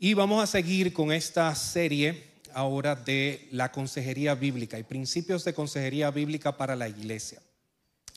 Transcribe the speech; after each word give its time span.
Y 0.00 0.14
vamos 0.14 0.40
a 0.40 0.46
seguir 0.46 0.92
con 0.92 1.10
esta 1.10 1.52
serie 1.56 2.22
ahora 2.54 2.94
de 2.94 3.48
la 3.50 3.72
consejería 3.72 4.36
bíblica 4.36 4.78
y 4.78 4.84
principios 4.84 5.44
de 5.44 5.52
consejería 5.52 6.12
bíblica 6.12 6.56
para 6.56 6.76
la 6.76 6.88
iglesia. 6.88 7.42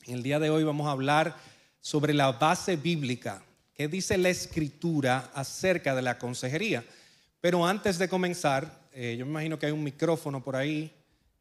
En 0.06 0.14
el 0.14 0.22
día 0.22 0.38
de 0.38 0.52
hoy 0.52 0.64
vamos 0.64 0.88
a 0.88 0.92
hablar 0.92 1.36
sobre 1.80 2.14
la 2.14 2.34
base 2.34 2.76
bíblica, 2.76 3.42
qué 3.74 3.88
dice 3.88 4.20
la 4.20 4.30
escritura 4.30 5.32
acerca 5.34 5.96
de 5.96 6.04
la 6.04 6.20
consejería. 6.20 6.86
Pero 7.40 7.66
antes 7.66 7.98
de 7.98 8.08
comenzar, 8.08 8.88
eh, 8.94 9.16
yo 9.18 9.26
me 9.26 9.32
imagino 9.32 9.58
que 9.58 9.66
hay 9.66 9.72
un 9.72 9.84
micrófono 9.84 10.44
por 10.44 10.56
ahí. 10.56 10.94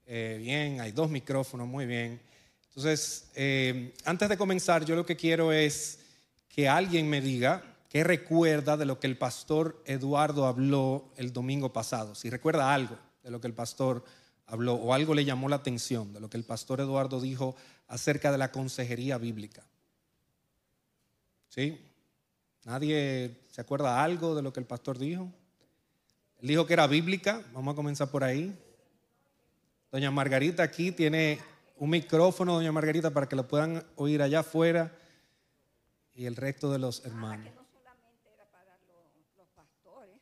Eh, 0.07 0.39
bien, 0.41 0.81
hay 0.81 0.93
dos 0.93 1.11
micrófonos, 1.11 1.69
muy 1.69 1.85
bien. 1.85 2.19
Entonces, 2.69 3.27
eh, 3.35 3.93
antes 4.07 4.27
de 4.27 4.39
comenzar, 4.39 4.87
yo 4.87 4.97
lo 4.97 5.05
que 5.05 5.17
quiero 5.17 5.53
es 5.53 5.99
que 6.49 6.67
alguien 6.67 7.11
me 7.11 7.21
diga 7.21 7.63
qué 7.91 8.03
recuerda 8.03 8.79
de 8.79 8.87
lo 8.87 8.99
que 8.99 9.07
el 9.07 9.19
pastor 9.19 9.83
Eduardo 9.85 10.47
habló 10.47 11.11
el 11.17 11.35
domingo 11.35 11.75
pasado. 11.75 12.15
Si 12.15 12.31
recuerda 12.31 12.73
algo 12.73 12.97
de 13.23 13.31
lo 13.31 13.43
que 13.43 13.49
el 13.49 13.53
pastor 13.53 14.03
habló 14.47 14.75
o 14.75 14.95
algo 14.95 15.13
le 15.13 15.27
llamó 15.27 15.51
la 15.51 15.57
atención 15.57 16.13
de 16.15 16.21
lo 16.21 16.31
que 16.31 16.39
el 16.39 16.45
pastor 16.45 16.81
Eduardo 16.81 17.21
dijo 17.21 17.55
acerca 17.89 18.33
de 18.33 18.39
la 18.39 18.51
consejería 18.51 19.19
bíblica. 19.19 19.63
¿Sí? 21.49 21.79
¿Nadie 22.65 23.41
se 23.51 23.61
acuerda 23.61 24.03
algo 24.03 24.35
de 24.35 24.43
lo 24.43 24.53
que 24.53 24.61
el 24.61 24.67
pastor 24.67 24.99
dijo? 24.99 25.31
Él 26.41 26.49
dijo 26.49 26.67
que 26.67 26.73
era 26.73 26.87
bíblica, 26.87 27.43
vamos 27.53 27.73
a 27.73 27.77
comenzar 27.77 28.11
por 28.11 28.25
ahí. 28.25 28.57
Doña 29.91 30.11
Margarita 30.11 30.63
aquí 30.63 30.93
tiene 30.93 31.41
un 31.77 31.91
micrófono, 31.91 32.55
doña 32.55 32.71
Margarita, 32.71 33.11
para 33.11 33.29
que 33.29 33.37
lo 33.37 33.49
puedan 33.49 33.85
oír 33.97 34.23
allá 34.23 34.41
afuera 34.41 34.97
y 36.15 36.27
el 36.27 36.37
resto 36.37 36.71
de 36.71 36.79
los 36.79 37.05
hermanos. 37.05 37.53
no 37.55 37.65
solamente 37.73 38.31
era 38.33 38.45
para 38.51 38.77
los, 38.87 39.05
los 39.37 39.49
pastores, 39.49 40.21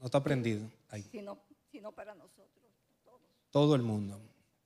No 0.00 0.06
está 0.06 0.22
prendido 0.22 0.68
ahí. 0.90 1.04
sino, 1.10 1.38
sino 1.70 1.92
para 1.92 2.14
nosotros 2.14 2.48
todos. 3.04 3.20
Todo 3.50 3.74
el 3.74 3.82
mundo, 3.82 4.20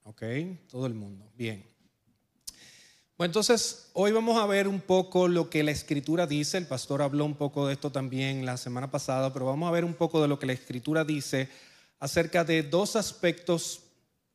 ¿ok? 0.04 0.22
Todo 0.68 0.86
el 0.86 0.94
mundo. 0.94 1.30
Bien. 1.36 1.64
Bueno, 3.16 3.32
entonces 3.32 3.90
hoy 3.92 4.12
vamos 4.12 4.42
a 4.42 4.46
ver 4.46 4.66
un 4.66 4.80
poco 4.80 5.28
lo 5.28 5.50
que 5.50 5.62
la 5.62 5.72
escritura 5.72 6.26
dice. 6.26 6.56
El 6.56 6.66
pastor 6.66 7.02
habló 7.02 7.26
un 7.26 7.34
poco 7.34 7.66
de 7.66 7.74
esto 7.74 7.92
también 7.92 8.46
la 8.46 8.56
semana 8.56 8.90
pasada, 8.90 9.30
pero 9.32 9.44
vamos 9.44 9.68
a 9.68 9.72
ver 9.72 9.84
un 9.84 9.92
poco 9.92 10.22
de 10.22 10.28
lo 10.28 10.38
que 10.38 10.46
la 10.46 10.54
escritura 10.54 11.04
dice 11.04 11.50
acerca 11.98 12.44
de 12.44 12.62
dos 12.62 12.96
aspectos 12.96 13.82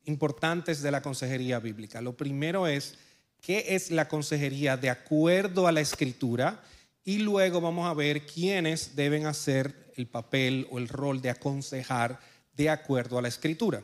importantes 0.04 0.82
de 0.82 0.92
la 0.92 1.02
consejería 1.02 1.58
bíblica. 1.58 2.00
Lo 2.00 2.16
primero 2.16 2.68
es 2.68 2.94
qué 3.40 3.74
es 3.74 3.90
la 3.90 4.06
consejería 4.06 4.76
de 4.76 4.90
acuerdo 4.90 5.66
a 5.66 5.72
la 5.72 5.80
escritura 5.80 6.62
y 7.06 7.18
luego 7.18 7.60
vamos 7.60 7.88
a 7.88 7.94
ver 7.94 8.26
quiénes 8.26 8.96
deben 8.96 9.26
hacer 9.26 9.92
el 9.94 10.08
papel 10.08 10.66
o 10.70 10.78
el 10.78 10.88
rol 10.88 11.22
de 11.22 11.30
aconsejar 11.30 12.18
de 12.54 12.68
acuerdo 12.68 13.16
a 13.16 13.22
la 13.22 13.28
escritura. 13.28 13.80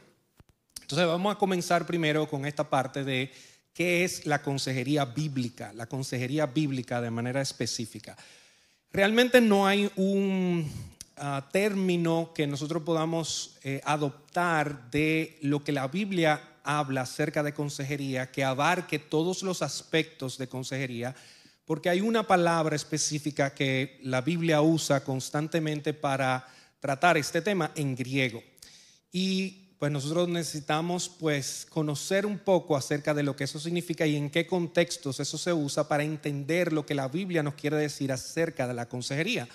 Entonces 0.81 1.07
vamos 1.07 1.35
a 1.35 1.39
comenzar 1.39 1.87
primero 1.87 2.29
con 2.29 2.45
esta 2.45 2.69
parte 2.69 3.05
de 3.05 3.31
qué 3.73 4.03
es 4.03 4.27
la 4.27 4.43
consejería 4.43 5.05
bíblica, 5.05 5.73
la 5.73 5.87
consejería 5.87 6.47
bíblica 6.47 7.01
de 7.01 7.13
manera 7.13 7.41
específica. 7.41 8.17
Realmente 8.91 9.41
no 9.41 9.69
hay 9.69 9.89
un 9.95 10.69
uh, 11.17 11.51
término 11.53 12.33
que 12.35 12.49
nosotros 12.49 12.83
podamos 12.83 13.57
eh, 13.63 13.81
adoptar 13.85 14.91
de 14.91 15.39
lo 15.43 15.63
que 15.63 15.71
la 15.71 15.87
Biblia 15.87 16.57
habla 16.65 17.03
acerca 17.03 17.45
de 17.45 17.55
consejería 17.55 18.33
que 18.33 18.43
abarque 18.43 18.99
todos 18.99 19.45
los 19.45 19.63
aspectos 19.63 20.39
de 20.39 20.49
consejería, 20.49 21.15
porque 21.65 21.91
hay 21.91 22.01
una 22.01 22.27
palabra 22.27 22.77
específica 22.77 23.55
que 23.55 23.99
la 24.03 24.21
Biblia 24.21 24.63
usa 24.63 25.05
constantemente 25.05 25.95
para 25.95 26.47
tratar 26.81 27.17
este 27.17 27.43
tema 27.43 27.71
en 27.75 27.95
griego. 27.95 28.43
Y 29.13 29.63
pues 29.79 29.91
nosotros 29.91 30.29
necesitamos 30.29 31.09
pues 31.09 31.67
conocer 31.69 32.25
un 32.25 32.39
poco 32.39 32.77
acerca 32.77 33.15
de 33.15 33.25
lo 33.25 33.35
que 33.35 33.45
eso 33.45 33.59
significa 33.59 34.07
y 34.07 34.17
en 34.17 34.31
qué 34.31 34.47
contextos 34.47 35.19
eso 35.19 35.37
se 35.37 35.53
usa 35.53 35.89
para 35.89 36.05
entender 36.05 36.73
lo 36.73 36.87
que 36.87 36.95
la 36.95 37.09
Biblia 37.09 37.43
nos 37.43 37.55
quiere 37.55 37.77
decir 37.77 38.13
acerca 38.13 38.69
de 38.69 38.75
la 38.75 38.89
consejería. 38.89 39.49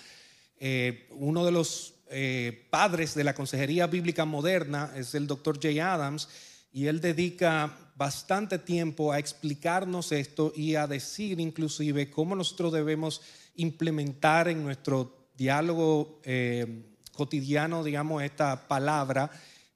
Eh, 0.60 1.08
uno 1.12 1.44
de 1.44 1.52
los 1.52 1.94
eh, 2.10 2.66
padres 2.70 3.14
de 3.14 3.24
la 3.24 3.34
consejería 3.34 3.86
bíblica 3.86 4.24
moderna 4.24 4.92
es 4.96 5.14
el 5.14 5.26
doctor 5.26 5.58
Jay 5.60 5.78
Adams 5.78 6.28
y 6.78 6.86
él 6.86 7.00
dedica 7.00 7.76
bastante 7.96 8.56
tiempo 8.56 9.10
a 9.10 9.18
explicarnos 9.18 10.12
esto 10.12 10.52
y 10.54 10.76
a 10.76 10.86
decir 10.86 11.40
inclusive 11.40 12.08
cómo 12.08 12.36
nosotros 12.36 12.72
debemos 12.72 13.20
implementar 13.56 14.46
en 14.46 14.62
nuestro 14.62 15.26
diálogo 15.36 16.20
eh, 16.22 16.84
cotidiano, 17.12 17.82
digamos, 17.82 18.22
esta 18.22 18.68
palabra 18.68 19.28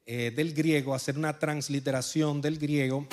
eh, 0.06 0.30
del 0.30 0.54
griego, 0.54 0.94
hacer 0.94 1.18
una 1.18 1.40
transliteración 1.40 2.40
del 2.40 2.56
griego 2.56 3.08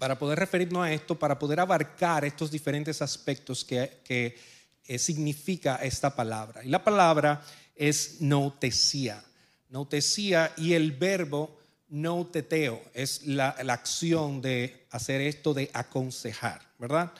para 0.00 0.18
poder 0.18 0.40
referirnos 0.40 0.84
a 0.84 0.92
esto, 0.92 1.16
para 1.16 1.38
poder 1.38 1.60
abarcar 1.60 2.24
estos 2.24 2.50
diferentes 2.50 3.00
aspectos 3.00 3.64
que, 3.64 4.00
eh, 4.08 4.98
significa 4.98 5.76
esta 5.76 6.16
palabra. 6.16 6.64
Y 6.64 6.68
la 6.68 6.82
palabra 6.82 7.44
es 7.76 8.20
noutesía. 8.20 9.22
Noutesía 9.68 10.52
y 10.56 10.72
el 10.72 10.90
verbo 10.90 11.62
nouteteo 11.94 12.82
es 12.92 13.26
la, 13.26 13.56
la, 13.62 13.72
acción 13.72 14.42
de 14.42 14.86
hacer 14.90 15.20
esto 15.20 15.54
de 15.54 15.70
aconsejar, 15.72 16.60
¿verdad? 16.78 17.12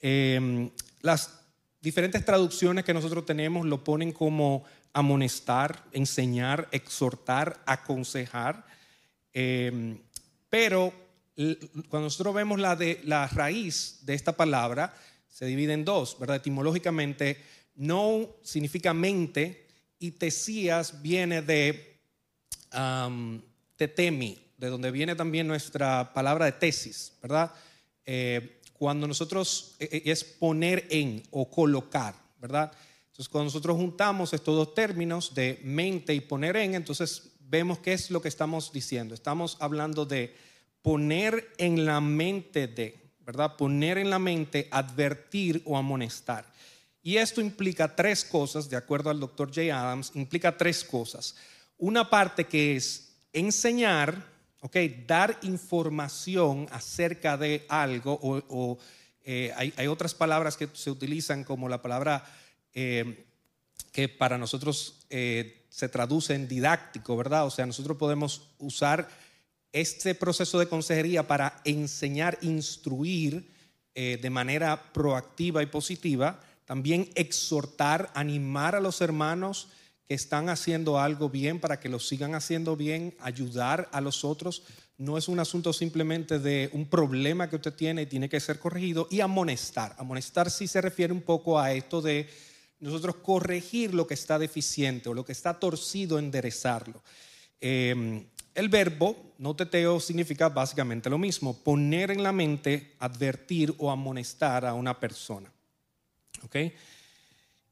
Eh, 0.00 0.70
las 1.02 1.34
diferentes 1.80 2.24
traducciones 2.24 2.84
que 2.84 2.94
nosotros 2.94 3.26
tenemos 3.26 3.66
lo 3.66 3.82
ponen 3.82 4.12
como 4.12 4.64
amonestar, 4.92 5.84
enseñar, 5.92 6.68
exhortar, 6.70 7.60
aconsejar. 7.66 8.64
Eh, 9.32 9.98
pero 10.48 10.92
cuando 11.88 12.06
nosotros 12.06 12.34
vemos 12.34 12.60
la, 12.60 12.76
de, 12.76 13.00
la 13.04 13.26
raíz 13.26 14.00
de 14.02 14.14
esta 14.14 14.36
palabra, 14.36 14.94
se 15.28 15.46
divide 15.46 15.72
en 15.72 15.84
dos, 15.84 16.18
¿verdad? 16.18 16.36
Etimológicamente, 16.36 17.38
no 17.76 18.28
significa 18.42 18.92
mente 18.94 19.66
y 19.98 20.12
tesías 20.12 21.02
viene 21.02 21.42
de 21.42 21.98
tetemi, 23.80 24.36
de 24.58 24.68
donde 24.68 24.90
viene 24.90 25.16
también 25.16 25.46
nuestra 25.46 26.12
palabra 26.12 26.44
de 26.44 26.52
tesis, 26.52 27.14
¿verdad? 27.22 27.50
Eh, 28.04 28.60
cuando 28.74 29.08
nosotros 29.08 29.74
eh, 29.78 30.02
es 30.04 30.22
poner 30.22 30.86
en 30.90 31.22
o 31.30 31.50
colocar, 31.50 32.14
¿verdad? 32.38 32.70
Entonces, 33.06 33.30
cuando 33.30 33.46
nosotros 33.46 33.78
juntamos 33.78 34.34
estos 34.34 34.54
dos 34.54 34.74
términos 34.74 35.34
de 35.34 35.60
mente 35.64 36.12
y 36.12 36.20
poner 36.20 36.56
en, 36.56 36.74
entonces 36.74 37.30
vemos 37.40 37.78
qué 37.78 37.94
es 37.94 38.10
lo 38.10 38.20
que 38.20 38.28
estamos 38.28 38.70
diciendo. 38.70 39.14
Estamos 39.14 39.56
hablando 39.60 40.04
de 40.04 40.34
poner 40.82 41.54
en 41.56 41.86
la 41.86 42.02
mente 42.02 42.68
de, 42.68 43.00
¿verdad? 43.20 43.56
Poner 43.56 43.96
en 43.96 44.10
la 44.10 44.18
mente, 44.18 44.68
advertir 44.70 45.62
o 45.64 45.78
amonestar. 45.78 46.44
Y 47.02 47.16
esto 47.16 47.40
implica 47.40 47.96
tres 47.96 48.26
cosas, 48.26 48.68
de 48.68 48.76
acuerdo 48.76 49.08
al 49.08 49.20
doctor 49.20 49.48
J. 49.48 49.74
Adams, 49.74 50.12
implica 50.16 50.58
tres 50.58 50.84
cosas. 50.84 51.34
Una 51.78 52.10
parte 52.10 52.44
que 52.44 52.76
es 52.76 53.09
enseñar, 53.32 54.26
¿ok? 54.60 54.76
Dar 55.06 55.38
información 55.42 56.66
acerca 56.70 57.36
de 57.36 57.64
algo, 57.68 58.18
o, 58.22 58.78
eh, 59.22 59.52
hay, 59.56 59.86
otras 59.86 60.14
palabras 60.14 60.56
que 60.56 60.68
se 60.72 60.90
utilizan 60.90 61.44
como 61.44 61.68
la 61.68 61.82
palabra 61.82 62.24
eh, 62.72 63.26
que 63.92 64.08
para 64.08 64.38
nosotros 64.38 65.06
eh, 65.10 65.66
se 65.68 65.88
traduce 65.88 66.34
en 66.34 66.48
didáctico, 66.48 67.16
¿verdad? 67.16 67.46
O 67.46 67.50
sea, 67.50 67.66
nosotros 67.66 67.96
podemos 67.96 68.48
usar 68.58 69.08
este 69.72 70.14
proceso 70.14 70.58
de 70.58 70.68
consejería 70.68 71.26
para 71.26 71.60
enseñar, 71.64 72.38
instruir 72.42 73.58
de 73.92 74.30
manera 74.30 74.92
proactiva 74.94 75.62
y 75.62 75.66
positiva, 75.66 76.40
también 76.64 77.10
exhortar, 77.16 78.10
animar 78.14 78.74
a 78.74 78.80
los 78.80 79.02
hermanos 79.02 79.68
están 80.10 80.48
haciendo 80.48 80.98
algo 80.98 81.30
bien 81.30 81.60
para 81.60 81.78
que 81.78 81.88
lo 81.88 82.00
sigan 82.00 82.34
haciendo 82.34 82.76
bien, 82.76 83.14
ayudar 83.20 83.88
a 83.92 84.00
los 84.00 84.24
otros. 84.24 84.64
No 84.98 85.16
es 85.16 85.28
un 85.28 85.38
asunto 85.38 85.72
simplemente 85.72 86.40
de 86.40 86.68
un 86.72 86.86
problema 86.86 87.48
que 87.48 87.54
usted 87.56 87.72
tiene 87.72 88.02
y 88.02 88.06
tiene 88.06 88.28
que 88.28 88.40
ser 88.40 88.58
corregido 88.58 89.06
y 89.08 89.20
amonestar. 89.20 89.94
Amonestar 89.98 90.50
sí 90.50 90.66
se 90.66 90.80
refiere 90.80 91.12
un 91.12 91.22
poco 91.22 91.60
a 91.60 91.72
esto 91.72 92.02
de 92.02 92.28
nosotros 92.80 93.16
corregir 93.16 93.94
lo 93.94 94.08
que 94.08 94.14
está 94.14 94.36
deficiente 94.36 95.08
o 95.08 95.14
lo 95.14 95.24
que 95.24 95.32
está 95.32 95.60
torcido, 95.60 96.18
enderezarlo. 96.18 97.02
Eh, 97.60 98.24
el 98.54 98.68
verbo 98.68 99.34
no 99.38 99.54
teteo 99.54 100.00
significa 100.00 100.48
básicamente 100.48 101.08
lo 101.08 101.18
mismo, 101.18 101.56
poner 101.62 102.10
en 102.10 102.24
la 102.24 102.32
mente, 102.32 102.94
advertir 102.98 103.72
o 103.78 103.92
amonestar 103.92 104.66
a 104.66 104.74
una 104.74 104.98
persona. 104.98 105.52
¿Ok? 106.42 106.56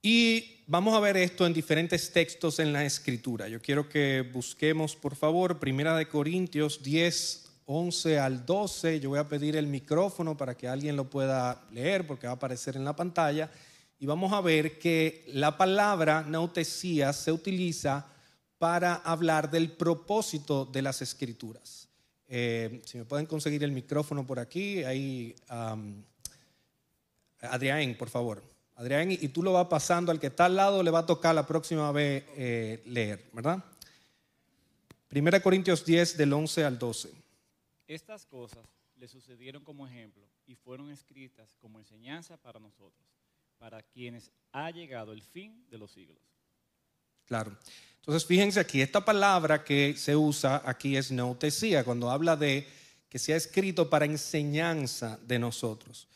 Y 0.02 0.57
vamos 0.68 0.94
a 0.94 1.00
ver 1.00 1.16
esto 1.16 1.46
en 1.46 1.54
diferentes 1.54 2.12
textos 2.12 2.58
en 2.58 2.74
la 2.74 2.84
escritura. 2.84 3.48
Yo 3.48 3.60
quiero 3.60 3.88
que 3.88 4.20
busquemos, 4.20 4.94
por 4.94 5.16
favor, 5.16 5.58
Primera 5.58 5.96
de 5.96 6.06
Corintios 6.06 6.82
10, 6.82 7.50
11 7.64 8.18
al 8.18 8.44
12. 8.44 9.00
Yo 9.00 9.08
voy 9.08 9.18
a 9.18 9.28
pedir 9.28 9.56
el 9.56 9.66
micrófono 9.66 10.36
para 10.36 10.54
que 10.54 10.68
alguien 10.68 10.94
lo 10.94 11.08
pueda 11.08 11.64
leer 11.72 12.06
porque 12.06 12.26
va 12.26 12.34
a 12.34 12.36
aparecer 12.36 12.76
en 12.76 12.84
la 12.84 12.94
pantalla 12.94 13.50
y 13.98 14.04
vamos 14.04 14.32
a 14.34 14.42
ver 14.42 14.78
que 14.78 15.24
la 15.28 15.56
palabra 15.56 16.22
nautesía 16.22 17.14
se 17.14 17.32
utiliza 17.32 18.06
para 18.58 18.96
hablar 18.96 19.50
del 19.50 19.72
propósito 19.72 20.66
de 20.66 20.82
las 20.82 21.00
escrituras. 21.00 21.88
Eh, 22.28 22.82
si 22.84 22.98
me 22.98 23.06
pueden 23.06 23.24
conseguir 23.24 23.64
el 23.64 23.72
micrófono 23.72 24.26
por 24.26 24.38
aquí, 24.38 24.84
ahí, 24.84 25.34
um, 25.50 26.02
Adrián, 27.40 27.96
por 27.98 28.10
favor. 28.10 28.57
Adrián, 28.78 29.10
y 29.10 29.28
tú 29.30 29.42
lo 29.42 29.54
vas 29.54 29.66
pasando 29.66 30.12
al 30.12 30.20
que 30.20 30.28
está 30.28 30.44
al 30.44 30.54
lado, 30.54 30.84
le 30.84 30.92
va 30.92 31.00
a 31.00 31.06
tocar 31.06 31.34
la 31.34 31.44
próxima 31.44 31.90
vez 31.90 32.24
eh, 32.36 32.80
leer, 32.86 33.28
¿verdad? 33.32 33.58
Primera 35.08 35.42
Corintios 35.42 35.84
10, 35.84 36.16
del 36.16 36.32
11 36.32 36.64
al 36.64 36.78
12. 36.78 37.10
Estas 37.88 38.24
cosas 38.24 38.64
le 38.96 39.08
sucedieron 39.08 39.64
como 39.64 39.84
ejemplo 39.84 40.22
y 40.46 40.54
fueron 40.54 40.92
escritas 40.92 41.56
como 41.60 41.80
enseñanza 41.80 42.36
para 42.36 42.60
nosotros, 42.60 43.04
para 43.58 43.82
quienes 43.82 44.30
ha 44.52 44.70
llegado 44.70 45.12
el 45.12 45.22
fin 45.22 45.66
de 45.68 45.78
los 45.78 45.90
siglos. 45.90 46.22
Claro. 47.26 47.56
Entonces, 47.96 48.24
fíjense 48.24 48.60
aquí, 48.60 48.80
esta 48.80 49.04
palabra 49.04 49.64
que 49.64 49.96
se 49.96 50.14
usa 50.14 50.62
aquí 50.64 50.96
es 50.96 51.10
neutesía, 51.10 51.82
cuando 51.82 52.12
habla 52.12 52.36
de 52.36 52.64
que 53.08 53.18
se 53.18 53.32
ha 53.32 53.36
escrito 53.36 53.90
para 53.90 54.04
enseñanza 54.04 55.18
de 55.26 55.40
nosotros. 55.40 56.06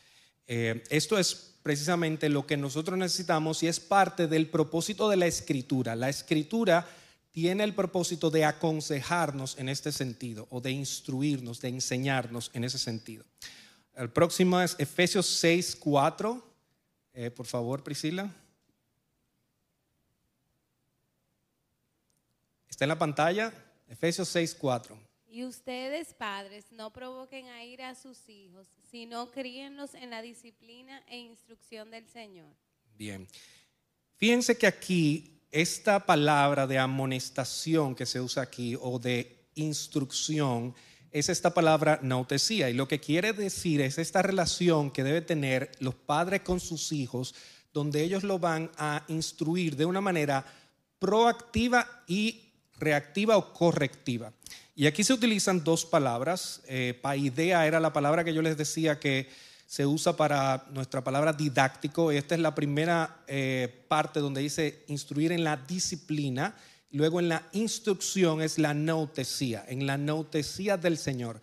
Eh, 0.47 0.81
esto 0.89 1.19
es 1.19 1.52
precisamente 1.63 2.29
lo 2.29 2.45
que 2.45 2.57
nosotros 2.57 2.97
necesitamos 2.97 3.63
y 3.63 3.67
es 3.67 3.79
parte 3.79 4.27
del 4.27 4.49
propósito 4.49 5.09
de 5.09 5.15
la 5.15 5.27
escritura. 5.27 5.95
La 5.95 6.09
escritura 6.09 6.85
tiene 7.31 7.63
el 7.63 7.73
propósito 7.73 8.29
de 8.29 8.45
aconsejarnos 8.45 9.57
en 9.57 9.69
este 9.69 9.91
sentido 9.91 10.45
o 10.51 10.61
de 10.61 10.71
instruirnos, 10.71 11.61
de 11.61 11.69
enseñarnos 11.69 12.51
en 12.53 12.65
ese 12.65 12.77
sentido. 12.77 13.25
El 13.95 14.09
próximo 14.09 14.59
es 14.59 14.75
Efesios 14.77 15.25
6, 15.25 15.77
4. 15.79 16.43
Eh, 17.13 17.31
por 17.31 17.45
favor, 17.45 17.83
Priscila. 17.83 18.29
Está 22.69 22.85
en 22.85 22.89
la 22.89 22.99
pantalla, 22.99 23.53
Efesios 23.87 24.27
6, 24.29 24.55
4. 24.59 25.12
Y 25.33 25.45
ustedes, 25.45 26.13
padres, 26.13 26.65
no 26.69 26.93
provoquen 26.93 27.47
a 27.47 27.63
ir 27.63 27.81
a 27.81 27.95
sus 27.95 28.29
hijos, 28.29 28.67
sino 28.91 29.31
críenlos 29.31 29.95
en 29.95 30.11
la 30.11 30.21
disciplina 30.21 31.01
e 31.07 31.17
instrucción 31.17 31.89
del 31.89 32.07
Señor. 32.07 32.53
Bien. 32.95 33.27
Fíjense 34.17 34.55
que 34.55 34.67
aquí 34.67 35.41
esta 35.49 36.05
palabra 36.05 36.67
de 36.67 36.77
amonestación 36.77 37.95
que 37.95 38.05
se 38.05 38.21
usa 38.21 38.43
aquí 38.43 38.77
o 38.79 38.99
de 38.99 39.47
instrucción 39.55 40.75
es 41.09 41.29
esta 41.29 41.51
palabra 41.51 41.99
nautesía. 42.03 42.69
Y 42.69 42.75
lo 42.75 42.87
que 42.87 42.99
quiere 42.99 43.33
decir 43.33 43.81
es 43.81 43.97
esta 43.97 44.21
relación 44.21 44.91
que 44.91 45.03
debe 45.03 45.21
tener 45.21 45.71
los 45.79 45.95
padres 45.95 46.41
con 46.41 46.59
sus 46.59 46.91
hijos, 46.91 47.33
donde 47.73 48.03
ellos 48.03 48.21
lo 48.21 48.37
van 48.37 48.69
a 48.77 49.03
instruir 49.07 49.77
de 49.77 49.85
una 49.85 49.99
manera 49.99 50.45
proactiva 50.99 52.03
y 52.05 52.51
reactiva 52.77 53.35
o 53.37 53.51
correctiva. 53.51 54.31
Y 54.75 54.87
aquí 54.87 55.03
se 55.03 55.13
utilizan 55.13 55.63
dos 55.63 55.85
palabras. 55.85 56.61
Eh, 56.67 56.97
paidea 56.99 57.67
era 57.67 57.79
la 57.79 57.93
palabra 57.93 58.23
que 58.23 58.33
yo 58.33 58.41
les 58.41 58.57
decía 58.57 58.99
que 58.99 59.29
se 59.67 59.85
usa 59.85 60.15
para 60.15 60.65
nuestra 60.71 61.03
palabra 61.03 61.33
didáctico. 61.33 62.11
Esta 62.11 62.35
es 62.35 62.41
la 62.41 62.55
primera 62.55 63.23
eh, 63.27 63.85
parte 63.87 64.19
donde 64.19 64.41
dice 64.41 64.83
instruir 64.87 65.31
en 65.31 65.43
la 65.43 65.57
disciplina. 65.57 66.55
Luego 66.91 67.19
en 67.19 67.29
la 67.29 67.47
instrucción 67.53 68.41
es 68.41 68.57
la 68.57 68.73
nautesía, 68.73 69.63
en 69.67 69.85
la 69.85 69.97
nautesía 69.97 70.77
del 70.77 70.97
Señor. 70.97 71.41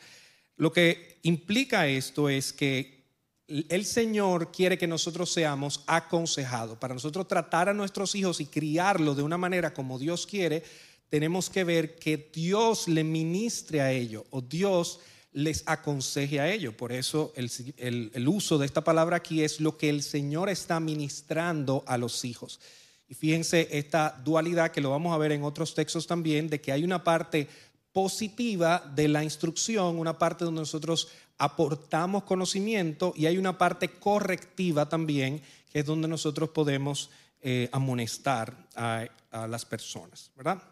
Lo 0.57 0.73
que 0.73 1.19
implica 1.23 1.87
esto 1.87 2.29
es 2.29 2.53
que 2.53 3.01
el 3.47 3.85
Señor 3.85 4.53
quiere 4.53 4.79
que 4.79 4.87
nosotros 4.87 5.33
seamos 5.33 5.83
aconsejados. 5.87 6.79
Para 6.79 6.95
nosotros 6.95 7.27
tratar 7.27 7.69
a 7.69 7.75
nuestros 7.75 8.15
hijos 8.15 8.41
y 8.41 8.47
criarlos 8.47 9.17
de 9.17 9.25
una 9.25 9.39
manera 9.39 9.75
como 9.75 9.99
Dios 9.99 10.27
quiere, 10.27 10.63
tenemos 11.11 11.51
que 11.51 11.65
ver 11.65 11.97
que 11.97 12.31
Dios 12.33 12.89
le 12.89 13.05
ministre 13.05 13.81
a 13.81 13.93
ellos 13.93 14.25
o 14.31 14.41
Dios 14.41 15.01
les 15.33 15.63
aconseje 15.67 16.41
a 16.41 16.51
ellos. 16.51 16.75
Por 16.75 16.93
eso 16.93 17.33
el, 17.37 18.29
uso 18.29 18.59
de 18.59 18.67
esta 18.67 18.83
palabra 18.83 19.17
aquí 19.17 19.43
es 19.43 19.61
lo 19.61 19.77
que 19.77 19.89
el 19.89 20.03
Señor 20.03 20.49
está 20.49 20.81
ministrando 20.81 21.85
a 21.87 21.99
los 21.99 22.25
hijos. 22.25 22.61
Y 23.09 23.15
fíjense 23.15 23.69
esta 23.73 24.21
dualidad 24.25 24.71
que 24.71 24.81
lo 24.81 24.91
vamos 24.91 25.13
a 25.13 25.19
ver 25.19 25.33
en 25.33 25.43
otros 25.43 25.75
textos 25.75 26.07
también, 26.07 26.49
de 26.49 26.61
que 26.61 26.71
hay 26.73 26.85
una 26.85 27.03
parte 27.03 27.49
positiva 27.93 28.89
de 28.95 29.09
la 29.09 29.25
instrucción, 29.25 29.99
una 29.99 30.17
parte 30.17 30.45
donde 30.45 30.61
nosotros 30.61 31.09
aportamos 31.39 32.23
conocimiento 32.23 33.13
y 33.17 33.27
hay 33.27 33.37
una 33.37 33.59
parte 33.59 33.89
correctiva 33.89 34.89
también, 34.89 35.43
que 35.73 35.81
es 35.81 35.87
donde 35.87 36.07
nosotros 36.07 36.51
podemos 36.51 37.11
eh, 37.41 37.69
amonestar 37.73 38.69
a, 38.77 39.07
a 39.33 39.49
las 39.49 39.65
personas, 39.65 40.31
¿verdad? 40.37 40.63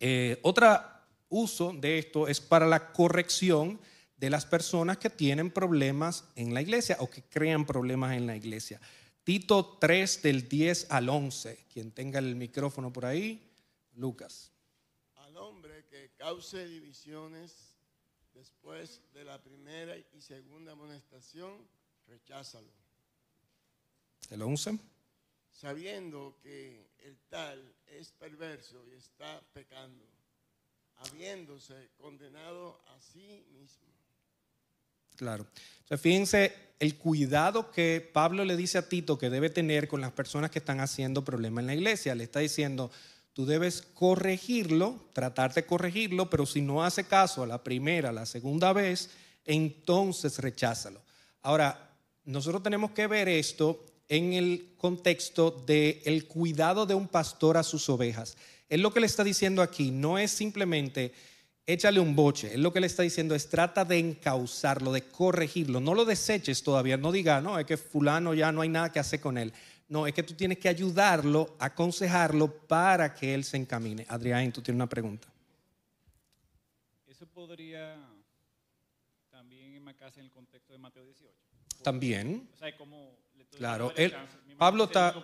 Eh, 0.00 0.40
otro 0.42 0.66
uso 1.28 1.72
de 1.74 1.98
esto 1.98 2.26
es 2.26 2.40
para 2.40 2.66
la 2.66 2.92
corrección 2.92 3.78
de 4.16 4.30
las 4.30 4.46
personas 4.46 4.98
que 4.98 5.10
tienen 5.10 5.50
problemas 5.50 6.24
en 6.36 6.52
la 6.52 6.62
iglesia 6.62 6.96
o 7.00 7.08
que 7.08 7.22
crean 7.22 7.66
problemas 7.66 8.16
en 8.16 8.26
la 8.26 8.36
iglesia. 8.36 8.80
Tito 9.24 9.78
3 9.78 10.22
del 10.22 10.48
10 10.48 10.90
al 10.90 11.08
11. 11.08 11.66
Quien 11.72 11.92
tenga 11.92 12.18
el 12.18 12.34
micrófono 12.34 12.92
por 12.92 13.04
ahí, 13.04 13.50
Lucas. 13.94 14.50
Al 15.16 15.36
hombre 15.36 15.84
que 15.86 16.12
cause 16.16 16.66
divisiones 16.66 17.76
después 18.34 19.02
de 19.12 19.24
la 19.24 19.42
primera 19.42 19.96
y 19.96 20.20
segunda 20.20 20.72
amonestación, 20.72 21.66
recházalo. 22.06 22.72
El 24.30 24.42
11 24.42 24.78
sabiendo 25.50 26.36
que 26.42 26.90
el 27.04 27.16
tal 27.28 27.74
es 27.86 28.12
perverso 28.12 28.84
y 28.86 28.96
está 28.96 29.40
pecando, 29.52 30.04
habiéndose 30.96 31.90
condenado 31.96 32.80
a 32.88 33.00
sí 33.00 33.44
mismo. 33.52 33.88
Claro. 35.16 35.46
Entonces, 35.80 36.00
fíjense 36.00 36.54
el 36.78 36.96
cuidado 36.96 37.70
que 37.70 38.08
Pablo 38.12 38.44
le 38.44 38.56
dice 38.56 38.78
a 38.78 38.88
Tito 38.88 39.18
que 39.18 39.28
debe 39.28 39.50
tener 39.50 39.86
con 39.86 40.00
las 40.00 40.12
personas 40.12 40.50
que 40.50 40.60
están 40.60 40.80
haciendo 40.80 41.24
problemas 41.24 41.62
en 41.62 41.66
la 41.66 41.74
iglesia. 41.74 42.14
Le 42.14 42.24
está 42.24 42.40
diciendo, 42.40 42.90
tú 43.34 43.44
debes 43.44 43.82
corregirlo, 43.82 45.08
tratar 45.12 45.52
de 45.52 45.66
corregirlo, 45.66 46.30
pero 46.30 46.46
si 46.46 46.62
no 46.62 46.82
hace 46.82 47.04
caso 47.04 47.42
a 47.42 47.46
la 47.46 47.62
primera, 47.62 48.08
a 48.08 48.12
la 48.12 48.24
segunda 48.24 48.72
vez, 48.72 49.10
entonces 49.44 50.38
recházalo. 50.38 51.02
Ahora, 51.42 51.90
nosotros 52.24 52.62
tenemos 52.62 52.92
que 52.92 53.06
ver 53.06 53.28
esto 53.28 53.84
en 54.10 54.32
el 54.34 54.74
contexto 54.76 55.52
del 55.52 56.02
el 56.04 56.26
cuidado 56.26 56.84
de 56.84 56.94
un 56.94 57.08
pastor 57.08 57.56
a 57.56 57.62
sus 57.62 57.88
ovejas. 57.88 58.36
Él 58.68 58.82
lo 58.82 58.92
que 58.92 59.00
le 59.00 59.06
está 59.06 59.24
diciendo 59.24 59.62
aquí 59.62 59.92
no 59.92 60.18
es 60.18 60.32
simplemente 60.32 61.14
échale 61.64 62.00
un 62.00 62.16
boche, 62.16 62.54
él 62.54 62.62
lo 62.62 62.72
que 62.72 62.80
le 62.80 62.88
está 62.88 63.04
diciendo 63.04 63.36
es 63.36 63.48
trata 63.48 63.84
de 63.84 63.98
encauzarlo, 63.98 64.92
de 64.92 65.02
corregirlo, 65.02 65.80
no 65.80 65.94
lo 65.94 66.04
deseches 66.04 66.64
todavía, 66.64 66.96
no 66.96 67.12
diga, 67.12 67.40
no, 67.40 67.60
es 67.60 67.66
que 67.66 67.76
fulano 67.76 68.34
ya 68.34 68.50
no 68.50 68.62
hay 68.62 68.68
nada 68.68 68.90
que 68.90 68.98
hacer 68.98 69.20
con 69.20 69.38
él. 69.38 69.52
No, 69.88 70.06
es 70.06 70.14
que 70.14 70.22
tú 70.22 70.34
tienes 70.34 70.58
que 70.58 70.68
ayudarlo, 70.68 71.56
aconsejarlo 71.58 72.48
para 72.48 73.14
que 73.14 73.34
él 73.34 73.44
se 73.44 73.56
encamine. 73.56 74.06
Adrián, 74.08 74.52
tú 74.52 74.62
tienes 74.62 74.76
una 74.76 74.88
pregunta. 74.88 75.28
Eso 77.08 77.26
podría 77.26 77.96
también 79.30 79.74
enmarcarse 79.74 80.20
en 80.20 80.26
el 80.26 80.32
contexto 80.32 80.72
de 80.72 80.78
Mateo 80.78 81.04
18. 81.04 81.59
También. 81.82 82.48
Como 82.78 83.10
Claro, 83.60 83.92
él, 83.96 84.14
Pablo 84.56 84.84
está, 84.84 85.14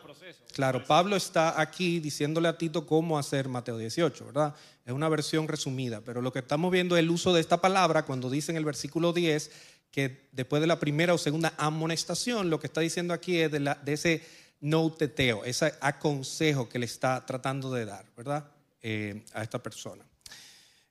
claro, 0.52 0.84
Pablo 0.84 1.16
está 1.16 1.58
aquí 1.60 2.00
diciéndole 2.00 2.48
a 2.48 2.58
Tito 2.58 2.86
cómo 2.86 3.18
hacer 3.18 3.48
Mateo 3.48 3.78
18, 3.78 4.26
¿verdad? 4.26 4.54
Es 4.84 4.92
una 4.92 5.08
versión 5.08 5.48
resumida, 5.48 6.02
pero 6.02 6.20
lo 6.20 6.32
que 6.32 6.40
estamos 6.40 6.70
viendo 6.70 6.96
es 6.96 7.00
el 7.00 7.10
uso 7.10 7.32
de 7.32 7.40
esta 7.40 7.60
palabra 7.60 8.04
cuando 8.04 8.28
dice 8.28 8.52
en 8.52 8.58
el 8.58 8.64
versículo 8.64 9.12
10 9.14 9.50
que 9.90 10.28
después 10.32 10.60
de 10.60 10.66
la 10.66 10.78
primera 10.78 11.14
o 11.14 11.18
segunda 11.18 11.54
amonestación, 11.56 12.50
lo 12.50 12.60
que 12.60 12.66
está 12.66 12.82
diciendo 12.82 13.14
aquí 13.14 13.38
es 13.38 13.50
de, 13.50 13.60
la, 13.60 13.74
de 13.76 13.94
ese 13.94 14.22
noteteo, 14.60 15.44
ese 15.44 15.72
aconsejo 15.80 16.68
que 16.68 16.78
le 16.78 16.86
está 16.86 17.24
tratando 17.24 17.72
de 17.72 17.86
dar, 17.86 18.04
¿verdad? 18.16 18.50
Eh, 18.82 19.24
a 19.32 19.42
esta 19.42 19.62
persona. 19.62 20.04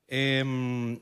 Eh, 0.08 1.00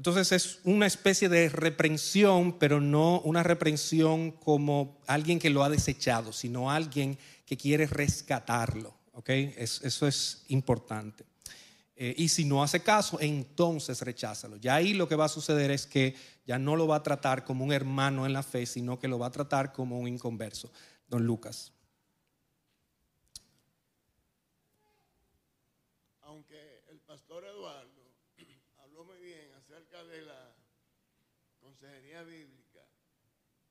entonces 0.00 0.32
es 0.32 0.60
una 0.64 0.86
especie 0.86 1.28
de 1.28 1.50
reprensión, 1.50 2.58
pero 2.58 2.80
no 2.80 3.20
una 3.20 3.42
reprensión 3.42 4.30
como 4.30 4.98
alguien 5.06 5.38
que 5.38 5.50
lo 5.50 5.62
ha 5.62 5.68
desechado, 5.68 6.32
sino 6.32 6.70
alguien 6.70 7.18
que 7.44 7.58
quiere 7.58 7.86
rescatarlo. 7.86 8.94
¿okay? 9.12 9.54
eso 9.58 10.06
es 10.06 10.46
importante. 10.48 11.26
Eh, 11.96 12.14
y 12.16 12.30
si 12.30 12.46
no 12.46 12.62
hace 12.62 12.80
caso, 12.80 13.18
entonces 13.20 14.00
recházalo. 14.00 14.56
Ya 14.56 14.76
ahí 14.76 14.94
lo 14.94 15.06
que 15.06 15.16
va 15.16 15.26
a 15.26 15.28
suceder 15.28 15.70
es 15.70 15.84
que 15.84 16.14
ya 16.46 16.58
no 16.58 16.76
lo 16.76 16.86
va 16.86 16.96
a 16.96 17.02
tratar 17.02 17.44
como 17.44 17.62
un 17.62 17.70
hermano 17.70 18.24
en 18.24 18.32
la 18.32 18.42
fe, 18.42 18.64
sino 18.64 18.98
que 18.98 19.06
lo 19.06 19.18
va 19.18 19.26
a 19.26 19.32
tratar 19.32 19.70
como 19.70 19.98
un 19.98 20.08
inconverso. 20.08 20.72
Don 21.08 21.26
Lucas. 21.26 21.74
bíblica 32.24 32.86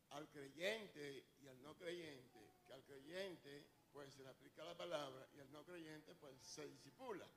al 0.10 0.28
creyente 0.30 1.26
y 1.40 1.48
al 1.48 1.62
no 1.62 1.76
creyente, 1.78 2.52
que 2.66 2.74
al 2.74 2.84
creyente 2.84 3.68
pues 3.92 4.14
se 4.14 4.24
le 4.24 4.30
aplica 4.30 4.64
la 4.64 4.69
palabra 4.80 5.28
y 5.36 5.40
el 5.42 5.52
no 5.52 5.64
creyente 5.66 6.16
pues 6.16 6.34
se 6.42 6.66
disipula. 6.66 7.28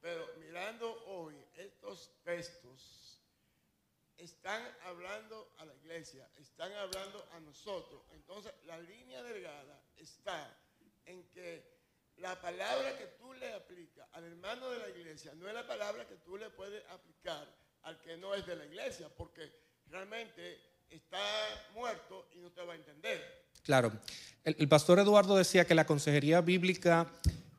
Pero 0.00 0.26
mirando 0.38 0.90
hoy 1.04 1.36
estos 1.56 2.10
textos, 2.24 3.20
están 4.16 4.62
hablando 4.84 5.52
a 5.58 5.66
la 5.66 5.74
iglesia, 5.74 6.26
están 6.36 6.72
hablando 6.72 7.28
a 7.32 7.40
nosotros. 7.40 8.02
Entonces 8.12 8.52
la 8.64 8.78
línea 8.78 9.22
delgada 9.22 9.78
está 9.96 10.56
en 11.04 11.28
que 11.28 11.80
la 12.16 12.40
palabra 12.40 12.96
que 12.96 13.06
tú 13.18 13.32
le 13.34 13.52
aplicas 13.52 14.08
al 14.12 14.24
hermano 14.24 14.70
de 14.70 14.78
la 14.78 14.88
iglesia 14.88 15.34
no 15.34 15.48
es 15.48 15.54
la 15.54 15.66
palabra 15.66 16.06
que 16.06 16.16
tú 16.16 16.38
le 16.38 16.48
puedes 16.50 16.82
aplicar 16.88 17.46
al 17.82 18.00
que 18.00 18.16
no 18.16 18.34
es 18.34 18.46
de 18.46 18.56
la 18.56 18.64
iglesia, 18.64 19.08
porque 19.08 19.50
realmente 19.86 20.60
está 20.88 21.18
muerto 21.74 22.28
y 22.32 22.38
no 22.38 22.50
te 22.52 22.62
va 22.62 22.72
a 22.72 22.76
entender. 22.76 23.48
Claro. 23.62 23.92
El, 24.44 24.68
pastor 24.68 24.98
Eduardo 24.98 25.36
decía 25.36 25.66
que 25.66 25.74
la 25.74 25.86
consejería 25.86 26.40
bíblica 26.40 27.06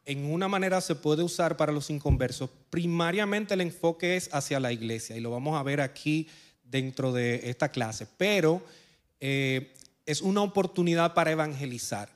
en 0.05 0.25
una 0.25 0.47
manera 0.47 0.81
se 0.81 0.95
puede 0.95 1.21
usar 1.21 1.55
para 1.55 1.71
los 1.71 1.89
inconversos. 1.91 2.49
Primariamente 2.69 3.53
el 3.53 3.61
enfoque 3.61 4.15
es 4.15 4.33
hacia 4.33 4.59
la 4.59 4.71
iglesia 4.71 5.15
y 5.15 5.19
lo 5.19 5.29
vamos 5.29 5.59
a 5.59 5.63
ver 5.63 5.79
aquí 5.79 6.27
dentro 6.63 7.11
de 7.11 7.49
esta 7.49 7.69
clase, 7.69 8.07
pero 8.17 8.63
eh, 9.19 9.73
es 10.05 10.21
una 10.21 10.41
oportunidad 10.41 11.13
para 11.13 11.31
evangelizar. 11.31 12.09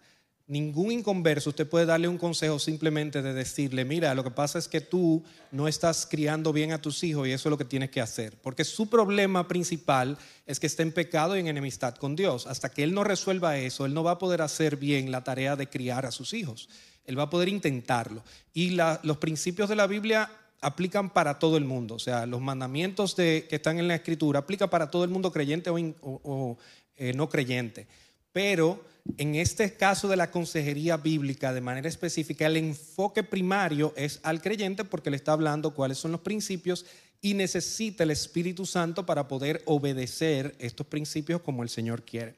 Ningún 0.47 0.91
inconverso 0.91 1.49
usted 1.49 1.67
puede 1.67 1.87
darle 1.87 2.07
un 2.07 2.19
consejo 2.19 2.59
simplemente 2.59 3.23
de 3.23 3.33
decirle, 3.33 3.83
mira, 3.83 4.13
lo 4.13 4.23
que 4.23 4.29
pasa 4.29 4.59
es 4.59 4.67
que 4.67 4.79
tú 4.79 5.23
no 5.49 5.67
estás 5.67 6.05
criando 6.05 6.53
bien 6.53 6.71
a 6.71 6.79
tus 6.79 7.03
hijos 7.03 7.27
y 7.27 7.31
eso 7.31 7.49
es 7.49 7.51
lo 7.51 7.57
que 7.57 7.65
tienes 7.65 7.89
que 7.89 7.99
hacer. 7.99 8.37
Porque 8.43 8.63
su 8.63 8.87
problema 8.87 9.47
principal 9.47 10.19
es 10.45 10.59
que 10.59 10.67
está 10.67 10.83
en 10.83 10.91
pecado 10.91 11.35
y 11.35 11.39
en 11.39 11.47
enemistad 11.47 11.95
con 11.95 12.15
Dios. 12.15 12.45
Hasta 12.45 12.69
que 12.69 12.83
él 12.83 12.93
no 12.93 13.03
resuelva 13.03 13.57
eso, 13.57 13.87
él 13.87 13.95
no 13.95 14.03
va 14.03 14.11
a 14.11 14.17
poder 14.19 14.43
hacer 14.43 14.77
bien 14.77 15.09
la 15.09 15.23
tarea 15.23 15.55
de 15.55 15.67
criar 15.67 16.05
a 16.05 16.11
sus 16.11 16.31
hijos. 16.33 16.69
Él 17.05 17.17
va 17.17 17.23
a 17.23 17.29
poder 17.31 17.49
intentarlo. 17.49 18.23
Y 18.53 18.77
los 19.01 19.17
principios 19.17 19.67
de 19.67 19.75
la 19.75 19.87
Biblia 19.87 20.29
aplican 20.61 21.09
para 21.09 21.39
todo 21.39 21.57
el 21.57 21.65
mundo. 21.65 21.95
O 21.95 21.99
sea, 21.99 22.27
los 22.27 22.39
mandamientos 22.41 23.15
de- 23.15 23.47
que 23.49 23.55
están 23.55 23.79
en 23.79 23.87
la 23.87 23.95
Escritura 23.95 24.39
aplican 24.39 24.69
para 24.69 24.91
todo 24.91 25.03
el 25.03 25.09
mundo 25.09 25.31
creyente 25.31 25.71
o, 25.71 26.57
eh, 26.97 27.13
no 27.13 27.29
creyente. 27.29 27.87
Pero 28.31 28.93
en 29.17 29.35
este 29.35 29.75
caso 29.75 30.07
de 30.07 30.17
la 30.17 30.31
consejería 30.31 30.97
bíblica, 30.97 31.53
de 31.53 31.61
manera 31.61 31.87
específica, 31.87 32.47
el 32.47 32.57
enfoque 32.57 33.23
primario 33.23 33.93
es 33.95 34.19
al 34.23 34.41
creyente 34.41 34.83
porque 34.83 35.11
le 35.11 35.17
está 35.17 35.33
hablando 35.33 35.73
cuáles 35.73 35.97
son 35.97 36.11
los 36.11 36.21
principios 36.21 36.85
y 37.21 37.33
necesita 37.33 38.03
el 38.03 38.11
Espíritu 38.11 38.65
Santo 38.65 39.05
para 39.05 39.27
poder 39.27 39.61
obedecer 39.65 40.55
estos 40.59 40.87
principios 40.87 41.41
como 41.41 41.63
el 41.63 41.69
Señor 41.69 42.03
quiere. 42.03 42.35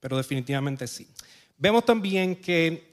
Pero 0.00 0.16
definitivamente 0.16 0.86
sí. 0.86 1.06
Vemos 1.58 1.84
también 1.84 2.36
que 2.36 2.92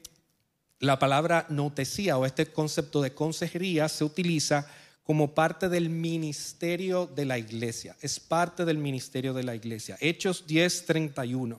la 0.80 0.98
palabra 0.98 1.46
notesía 1.50 2.16
o 2.16 2.24
este 2.24 2.46
concepto 2.46 3.02
de 3.02 3.14
consejería 3.14 3.88
se 3.88 4.04
utiliza 4.04 4.66
como 5.04 5.34
parte 5.34 5.68
del 5.68 5.90
ministerio 5.90 7.06
de 7.06 7.26
la 7.26 7.38
iglesia. 7.38 7.96
Es 8.00 8.18
parte 8.18 8.64
del 8.64 8.78
ministerio 8.78 9.34
de 9.34 9.42
la 9.42 9.54
iglesia. 9.54 9.98
Hechos 10.00 10.46
10:31. 10.46 11.58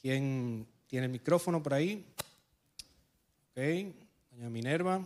¿Quién 0.00 0.66
tiene 0.86 1.06
el 1.06 1.12
micrófono 1.12 1.62
por 1.62 1.74
ahí? 1.74 2.04
Ok, 3.50 3.58
doña 4.30 4.50
Minerva. 4.50 5.04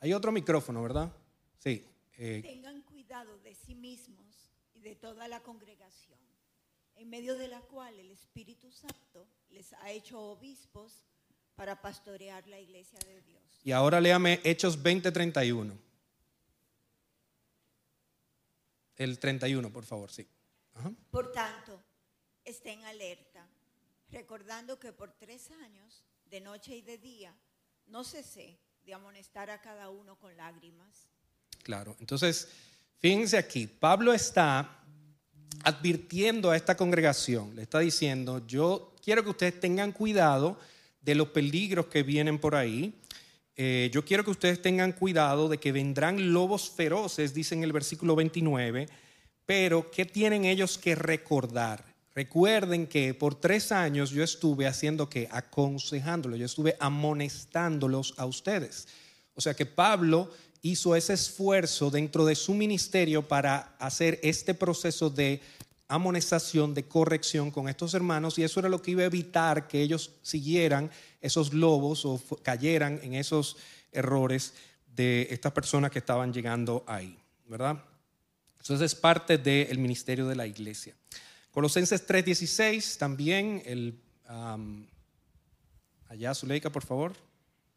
Hay 0.00 0.12
otro 0.12 0.32
micrófono, 0.32 0.82
¿verdad? 0.82 1.12
Sí. 1.58 1.84
eh, 2.18 2.40
Tengan 2.42 2.82
cuidado 2.82 3.38
de 3.40 3.54
sí 3.54 3.74
mismos 3.74 4.50
y 4.74 4.80
de 4.80 4.94
toda 4.96 5.28
la 5.28 5.40
congregación, 5.40 6.18
en 6.96 7.08
medio 7.08 7.36
de 7.36 7.48
la 7.48 7.60
cual 7.60 7.98
el 7.98 8.10
Espíritu 8.10 8.70
Santo 8.72 9.26
les 9.50 9.72
ha 9.74 9.90
hecho 9.90 10.20
obispos 10.20 11.04
para 11.54 11.80
pastorear 11.80 12.46
la 12.48 12.58
iglesia 12.58 12.98
de 13.06 13.20
Dios. 13.22 13.42
y 13.64 13.72
ahora 13.72 14.00
léame 14.00 14.40
Hechos 14.44 14.82
20:31. 14.82 15.72
El 18.96 19.18
31, 19.18 19.70
por 19.72 19.84
favor, 19.84 20.10
sí. 20.10 20.26
Ajá. 20.74 20.92
Por 21.10 21.32
tanto, 21.32 21.80
estén 22.44 22.84
alerta, 22.84 23.46
recordando 24.12 24.78
que 24.78 24.92
por 24.92 25.12
tres 25.12 25.50
años, 25.64 26.04
de 26.26 26.40
noche 26.40 26.76
y 26.76 26.82
de 26.82 26.98
día, 26.98 27.34
no 27.86 28.04
cesé 28.04 28.58
de 28.84 28.94
amonestar 28.94 29.50
a 29.50 29.60
cada 29.60 29.90
uno 29.90 30.16
con 30.18 30.36
lágrimas. 30.36 31.08
Claro, 31.62 31.96
entonces, 31.98 32.48
fíjense 32.98 33.36
aquí, 33.36 33.66
Pablo 33.66 34.12
está 34.12 34.84
advirtiendo 35.64 36.50
a 36.50 36.56
esta 36.56 36.76
congregación, 36.76 37.54
le 37.56 37.62
está 37.62 37.78
diciendo, 37.78 38.46
yo 38.46 38.94
quiero 39.02 39.22
que 39.22 39.30
ustedes 39.30 39.60
tengan 39.60 39.92
cuidado 39.92 40.58
de 41.00 41.14
los 41.14 41.28
peligros 41.28 41.86
que 41.86 42.02
vienen 42.02 42.38
por 42.38 42.54
ahí, 42.54 42.98
Eh, 43.54 43.90
yo 43.92 44.02
quiero 44.02 44.24
que 44.24 44.30
ustedes 44.30 44.62
tengan 44.62 44.92
cuidado 44.92 45.46
de 45.46 45.58
que 45.58 45.72
vendrán 45.72 46.32
lobos 46.32 46.70
feroces, 46.70 47.34
dice 47.34 47.54
en 47.54 47.62
el 47.62 47.70
versículo 47.70 48.16
29, 48.16 48.88
pero 49.44 49.90
¿qué 49.90 50.06
tienen 50.06 50.46
ellos 50.46 50.78
que 50.78 50.94
recordar? 50.94 51.91
Recuerden 52.14 52.86
que 52.86 53.14
por 53.14 53.34
tres 53.34 53.72
años 53.72 54.10
yo 54.10 54.22
estuve 54.22 54.66
haciendo 54.66 55.08
que 55.08 55.28
aconsejándolos, 55.30 56.38
yo 56.38 56.46
estuve 56.46 56.76
amonestándolos 56.78 58.14
a 58.18 58.26
ustedes. 58.26 58.86
O 59.34 59.40
sea 59.40 59.54
que 59.54 59.64
Pablo 59.64 60.30
hizo 60.60 60.94
ese 60.94 61.14
esfuerzo 61.14 61.90
dentro 61.90 62.24
de 62.24 62.34
su 62.34 62.54
ministerio 62.54 63.26
para 63.26 63.74
hacer 63.78 64.20
este 64.22 64.54
proceso 64.54 65.10
de 65.10 65.40
amonestación, 65.88 66.74
de 66.74 66.84
corrección 66.84 67.50
con 67.50 67.68
estos 67.68 67.94
hermanos 67.94 68.38
y 68.38 68.44
eso 68.44 68.60
era 68.60 68.68
lo 68.68 68.80
que 68.80 68.92
iba 68.92 69.02
a 69.02 69.06
evitar 69.06 69.66
que 69.66 69.82
ellos 69.82 70.12
siguieran 70.22 70.90
esos 71.20 71.52
lobos 71.52 72.04
o 72.04 72.20
cayeran 72.42 73.00
en 73.02 73.14
esos 73.14 73.56
errores 73.90 74.54
de 74.94 75.28
estas 75.30 75.52
personas 75.52 75.90
que 75.90 75.98
estaban 75.98 76.32
llegando 76.32 76.84
ahí, 76.86 77.18
¿verdad? 77.46 77.82
Entonces 78.58 78.92
es 78.92 78.94
parte 78.94 79.38
del 79.38 79.78
ministerio 79.78 80.26
de 80.28 80.36
la 80.36 80.46
iglesia. 80.46 80.94
Colosenses 81.52 82.06
3:16 82.06 82.96
también, 82.98 83.62
el, 83.66 84.00
allá 86.08 86.34
Zuleika, 86.34 86.70
por 86.70 86.82
favor. 86.82 87.12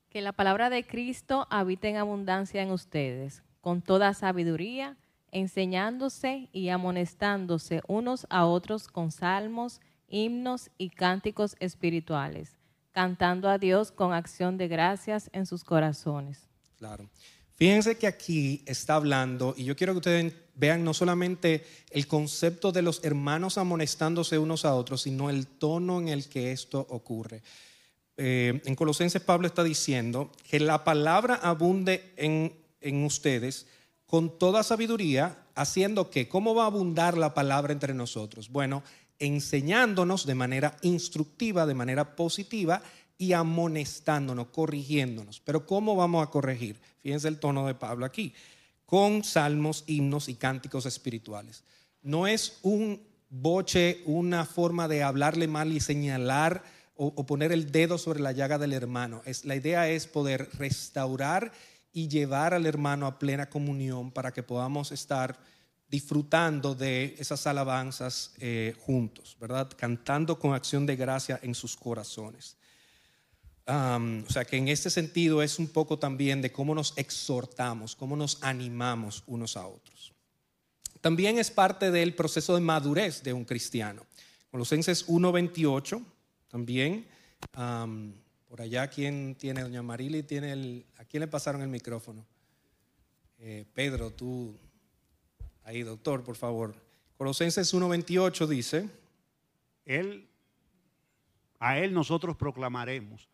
Que 0.09 0.21
la 0.21 0.31
palabra 0.31 0.69
de 0.69 0.87
Cristo 0.87 1.45
habite 1.49 1.89
en 1.89 1.97
abundancia 1.97 2.61
en 2.61 2.71
ustedes, 2.71 3.43
con 3.59 3.81
toda 3.81 4.13
sabiduría, 4.13 4.97
enseñándose 5.31 6.47
y 6.53 6.69
amonestándose 6.69 7.81
unos 7.87 8.25
a 8.29 8.45
otros 8.45 8.87
con 8.87 9.11
salmos, 9.11 9.81
himnos 10.07 10.71
y 10.77 10.91
cánticos 10.91 11.57
espirituales, 11.59 12.57
cantando 12.93 13.49
a 13.49 13.57
Dios 13.57 13.91
con 13.91 14.13
acción 14.13 14.57
de 14.57 14.69
gracias 14.69 15.29
en 15.33 15.45
sus 15.45 15.65
corazones. 15.65 16.47
Claro. 16.77 17.09
Fíjense 17.55 17.97
que 17.97 18.07
aquí 18.07 18.61
está 18.65 18.95
hablando, 18.95 19.53
y 19.57 19.63
yo 19.63 19.75
quiero 19.75 19.93
que 19.93 19.99
ustedes 19.99 20.33
vean 20.55 20.83
no 20.83 20.93
solamente 20.93 21.65
el 21.89 22.07
concepto 22.07 22.71
de 22.71 22.81
los 22.81 23.03
hermanos 23.03 23.57
amonestándose 23.57 24.37
unos 24.37 24.65
a 24.65 24.73
otros, 24.75 25.03
sino 25.03 25.29
el 25.29 25.47
tono 25.47 25.99
en 25.99 26.09
el 26.09 26.27
que 26.27 26.51
esto 26.51 26.85
ocurre. 26.89 27.43
Eh, 28.17 28.61
en 28.63 28.75
Colosenses 28.75 29.21
Pablo 29.21 29.47
está 29.47 29.63
diciendo 29.63 30.31
que 30.49 30.59
la 30.59 30.83
palabra 30.83 31.35
abunde 31.35 32.13
en, 32.15 32.53
en 32.81 33.03
ustedes 33.03 33.67
con 34.05 34.37
toda 34.37 34.63
sabiduría, 34.63 35.45
haciendo 35.55 36.09
que, 36.09 36.29
¿cómo 36.29 36.55
va 36.55 36.63
a 36.63 36.67
abundar 36.67 37.17
la 37.17 37.33
palabra 37.33 37.73
entre 37.73 37.93
nosotros? 37.93 38.49
Bueno, 38.49 38.83
enseñándonos 39.19 40.25
de 40.25 40.35
manera 40.35 40.77
instructiva, 40.81 41.65
de 41.65 41.73
manera 41.73 42.15
positiva 42.15 42.81
y 43.17 43.33
amonestándonos, 43.33 44.47
corrigiéndonos. 44.47 45.39
Pero 45.39 45.65
¿cómo 45.65 45.95
vamos 45.95 46.25
a 46.25 46.31
corregir? 46.31 46.79
Fíjense 47.01 47.27
el 47.27 47.39
tono 47.39 47.65
de 47.67 47.75
Pablo 47.75 48.05
aquí, 48.05 48.33
con 48.85 49.23
salmos, 49.23 49.83
himnos 49.87 50.29
y 50.29 50.35
cánticos 50.35 50.85
espirituales. 50.85 51.63
No 52.01 52.27
es 52.27 52.59
un 52.61 53.01
boche, 53.29 54.01
una 54.05 54.45
forma 54.45 54.87
de 54.87 55.03
hablarle 55.03 55.47
mal 55.47 55.71
y 55.71 55.79
señalar 55.79 56.63
o, 56.95 57.07
o 57.07 57.25
poner 57.25 57.51
el 57.51 57.71
dedo 57.71 57.97
sobre 57.97 58.19
la 58.19 58.31
llaga 58.31 58.57
del 58.57 58.73
hermano. 58.73 59.21
Es, 59.25 59.45
la 59.45 59.55
idea 59.55 59.89
es 59.89 60.07
poder 60.07 60.49
restaurar 60.53 61.51
y 61.91 62.07
llevar 62.09 62.53
al 62.53 62.65
hermano 62.65 63.07
a 63.07 63.17
plena 63.17 63.49
comunión 63.49 64.11
para 64.11 64.33
que 64.33 64.43
podamos 64.43 64.91
estar 64.91 65.39
disfrutando 65.87 66.75
de 66.75 67.15
esas 67.19 67.47
alabanzas 67.47 68.33
eh, 68.39 68.75
juntos, 68.79 69.37
¿verdad? 69.39 69.71
Cantando 69.77 70.37
con 70.39 70.53
acción 70.53 70.85
de 70.85 70.95
gracia 70.95 71.39
en 71.41 71.55
sus 71.55 71.75
corazones. 71.75 72.57
O 73.67 74.29
sea 74.29 74.45
que 74.45 74.57
en 74.57 74.67
este 74.67 74.89
sentido 74.89 75.41
es 75.41 75.57
un 75.57 75.67
poco 75.67 75.97
también 75.97 76.41
de 76.41 76.51
cómo 76.51 76.75
nos 76.75 76.93
exhortamos, 76.97 77.95
cómo 77.95 78.15
nos 78.15 78.43
animamos 78.43 79.23
unos 79.25 79.57
a 79.57 79.65
otros. 79.65 80.13
También 81.01 81.37
es 81.37 81.51
parte 81.51 81.91
del 81.91 82.13
proceso 82.15 82.55
de 82.55 82.61
madurez 82.61 83.23
de 83.23 83.33
un 83.33 83.45
cristiano. 83.45 84.05
Colosenses 84.51 85.07
1.28, 85.07 86.03
también. 86.47 87.05
por 87.51 88.61
allá, 88.61 88.87
¿quién 88.87 89.35
tiene? 89.35 89.61
Doña 89.61 89.83
Marily 89.83 90.23
tiene 90.23 90.53
el... 90.53 90.85
¿A 90.97 91.05
quién 91.05 91.21
le 91.21 91.27
pasaron 91.27 91.61
el 91.61 91.67
micrófono? 91.67 92.25
Eh, 93.39 93.65
Pedro, 93.73 94.11
tú... 94.11 94.55
Ahí, 95.63 95.83
doctor, 95.83 96.23
por 96.23 96.35
favor. 96.35 96.75
Colosenses 97.17 97.73
1.28 97.73 98.47
dice... 98.47 98.89
Él 99.85 100.27
A 101.59 101.77
él 101.77 101.93
nosotros 101.93 102.35
proclamaremos, 102.35 103.27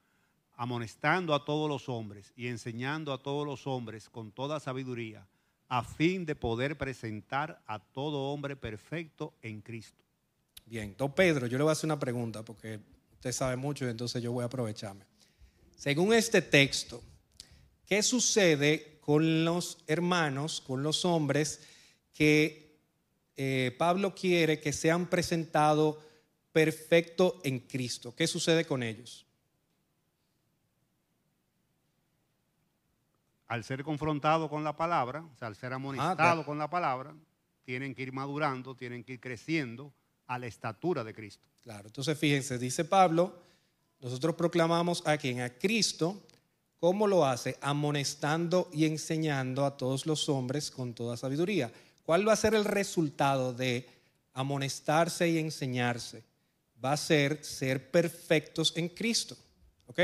amonestando 0.62 1.34
a 1.34 1.44
todos 1.44 1.68
los 1.68 1.90
hombres 1.90 2.34
y 2.36 2.46
enseñando 2.46 3.14
a 3.14 3.24
todos 3.24 3.48
los 3.48 3.66
hombres 3.66 4.12
con 4.12 4.32
toda 4.32 4.60
sabiduría, 4.60 5.28
a 5.68 5.84
fin 5.84 6.24
de 6.24 6.36
poder 6.36 6.78
presentar 6.78 7.64
a 7.66 7.80
todo 7.80 8.32
hombre 8.32 8.56
perfecto 8.56 9.34
en 9.42 9.62
Cristo. 9.62 10.06
Bien, 10.68 10.94
don 10.96 11.16
Pedro, 11.16 11.48
yo 11.48 11.58
le 11.58 11.64
voy 11.64 11.72
a 11.72 11.74
hacer 11.74 11.88
una 11.88 11.98
pregunta 11.98 12.46
porque 12.46 12.80
usted 13.14 13.32
sabe 13.32 13.56
mucho 13.56 13.88
y 13.88 13.90
entonces 13.90 14.22
yo 14.22 14.34
voy 14.34 14.44
a 14.44 14.46
aprovecharme. 14.46 15.04
Según 15.76 16.14
este 16.14 16.44
texto, 16.44 17.02
¿qué 17.88 18.04
sucede 18.04 19.00
con 19.02 19.44
los 19.44 19.80
hermanos, 19.88 20.62
con 20.62 20.84
los 20.84 21.06
hombres 21.06 21.62
que 22.14 22.78
eh, 23.36 23.76
Pablo 23.80 24.14
quiere 24.14 24.60
que 24.60 24.74
sean 24.74 25.10
presentados 25.10 25.98
perfectos 26.52 27.34
en 27.44 27.62
Cristo? 27.62 28.14
¿Qué 28.16 28.28
sucede 28.28 28.64
con 28.64 28.84
ellos? 28.84 29.26
Al 33.52 33.66
ser 33.66 33.84
confrontado 33.84 34.50
con 34.50 34.64
la 34.64 34.78
palabra, 34.78 35.26
o 35.26 35.36
sea, 35.36 35.50
al 35.50 35.58
ser 35.58 35.74
amonestado 35.74 36.46
con 36.46 36.58
la 36.58 36.70
palabra, 36.70 37.14
tienen 37.66 37.94
que 37.94 38.02
ir 38.02 38.14
madurando, 38.14 38.78
tienen 38.78 39.04
que 39.04 39.12
ir 39.12 39.20
creciendo 39.20 39.92
a 40.28 40.40
la 40.40 40.48
estatura 40.48 41.04
de 41.04 41.14
Cristo. 41.14 41.50
Claro, 41.62 41.88
entonces 41.88 42.18
fíjense, 42.18 42.58
dice 42.58 42.86
Pablo, 42.86 43.36
nosotros 44.00 44.36
proclamamos 44.36 45.06
a 45.06 45.18
quien, 45.18 45.42
a 45.42 45.50
Cristo, 45.50 46.26
¿cómo 46.80 47.08
lo 47.08 47.26
hace? 47.26 47.58
Amonestando 47.60 48.70
y 48.72 48.86
enseñando 48.86 49.66
a 49.66 49.76
todos 49.76 50.06
los 50.06 50.30
hombres 50.30 50.72
con 50.72 50.94
toda 50.94 51.18
sabiduría. 51.18 51.74
¿Cuál 52.04 52.26
va 52.26 52.32
a 52.32 52.38
ser 52.38 52.56
el 52.56 52.64
resultado 52.64 53.52
de 53.52 53.86
amonestarse 54.32 55.28
y 55.28 55.40
enseñarse? 55.40 56.24
Va 56.82 56.94
a 56.94 56.98
ser 56.98 57.44
ser 57.44 57.92
perfectos 57.92 58.72
en 58.78 58.88
Cristo. 58.88 59.36
¿Ok? 59.88 60.00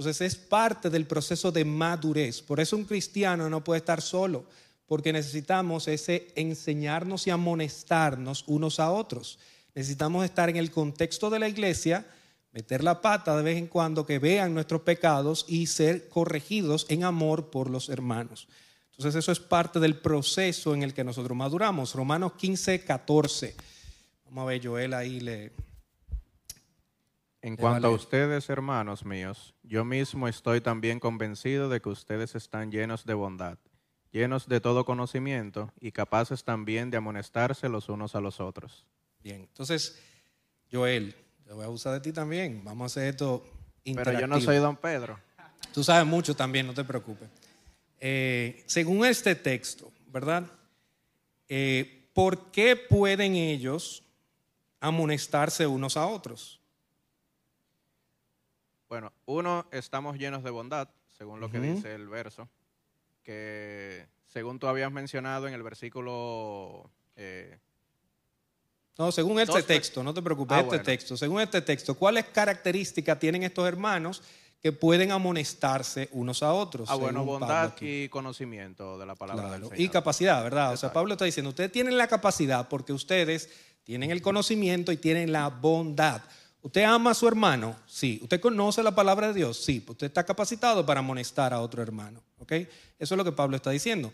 Entonces 0.00 0.32
es 0.32 0.34
parte 0.34 0.88
del 0.88 1.06
proceso 1.06 1.52
de 1.52 1.62
madurez. 1.62 2.40
Por 2.40 2.58
eso 2.58 2.74
un 2.74 2.86
cristiano 2.86 3.50
no 3.50 3.62
puede 3.62 3.80
estar 3.80 4.00
solo, 4.00 4.46
porque 4.86 5.12
necesitamos 5.12 5.88
ese 5.88 6.32
enseñarnos 6.36 7.26
y 7.26 7.30
amonestarnos 7.30 8.44
unos 8.46 8.80
a 8.80 8.92
otros. 8.92 9.38
Necesitamos 9.74 10.24
estar 10.24 10.48
en 10.48 10.56
el 10.56 10.70
contexto 10.70 11.28
de 11.28 11.38
la 11.38 11.50
iglesia, 11.50 12.06
meter 12.50 12.82
la 12.82 13.02
pata 13.02 13.36
de 13.36 13.42
vez 13.42 13.58
en 13.58 13.66
cuando, 13.66 14.06
que 14.06 14.18
vean 14.18 14.54
nuestros 14.54 14.80
pecados 14.80 15.44
y 15.46 15.66
ser 15.66 16.08
corregidos 16.08 16.86
en 16.88 17.04
amor 17.04 17.50
por 17.50 17.68
los 17.68 17.90
hermanos. 17.90 18.48
Entonces 18.92 19.16
eso 19.16 19.32
es 19.32 19.40
parte 19.40 19.80
del 19.80 19.98
proceso 19.98 20.72
en 20.72 20.82
el 20.82 20.94
que 20.94 21.04
nosotros 21.04 21.36
maduramos. 21.36 21.94
Romanos 21.94 22.32
15, 22.38 22.84
14. 22.84 23.54
Vamos 24.24 24.42
a 24.44 24.46
ver, 24.46 24.66
Joel 24.66 24.94
ahí 24.94 25.20
le... 25.20 25.52
En 27.42 27.56
cuanto 27.56 27.86
a 27.86 27.90
ustedes, 27.90 28.50
hermanos 28.50 29.04
míos, 29.04 29.54
yo 29.62 29.84
mismo 29.84 30.28
estoy 30.28 30.60
también 30.60 31.00
convencido 31.00 31.70
de 31.70 31.80
que 31.80 31.88
ustedes 31.88 32.34
están 32.34 32.70
llenos 32.70 33.06
de 33.06 33.14
bondad, 33.14 33.58
llenos 34.12 34.46
de 34.46 34.60
todo 34.60 34.84
conocimiento 34.84 35.72
y 35.80 35.92
capaces 35.92 36.44
también 36.44 36.90
de 36.90 36.98
amonestarse 36.98 37.70
los 37.70 37.88
unos 37.88 38.14
a 38.14 38.20
los 38.20 38.40
otros. 38.40 38.84
Bien, 39.22 39.40
entonces, 39.42 39.98
Joel, 40.70 41.14
yo 41.46 41.56
voy 41.56 41.64
a 41.64 41.70
usar 41.70 41.94
de 41.94 42.00
ti 42.00 42.12
también. 42.12 42.62
Vamos 42.62 42.84
a 42.84 42.86
hacer 43.00 43.10
esto 43.10 43.42
Pero 43.84 44.20
yo 44.20 44.26
no 44.26 44.38
soy 44.40 44.56
don 44.56 44.76
Pedro. 44.76 45.18
Tú 45.72 45.82
sabes 45.82 46.06
mucho 46.06 46.36
también, 46.36 46.66
no 46.66 46.74
te 46.74 46.84
preocupes. 46.84 47.28
Eh, 47.98 48.62
según 48.66 49.04
este 49.06 49.34
texto, 49.34 49.90
¿verdad? 50.08 50.46
Eh, 51.48 52.08
¿Por 52.12 52.50
qué 52.50 52.76
pueden 52.76 53.34
ellos 53.34 54.02
amonestarse 54.78 55.66
unos 55.66 55.96
a 55.96 56.06
otros? 56.06 56.59
Bueno, 58.90 59.12
uno, 59.26 59.66
estamos 59.70 60.18
llenos 60.18 60.42
de 60.42 60.50
bondad, 60.50 60.88
según 61.16 61.40
lo 61.40 61.48
que 61.48 61.60
dice 61.60 61.94
el 61.94 62.08
verso, 62.08 62.48
que 63.22 64.06
según 64.26 64.58
tú 64.58 64.66
habías 64.66 64.90
mencionado 64.90 65.46
en 65.46 65.54
el 65.54 65.62
versículo 65.62 66.90
eh, 67.14 67.56
no, 68.98 69.12
según 69.12 69.40
este 69.40 69.62
texto, 69.62 70.02
no 70.02 70.12
te 70.12 70.20
preocupes, 70.20 70.58
ah, 70.58 70.60
este 70.60 70.80
texto. 70.80 71.16
Según 71.16 71.40
este 71.40 71.62
texto, 71.62 71.94
¿cuáles 71.94 72.26
características 72.26 73.18
tienen 73.18 73.44
estos 73.44 73.66
hermanos 73.66 74.22
que 74.60 74.72
pueden 74.72 75.12
amonestarse 75.12 76.08
unos 76.12 76.42
a 76.42 76.52
otros? 76.52 76.90
Ah, 76.90 76.96
bueno, 76.96 77.24
bondad 77.24 77.72
y 77.80 78.10
conocimiento 78.10 78.98
de 78.98 79.06
la 79.06 79.14
palabra 79.14 79.52
del 79.52 79.62
Señor. 79.62 79.80
Y 79.80 79.88
capacidad, 79.88 80.42
¿verdad? 80.42 80.74
O 80.74 80.76
sea, 80.76 80.92
Pablo 80.92 81.14
está 81.14 81.24
diciendo, 81.24 81.48
ustedes 81.48 81.72
tienen 81.72 81.96
la 81.96 82.08
capacidad 82.08 82.68
porque 82.68 82.92
ustedes 82.92 83.48
tienen 83.84 84.10
el 84.10 84.20
conocimiento 84.20 84.92
y 84.92 84.98
tienen 84.98 85.32
la 85.32 85.48
bondad. 85.48 86.22
¿Usted 86.62 86.82
ama 86.84 87.12
a 87.12 87.14
su 87.14 87.26
hermano? 87.26 87.76
Sí. 87.86 88.18
¿Usted 88.22 88.40
conoce 88.40 88.82
la 88.82 88.94
palabra 88.94 89.28
de 89.28 89.34
Dios? 89.34 89.62
Sí. 89.62 89.84
Usted 89.86 90.08
está 90.08 90.24
capacitado 90.24 90.84
para 90.84 91.00
amonestar 91.00 91.54
a 91.54 91.60
otro 91.60 91.82
hermano. 91.82 92.22
¿Ok? 92.38 92.52
Eso 92.52 92.68
es 92.98 93.16
lo 93.16 93.24
que 93.24 93.32
Pablo 93.32 93.56
está 93.56 93.70
diciendo. 93.70 94.12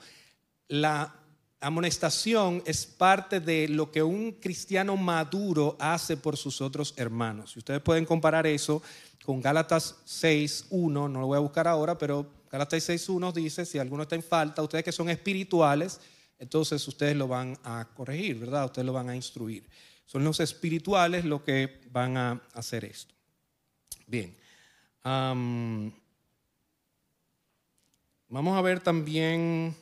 La 0.69 1.15
amonestación 1.61 2.63
es 2.67 2.87
parte 2.87 3.41
de 3.41 3.69
lo 3.69 3.91
que 3.91 4.03
un 4.03 4.33
cristiano 4.33 4.97
maduro 4.97 5.77
hace 5.81 6.17
por 6.17 6.37
sus 6.37 6.61
otros 6.61 6.95
hermanos. 6.97 7.57
Y 7.57 7.61
ustedes 7.61 7.81
pueden 7.81 8.05
comparar 8.05 8.47
eso 8.47 8.83
con 9.25 9.41
Gálatas 9.41 9.97
6.1, 10.07 11.11
no 11.11 11.21
lo 11.21 11.27
voy 11.27 11.37
a 11.37 11.41
buscar 11.41 11.67
ahora, 11.67 11.99
pero 11.99 12.27
Gálatas 12.51 12.89
6.1 12.89 13.33
dice, 13.33 13.67
si 13.67 13.79
alguno 13.79 14.05
está 14.05 14.15
en 14.15 14.23
falta, 14.23 14.63
ustedes 14.63 14.85
que 14.85 14.93
son 14.93 15.11
espirituales, 15.11 16.01
entonces 16.39 16.87
ustedes 16.87 17.17
lo 17.17 17.27
van 17.27 17.59
a 17.65 17.89
corregir, 17.95 18.39
¿verdad? 18.39 18.67
Ustedes 18.67 18.87
lo 18.87 18.93
van 18.93 19.09
a 19.09 19.17
instruir. 19.17 19.65
Son 20.07 20.25
los 20.25 20.41
espirituales 20.41 21.25
los 21.25 21.43
que 21.43 21.81
van 21.91 22.17
a 22.17 22.41
hacer 22.55 22.85
esto. 22.85 23.15
Bien. 24.07 24.35
vamos 28.29 28.57
a 28.57 28.63
ver 28.63 28.81
también 28.81 29.77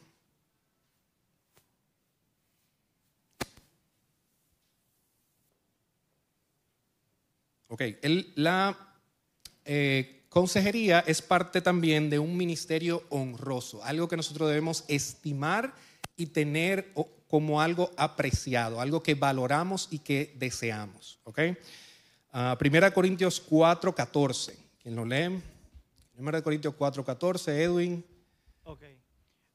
Ok, 7.74 7.82
la 8.36 8.78
eh, 9.64 10.26
consejería 10.28 11.00
es 11.00 11.20
parte 11.20 11.60
también 11.60 12.08
de 12.08 12.20
un 12.20 12.36
ministerio 12.36 13.02
honroso, 13.08 13.82
algo 13.82 14.06
que 14.06 14.16
nosotros 14.16 14.48
debemos 14.48 14.84
estimar 14.86 15.74
y 16.16 16.26
tener 16.26 16.92
como 17.34 17.60
algo 17.60 17.90
apreciado, 17.96 18.80
algo 18.80 19.02
que 19.02 19.16
valoramos 19.16 19.88
y 19.90 19.98
que 19.98 20.32
deseamos. 20.36 21.18
¿ok? 21.24 21.40
Uh, 22.32 22.56
Primera 22.56 22.92
Corintios 22.92 23.40
4, 23.40 23.92
14. 23.92 24.56
¿Quién 24.80 24.94
lo 24.94 25.04
lee? 25.04 25.42
Primera 26.12 26.40
Corintios 26.42 26.74
4, 26.78 27.04
14. 27.04 27.64
Edwin. 27.64 28.04
Ok. 28.62 28.84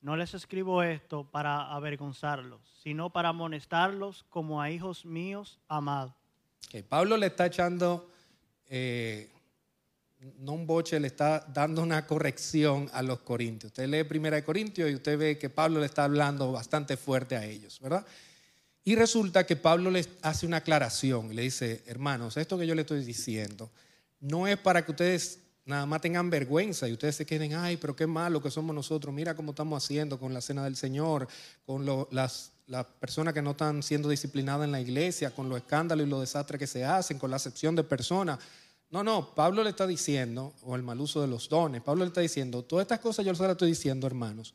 No 0.01 0.17
les 0.17 0.33
escribo 0.33 0.83
esto 0.83 1.31
para 1.31 1.73
avergonzarlos, 1.73 2.59
sino 2.83 3.11
para 3.11 3.29
amonestarlos 3.29 4.23
como 4.23 4.61
a 4.61 4.69
hijos 4.69 5.05
míos 5.05 5.57
amados. 5.69 6.11
Pablo 6.89 7.15
le 7.15 7.27
está 7.27 7.45
echando, 7.45 8.11
eh, 8.67 9.31
no 10.39 10.53
un 10.53 10.67
boche, 10.67 10.99
le 10.99 11.07
está 11.07 11.45
dando 11.53 11.81
una 11.81 12.05
corrección 12.05 12.89
a 12.93 13.01
los 13.01 13.19
corintios. 13.19 13.71
Usted 13.71 13.87
lee 13.87 14.03
Primera 14.03 14.35
de 14.35 14.43
Corintios 14.43 14.89
y 14.89 14.95
usted 14.95 15.17
ve 15.17 15.37
que 15.37 15.49
Pablo 15.49 15.79
le 15.79 15.85
está 15.85 16.03
hablando 16.03 16.51
bastante 16.51 16.97
fuerte 16.97 17.35
a 17.35 17.45
ellos, 17.45 17.79
¿verdad? 17.79 18.05
Y 18.83 18.95
resulta 18.95 19.45
que 19.45 19.55
Pablo 19.55 19.91
les 19.91 20.09
hace 20.21 20.45
una 20.45 20.57
aclaración 20.57 21.31
y 21.31 21.35
le 21.35 21.43
dice, 21.43 21.83
hermanos, 21.85 22.37
esto 22.37 22.57
que 22.57 22.67
yo 22.67 22.75
le 22.75 22.81
estoy 22.81 23.03
diciendo 23.03 23.69
no 24.19 24.47
es 24.47 24.57
para 24.57 24.83
que 24.83 24.91
ustedes 24.91 25.39
nada 25.65 25.85
más 25.85 26.01
tengan 26.01 26.29
vergüenza 26.29 26.89
y 26.89 26.93
ustedes 26.93 27.15
se 27.15 27.25
queden, 27.25 27.53
ay, 27.53 27.77
pero 27.77 27.95
qué 27.95 28.07
malo 28.07 28.41
que 28.41 28.51
somos 28.51 28.75
nosotros, 28.75 29.13
mira 29.13 29.35
cómo 29.35 29.51
estamos 29.51 29.83
haciendo 29.83 30.19
con 30.19 30.33
la 30.33 30.41
cena 30.41 30.63
del 30.63 30.75
Señor, 30.75 31.27
con 31.65 31.85
las 32.11 32.51
las 32.69 32.85
personas 32.85 33.33
que 33.33 33.41
no 33.41 33.51
están 33.51 33.81
siendo 33.81 34.09
disciplinadas 34.09 34.65
en 34.65 34.71
la 34.71 34.79
iglesia, 34.79 35.31
con 35.31 35.49
los 35.49 35.57
escándalos 35.57 36.05
y 36.05 36.09
los 36.09 36.21
desastres 36.21 36.59
que 36.59 36.67
se 36.67 36.85
hacen, 36.85 37.17
con 37.17 37.31
la 37.31 37.37
acepción 37.37 37.75
de 37.75 37.83
personas. 37.83 38.37
No, 38.91 39.03
no, 39.03 39.35
Pablo 39.35 39.63
le 39.63 39.69
está 39.69 39.85
diciendo, 39.85 40.53
o 40.63 40.75
el 40.75 40.83
mal 40.83 40.99
uso 40.99 41.21
de 41.21 41.27
los 41.27 41.47
dones, 41.47 41.81
Pablo 41.81 42.03
le 42.03 42.07
está 42.07 42.21
diciendo, 42.21 42.63
todas 42.63 42.83
estas 42.83 42.99
cosas 42.99 43.25
yo 43.25 43.35
se 43.35 43.43
las 43.43 43.51
estoy 43.51 43.69
diciendo, 43.69 44.07
hermanos, 44.07 44.53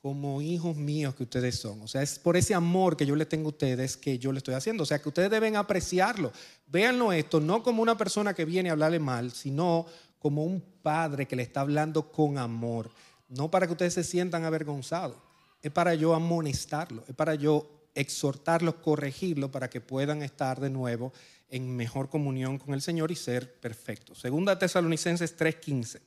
como 0.00 0.42
hijos 0.42 0.76
míos 0.76 1.14
que 1.14 1.24
ustedes 1.24 1.56
son. 1.56 1.80
O 1.82 1.88
sea, 1.88 2.02
es 2.02 2.18
por 2.18 2.36
ese 2.36 2.54
amor 2.54 2.96
que 2.96 3.06
yo 3.06 3.16
les 3.16 3.28
tengo 3.28 3.46
a 3.46 3.52
ustedes 3.52 3.96
que 3.96 4.18
yo 4.18 4.32
le 4.32 4.38
estoy 4.38 4.54
haciendo. 4.54 4.82
O 4.82 4.86
sea, 4.86 5.00
que 5.00 5.08
ustedes 5.08 5.30
deben 5.30 5.56
apreciarlo. 5.56 6.30
Véanlo 6.66 7.10
esto, 7.12 7.40
no 7.40 7.62
como 7.62 7.82
una 7.82 7.96
persona 7.96 8.34
que 8.34 8.44
viene 8.44 8.68
a 8.68 8.72
hablarle 8.72 8.98
mal, 8.98 9.32
sino 9.32 9.86
como 10.18 10.44
un 10.44 10.60
padre 10.82 11.26
que 11.26 11.36
le 11.36 11.42
está 11.42 11.62
hablando 11.62 12.12
con 12.12 12.36
amor. 12.36 12.90
No 13.28 13.50
para 13.50 13.66
que 13.66 13.72
ustedes 13.72 13.94
se 13.94 14.04
sientan 14.04 14.44
avergonzados 14.44 15.16
es 15.64 15.72
para 15.72 15.94
yo 15.94 16.14
amonestarlo, 16.14 17.02
es 17.08 17.14
para 17.14 17.34
yo 17.34 17.66
exhortarlos, 17.94 18.74
corregirlos 18.76 19.50
para 19.50 19.70
que 19.70 19.80
puedan 19.80 20.22
estar 20.22 20.60
de 20.60 20.68
nuevo 20.68 21.10
en 21.48 21.76
mejor 21.76 22.08
comunión 22.08 22.58
con 22.58 22.74
el 22.74 22.82
Señor 22.82 23.10
y 23.10 23.16
ser 23.16 23.60
perfectos. 23.60 24.18
Segunda 24.18 24.58
Tesalonicenses 24.58 25.36
3:15. 25.36 26.00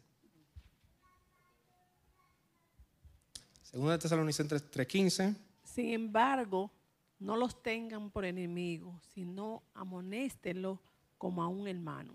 Segunda 3.62 3.98
Tesalonicenses 4.00 4.72
3:15. 4.72 5.36
Sin 5.64 5.94
embargo, 5.94 6.72
no 7.20 7.36
los 7.36 7.62
tengan 7.62 8.12
por 8.12 8.26
enemigos, 8.26 9.02
sino 9.14 9.64
amonéstenlos 9.74 10.80
como 11.18 11.44
a 11.44 11.48
un 11.48 11.68
hermano. 11.68 12.14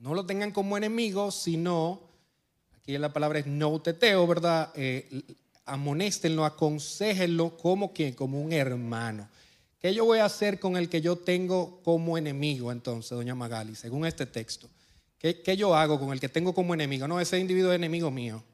No 0.00 0.14
lo 0.14 0.26
tengan 0.26 0.50
como 0.50 0.76
enemigos, 0.76 1.42
sino, 1.42 2.00
aquí 2.76 2.98
la 2.98 3.12
palabra 3.12 3.38
es 3.38 3.46
no 3.46 3.80
teteo, 3.80 4.26
¿verdad? 4.26 4.70
Eh, 4.74 5.22
amonéstenlo, 5.64 6.44
aconsejenlo 6.44 7.56
como 7.56 7.92
quien, 7.92 8.14
como 8.14 8.40
un 8.40 8.52
hermano. 8.52 9.28
¿Qué 9.82 9.92
yo 9.92 10.04
voy 10.04 10.20
a 10.20 10.26
hacer 10.26 10.60
con 10.60 10.76
el 10.76 10.88
que 10.88 11.00
yo 11.00 11.16
tengo 11.16 11.80
como 11.82 12.16
enemigo 12.16 12.70
entonces, 12.70 13.10
doña 13.10 13.34
Magali, 13.34 13.74
según 13.74 14.06
este 14.06 14.26
texto? 14.26 14.70
¿Qué, 15.18 15.42
qué 15.42 15.56
yo 15.56 15.74
hago 15.74 15.98
con 15.98 16.12
el 16.12 16.20
que 16.20 16.28
tengo 16.28 16.54
como 16.54 16.72
enemigo? 16.72 17.08
No, 17.08 17.18
ese 17.18 17.36
individuo 17.40 17.72
es 17.72 17.76
enemigo 17.76 18.08
mío. 18.10 18.44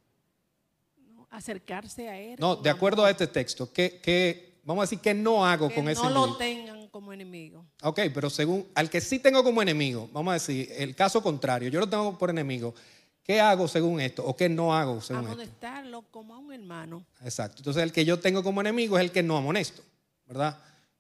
¿no? 1.14 1.26
Acercarse 1.30 2.08
a 2.08 2.18
él. 2.18 2.36
No, 2.40 2.56
de 2.56 2.70
acuerdo 2.70 3.04
a 3.04 3.10
este 3.10 3.26
texto, 3.26 3.70
¿qué, 3.70 4.00
qué- 4.02 4.58
vamos 4.64 4.82
a 4.82 4.84
decir 4.84 5.00
que 5.00 5.12
no 5.12 5.44
hago 5.44 5.68
que 5.68 5.74
con 5.74 5.88
ese 5.90 6.02
no 6.02 6.08
lo 6.10 6.36
tengan 6.38 6.88
como 6.88 7.12
enemigo. 7.12 7.62
Ok, 7.82 8.00
pero 8.14 8.30
según 8.30 8.66
al 8.74 8.88
que 8.88 9.00
sí 9.02 9.18
tengo 9.18 9.44
como 9.44 9.60
enemigo, 9.60 10.08
vamos 10.12 10.30
a 10.30 10.34
decir, 10.34 10.70
el 10.76 10.94
caso 10.96 11.22
contrario, 11.22 11.68
yo 11.68 11.78
lo 11.80 11.88
tengo 11.90 12.16
por 12.16 12.30
enemigo, 12.30 12.74
¿qué 13.22 13.38
hago 13.38 13.68
según 13.68 14.00
esto 14.00 14.24
o 14.24 14.34
qué 14.34 14.48
no 14.48 14.74
hago 14.74 15.02
según 15.02 15.24
esto? 15.24 15.32
Amonestarlo 15.34 16.02
como 16.10 16.34
a 16.34 16.38
un 16.38 16.52
hermano. 16.54 17.04
Exacto. 17.22 17.58
Entonces 17.58 17.82
el 17.82 17.92
que 17.92 18.06
yo 18.06 18.18
tengo 18.18 18.42
como 18.42 18.62
enemigo 18.62 18.96
es 18.98 19.04
el 19.04 19.12
que 19.12 19.22
no 19.22 19.36
amonesto, 19.36 19.82
¿verdad? 20.26 20.58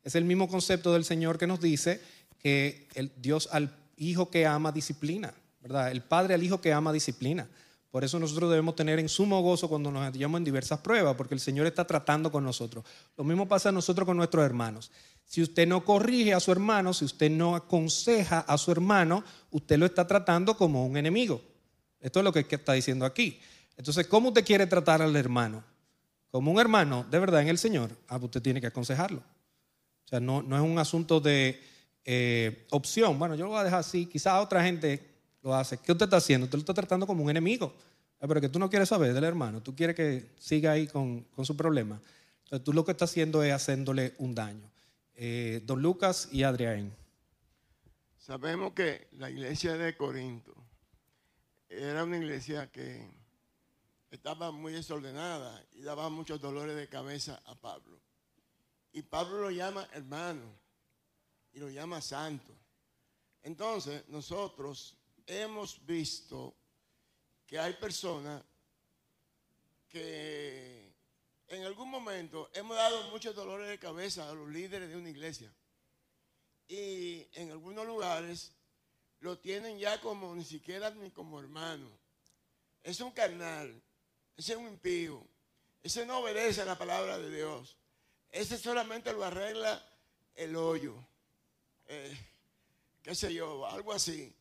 Es 0.08 0.14
el 0.14 0.24
mismo 0.24 0.48
concepto 0.48 0.94
del 0.94 1.04
Señor 1.04 1.36
que 1.36 1.46
nos 1.46 1.60
dice 1.60 2.00
que 2.38 2.88
el 2.94 3.12
Dios 3.18 3.46
al 3.52 3.76
hijo 3.98 4.30
que 4.30 4.46
ama 4.46 4.72
disciplina, 4.72 5.34
¿verdad? 5.60 5.90
El 5.90 6.00
padre 6.00 6.32
al 6.32 6.42
hijo 6.42 6.62
que 6.62 6.72
ama 6.72 6.94
disciplina. 6.94 7.46
Por 7.90 8.04
eso 8.04 8.18
nosotros 8.18 8.48
debemos 8.48 8.74
tener 8.74 8.98
en 9.00 9.10
sumo 9.10 9.42
gozo 9.42 9.68
cuando 9.68 9.92
nos 9.92 10.02
hallamos 10.04 10.38
en 10.38 10.44
diversas 10.44 10.78
pruebas, 10.80 11.14
porque 11.14 11.34
el 11.34 11.40
Señor 11.40 11.66
está 11.66 11.86
tratando 11.86 12.32
con 12.32 12.42
nosotros. 12.42 12.86
Lo 13.18 13.24
mismo 13.24 13.46
pasa 13.46 13.68
a 13.68 13.72
nosotros 13.72 14.06
con 14.06 14.16
nuestros 14.16 14.42
hermanos. 14.46 14.90
Si 15.26 15.42
usted 15.42 15.68
no 15.68 15.84
corrige 15.84 16.32
a 16.32 16.40
su 16.40 16.52
hermano, 16.52 16.94
si 16.94 17.04
usted 17.04 17.30
no 17.30 17.54
aconseja 17.54 18.40
a 18.40 18.56
su 18.56 18.72
hermano, 18.72 19.22
usted 19.50 19.76
lo 19.76 19.84
está 19.84 20.06
tratando 20.06 20.56
como 20.56 20.86
un 20.86 20.96
enemigo. 20.96 21.42
Esto 22.00 22.20
es 22.20 22.24
lo 22.24 22.32
que 22.32 22.46
está 22.48 22.72
diciendo 22.72 23.04
aquí. 23.04 23.38
Entonces, 23.76 24.06
¿cómo 24.06 24.28
usted 24.28 24.46
quiere 24.46 24.66
tratar 24.66 25.02
al 25.02 25.14
hermano? 25.14 25.62
Como 26.30 26.50
un 26.50 26.58
hermano, 26.58 27.04
de 27.10 27.18
verdad, 27.18 27.42
en 27.42 27.48
el 27.48 27.58
Señor, 27.58 27.90
ah, 28.08 28.16
usted 28.16 28.40
tiene 28.40 28.62
que 28.62 28.68
aconsejarlo. 28.68 29.22
O 30.08 30.10
sea, 30.10 30.20
no, 30.20 30.40
no 30.40 30.56
es 30.56 30.62
un 30.62 30.78
asunto 30.78 31.20
de 31.20 31.60
eh, 32.02 32.66
opción. 32.70 33.18
Bueno, 33.18 33.34
yo 33.34 33.44
lo 33.44 33.50
voy 33.50 33.60
a 33.60 33.64
dejar 33.64 33.80
así. 33.80 34.06
Quizás 34.06 34.42
otra 34.42 34.64
gente 34.64 35.02
lo 35.42 35.54
hace. 35.54 35.76
¿Qué 35.76 35.92
usted 35.92 36.06
está 36.06 36.16
haciendo? 36.16 36.46
Usted 36.46 36.56
lo 36.56 36.62
está 36.62 36.72
tratando 36.72 37.06
como 37.06 37.22
un 37.22 37.28
enemigo. 37.28 37.74
Ah, 38.18 38.26
Pero 38.26 38.40
que 38.40 38.48
tú 38.48 38.58
no 38.58 38.70
quieres 38.70 38.88
saber 38.88 39.12
del 39.12 39.24
hermano. 39.24 39.62
Tú 39.62 39.76
quieres 39.76 39.94
que 39.94 40.30
siga 40.38 40.72
ahí 40.72 40.86
con, 40.86 41.24
con 41.24 41.44
su 41.44 41.54
problema. 41.54 42.00
Entonces, 42.44 42.64
tú 42.64 42.72
lo 42.72 42.86
que 42.86 42.92
estás 42.92 43.10
haciendo 43.10 43.42
es 43.42 43.52
haciéndole 43.52 44.14
un 44.16 44.34
daño. 44.34 44.70
Eh, 45.14 45.60
don 45.66 45.82
Lucas 45.82 46.30
y 46.32 46.42
Adrián. 46.42 46.90
Sabemos 48.16 48.72
que 48.72 49.08
la 49.18 49.28
iglesia 49.28 49.76
de 49.76 49.94
Corinto 49.94 50.54
era 51.68 52.04
una 52.04 52.16
iglesia 52.16 52.72
que 52.72 53.06
estaba 54.10 54.52
muy 54.52 54.72
desordenada 54.72 55.62
y 55.74 55.82
daba 55.82 56.08
muchos 56.08 56.40
dolores 56.40 56.76
de 56.76 56.88
cabeza 56.88 57.42
a 57.44 57.54
Pablo. 57.54 58.00
Y 58.92 59.02
Pablo 59.02 59.42
lo 59.42 59.50
llama 59.50 59.88
hermano 59.92 60.58
y 61.52 61.58
lo 61.58 61.68
llama 61.68 62.00
santo. 62.00 62.52
Entonces, 63.42 64.06
nosotros 64.08 64.96
hemos 65.26 65.84
visto 65.84 66.54
que 67.46 67.58
hay 67.58 67.74
personas 67.74 68.42
que 69.88 70.92
en 71.48 71.64
algún 71.64 71.90
momento 71.90 72.50
hemos 72.52 72.76
dado 72.76 73.10
muchos 73.10 73.34
dolores 73.34 73.68
de 73.68 73.78
cabeza 73.78 74.28
a 74.28 74.34
los 74.34 74.48
líderes 74.50 74.88
de 74.90 74.96
una 74.96 75.08
iglesia. 75.08 75.52
Y 76.68 77.26
en 77.32 77.50
algunos 77.50 77.86
lugares 77.86 78.52
lo 79.20 79.38
tienen 79.38 79.78
ya 79.78 79.98
como 80.00 80.34
ni 80.34 80.44
siquiera 80.44 80.90
ni 80.90 81.10
como 81.10 81.40
hermano. 81.40 81.88
Es 82.82 83.00
un 83.00 83.10
carnal, 83.12 83.82
ese 84.36 84.52
es 84.52 84.58
un 84.58 84.68
impío, 84.68 85.26
ese 85.82 86.04
no 86.04 86.18
obedece 86.18 86.60
a 86.60 86.66
la 86.66 86.76
palabra 86.76 87.18
de 87.18 87.34
Dios. 87.34 87.77
Ese 88.30 88.58
solamente 88.58 89.12
lo 89.12 89.24
arregla 89.24 89.82
el 90.34 90.54
hoyo, 90.54 90.94
eh, 91.86 92.16
qué 93.02 93.14
sé 93.14 93.32
yo, 93.32 93.66
algo 93.66 93.92
así. 93.92 94.34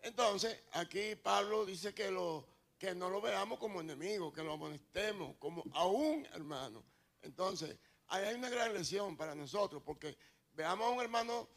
Entonces, 0.00 0.58
aquí 0.72 1.16
Pablo 1.16 1.66
dice 1.66 1.94
que, 1.94 2.10
lo, 2.10 2.46
que 2.78 2.94
no 2.94 3.10
lo 3.10 3.20
veamos 3.20 3.58
como 3.58 3.80
enemigo, 3.80 4.32
que 4.32 4.42
lo 4.42 4.54
amonestemos 4.54 5.36
como 5.38 5.64
a 5.72 5.86
un 5.86 6.26
hermano. 6.32 6.84
Entonces, 7.22 7.76
ahí 8.08 8.24
hay 8.24 8.34
una 8.36 8.48
gran 8.48 8.72
lección 8.72 9.16
para 9.16 9.34
nosotros, 9.34 9.82
porque 9.84 10.16
veamos 10.52 10.86
a 10.86 10.90
un 10.90 11.00
hermano 11.00 11.48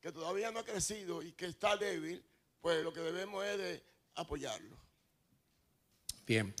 que 0.00 0.12
todavía 0.12 0.50
no 0.50 0.60
ha 0.60 0.64
crecido 0.64 1.22
y 1.22 1.32
que 1.32 1.46
está 1.46 1.76
débil, 1.76 2.24
pues 2.60 2.82
lo 2.82 2.92
que 2.92 3.00
debemos 3.00 3.44
es 3.44 3.58
de 3.58 3.84
apoyarlo. 4.14 4.76
Bien. 6.26 6.54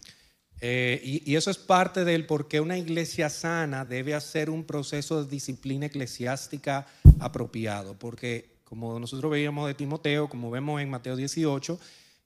Eh, 0.60 1.00
y, 1.04 1.30
y 1.30 1.36
eso 1.36 1.50
es 1.50 1.58
parte 1.58 2.04
del 2.04 2.26
por 2.26 2.48
qué 2.48 2.60
una 2.60 2.78
iglesia 2.78 3.28
sana 3.28 3.84
debe 3.84 4.14
hacer 4.14 4.48
un 4.50 4.64
proceso 4.64 5.22
de 5.22 5.30
disciplina 5.30 5.86
eclesiástica 5.86 6.86
apropiado. 7.20 7.94
Porque 7.94 8.56
como 8.64 8.98
nosotros 8.98 9.30
veíamos 9.30 9.68
de 9.68 9.74
Timoteo, 9.74 10.28
como 10.28 10.50
vemos 10.50 10.80
en 10.80 10.90
Mateo 10.90 11.14
18, 11.14 11.78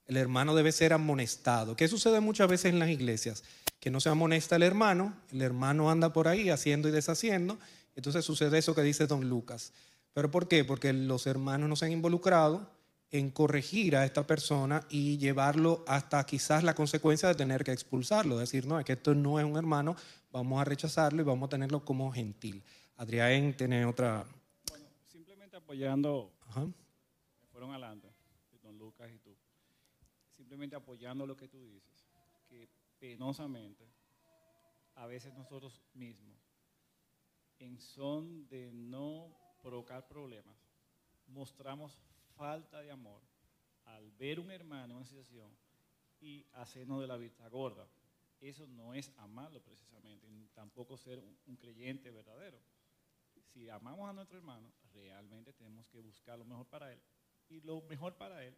el 0.07 0.17
hermano 0.17 0.55
debe 0.55 0.71
ser 0.71 0.91
amonestado. 0.91 1.75
¿Qué 1.75 1.87
sucede 1.87 2.19
muchas 2.19 2.49
veces 2.49 2.73
en 2.73 2.79
las 2.79 2.89
iglesias? 2.89 3.43
Que 3.79 3.91
no 3.91 3.99
se 3.99 4.09
amonesta 4.09 4.55
el 4.55 4.63
hermano, 4.63 5.13
el 5.31 5.41
hermano 5.41 5.89
anda 5.89 6.13
por 6.13 6.27
ahí 6.27 6.49
haciendo 6.49 6.89
y 6.89 6.91
deshaciendo, 6.91 7.57
entonces 7.95 8.25
sucede 8.25 8.57
eso 8.57 8.75
que 8.75 8.81
dice 8.81 9.07
don 9.07 9.29
Lucas. 9.29 9.71
¿Pero 10.13 10.31
por 10.31 10.47
qué? 10.47 10.65
Porque 10.65 10.91
los 10.93 11.27
hermanos 11.27 11.69
no 11.69 11.75
se 11.75 11.85
han 11.85 11.91
involucrado 11.91 12.69
en 13.11 13.29
corregir 13.29 13.95
a 13.97 14.05
esta 14.05 14.25
persona 14.25 14.85
y 14.89 15.17
llevarlo 15.17 15.83
hasta 15.85 16.25
quizás 16.25 16.63
la 16.63 16.73
consecuencia 16.73 17.27
de 17.27 17.35
tener 17.35 17.63
que 17.63 17.73
expulsarlo, 17.73 18.37
decir, 18.37 18.65
no, 18.65 18.79
es 18.79 18.85
que 18.85 18.93
esto 18.93 19.13
no 19.13 19.37
es 19.37 19.45
un 19.45 19.57
hermano, 19.57 19.95
vamos 20.31 20.61
a 20.61 20.65
rechazarlo 20.65 21.21
y 21.21 21.25
vamos 21.25 21.47
a 21.47 21.49
tenerlo 21.49 21.83
como 21.83 22.11
gentil. 22.11 22.63
Adrián 22.95 23.53
tiene 23.57 23.85
otra... 23.85 24.25
Bueno, 24.69 24.85
simplemente 25.11 25.57
apoyando, 25.57 26.31
Ajá. 26.47 26.61
me 26.65 27.47
fueron 27.51 27.71
adelante, 27.71 28.07
don 28.63 28.77
Lucas 28.77 29.11
y 29.13 29.19
tú, 29.19 29.35
simplemente 30.29 30.77
apoyando 30.77 31.25
lo 31.25 31.35
que 31.35 31.49
tú 31.49 31.65
dices, 31.65 32.07
que 32.47 32.69
penosamente, 32.97 33.91
a 34.95 35.05
veces 35.05 35.33
nosotros 35.33 35.81
mismos, 35.93 36.37
en 37.59 37.77
son 37.77 38.47
de 38.47 38.71
no 38.71 39.35
provocar 39.61 40.07
problemas, 40.07 40.55
mostramos 41.27 41.99
falta 42.41 42.81
de 42.81 42.89
amor 42.89 43.21
al 43.85 44.09
ver 44.13 44.39
un 44.39 44.49
hermano 44.49 44.85
en 44.85 44.97
una 44.97 45.05
situación 45.05 45.55
y 46.19 46.43
hacernos 46.53 46.99
de 46.99 47.05
la 47.05 47.15
vista 47.15 47.47
gorda. 47.49 47.85
Eso 48.39 48.65
no 48.65 48.95
es 48.95 49.11
amarlo 49.17 49.61
precisamente, 49.61 50.27
tampoco 50.55 50.97
ser 50.97 51.19
un, 51.19 51.37
un 51.45 51.55
creyente 51.55 52.09
verdadero. 52.09 52.57
Si 53.53 53.69
amamos 53.69 54.09
a 54.09 54.13
nuestro 54.13 54.39
hermano, 54.39 54.71
realmente 54.91 55.53
tenemos 55.53 55.85
que 55.89 55.99
buscar 55.99 56.39
lo 56.39 56.45
mejor 56.45 56.65
para 56.65 56.91
él. 56.91 56.99
Y 57.47 57.61
lo 57.61 57.79
mejor 57.83 58.15
para 58.15 58.43
él 58.43 58.55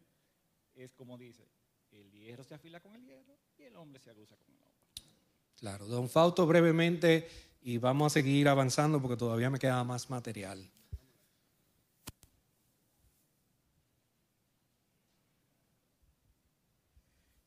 es 0.76 0.94
como 0.94 1.18
dice, 1.18 1.46
el 1.92 2.10
hierro 2.10 2.46
se 2.46 2.56
afila 2.56 2.80
con 2.80 2.96
el 2.96 3.04
hierro 3.04 3.38
y 3.58 3.64
el 3.64 3.76
hombre 3.76 4.00
se 4.00 4.12
aguza 4.12 4.38
con 4.38 4.48
el 4.48 4.62
hombre. 4.62 4.80
Claro, 5.58 5.88
don 5.88 6.08
Fausto 6.08 6.48
brevemente 6.48 7.28
y 7.62 7.80
vamos 7.80 8.14
a 8.14 8.14
seguir 8.14 8.48
avanzando 8.48 9.02
porque 9.02 9.18
todavía 9.18 9.50
me 9.50 9.60
queda 9.60 9.84
más 9.84 10.10
material. 10.10 10.72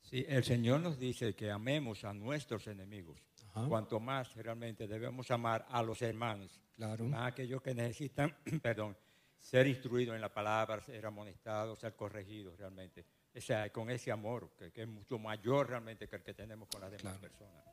Sí, 0.09 0.25
el 0.27 0.43
Señor 0.43 0.79
nos 0.79 0.97
dice 0.97 1.33
que 1.35 1.51
amemos 1.51 2.03
a 2.03 2.13
nuestros 2.13 2.67
enemigos. 2.67 3.19
Ajá. 3.53 3.67
Cuanto 3.67 3.99
más 3.99 4.33
realmente 4.35 4.87
debemos 4.87 5.29
amar 5.31 5.65
a 5.69 5.81
los 5.83 6.01
hermanos, 6.01 6.59
Claro. 6.75 7.05
más 7.05 7.31
aquellos 7.31 7.61
que 7.61 7.73
necesitan, 7.73 8.35
perdón, 8.61 8.95
ser 9.39 9.67
instruidos 9.67 10.15
en 10.15 10.21
la 10.21 10.33
palabra, 10.33 10.81
ser 10.81 11.05
amonestados, 11.05 11.79
ser 11.79 11.95
corregidos 11.95 12.57
realmente. 12.57 13.05
O 13.35 13.41
sea, 13.41 13.69
con 13.71 13.89
ese 13.89 14.11
amor 14.11 14.49
que, 14.57 14.71
que 14.71 14.83
es 14.83 14.87
mucho 14.87 15.17
mayor 15.19 15.69
realmente 15.69 16.07
que 16.07 16.15
el 16.15 16.23
que 16.23 16.33
tenemos 16.33 16.67
con 16.69 16.81
las 16.81 16.89
demás 16.91 17.01
Claro. 17.17 17.19
personas. 17.19 17.63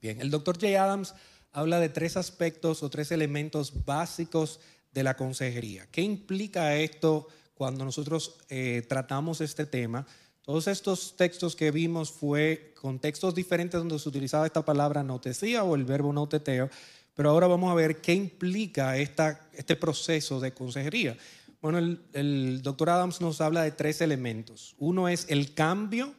Bien, 0.00 0.20
el 0.20 0.30
doctor 0.30 0.56
J. 0.60 0.82
Adams 0.82 1.14
habla 1.52 1.80
de 1.80 1.88
tres 1.88 2.16
aspectos 2.16 2.82
o 2.82 2.90
tres 2.90 3.10
elementos 3.12 3.84
básicos 3.84 4.60
de 4.92 5.02
la 5.02 5.16
consejería. 5.16 5.86
¿Qué 5.90 6.02
implica 6.02 6.76
esto 6.76 7.28
cuando 7.54 7.84
nosotros 7.84 8.38
eh, 8.48 8.82
tratamos 8.88 9.40
este 9.40 9.66
tema? 9.66 10.06
Todos 10.44 10.68
estos 10.68 11.16
textos 11.16 11.56
que 11.56 11.70
vimos 11.70 12.12
fue 12.12 12.74
contextos 12.78 13.34
diferentes 13.34 13.80
donde 13.80 13.98
se 13.98 14.08
utilizaba 14.08 14.44
esta 14.44 14.62
palabra 14.62 15.02
notesía 15.02 15.64
o 15.64 15.74
el 15.74 15.84
verbo 15.84 16.12
noteteo, 16.12 16.68
pero 17.14 17.30
ahora 17.30 17.46
vamos 17.46 17.72
a 17.72 17.74
ver 17.74 18.02
qué 18.02 18.12
implica 18.12 18.98
esta, 18.98 19.48
este 19.54 19.74
proceso 19.74 20.40
de 20.40 20.52
consejería. 20.52 21.16
Bueno, 21.62 21.78
el, 21.78 21.98
el 22.12 22.60
doctor 22.62 22.90
Adams 22.90 23.22
nos 23.22 23.40
habla 23.40 23.62
de 23.62 23.70
tres 23.70 24.02
elementos. 24.02 24.74
Uno 24.76 25.08
es 25.08 25.24
el 25.30 25.54
cambio, 25.54 26.12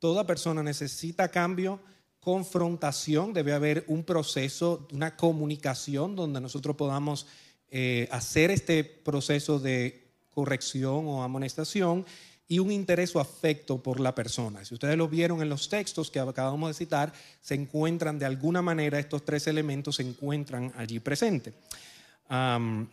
toda 0.00 0.26
persona 0.26 0.64
necesita 0.64 1.28
cambio, 1.28 1.78
confrontación, 2.18 3.32
debe 3.32 3.52
haber 3.52 3.84
un 3.86 4.02
proceso, 4.02 4.88
una 4.92 5.16
comunicación 5.16 6.16
donde 6.16 6.40
nosotros 6.40 6.74
podamos 6.74 7.28
eh, 7.68 8.08
hacer 8.10 8.50
este 8.50 8.82
proceso 8.82 9.60
de 9.60 10.02
corrección 10.30 11.06
o 11.06 11.22
amonestación. 11.22 12.04
Y 12.52 12.58
un 12.58 12.70
interés 12.70 13.16
o 13.16 13.18
afecto 13.18 13.78
por 13.78 13.98
la 13.98 14.14
persona. 14.14 14.62
Si 14.62 14.74
ustedes 14.74 14.98
lo 14.98 15.08
vieron 15.08 15.40
en 15.40 15.48
los 15.48 15.70
textos 15.70 16.10
que 16.10 16.20
acabamos 16.20 16.68
de 16.68 16.74
citar, 16.74 17.10
se 17.40 17.54
encuentran 17.54 18.18
de 18.18 18.26
alguna 18.26 18.60
manera, 18.60 18.98
estos 18.98 19.24
tres 19.24 19.46
elementos 19.46 19.96
se 19.96 20.02
encuentran 20.02 20.70
allí 20.76 21.00
presentes. 21.00 21.54
Am, 22.28 22.86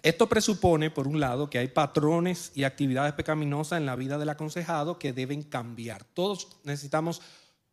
esto 0.00 0.28
presupone, 0.28 0.92
por 0.92 1.08
un 1.08 1.18
lado, 1.18 1.50
que 1.50 1.58
hay 1.58 1.66
patrones 1.66 2.52
y 2.54 2.62
actividades 2.62 3.14
pecaminosas 3.14 3.78
en 3.78 3.86
la 3.86 3.96
vida 3.96 4.16
del 4.16 4.28
aconsejado 4.28 4.96
que 4.96 5.12
deben 5.12 5.42
cambiar. 5.42 6.04
Todos 6.14 6.46
necesitamos, 6.62 7.20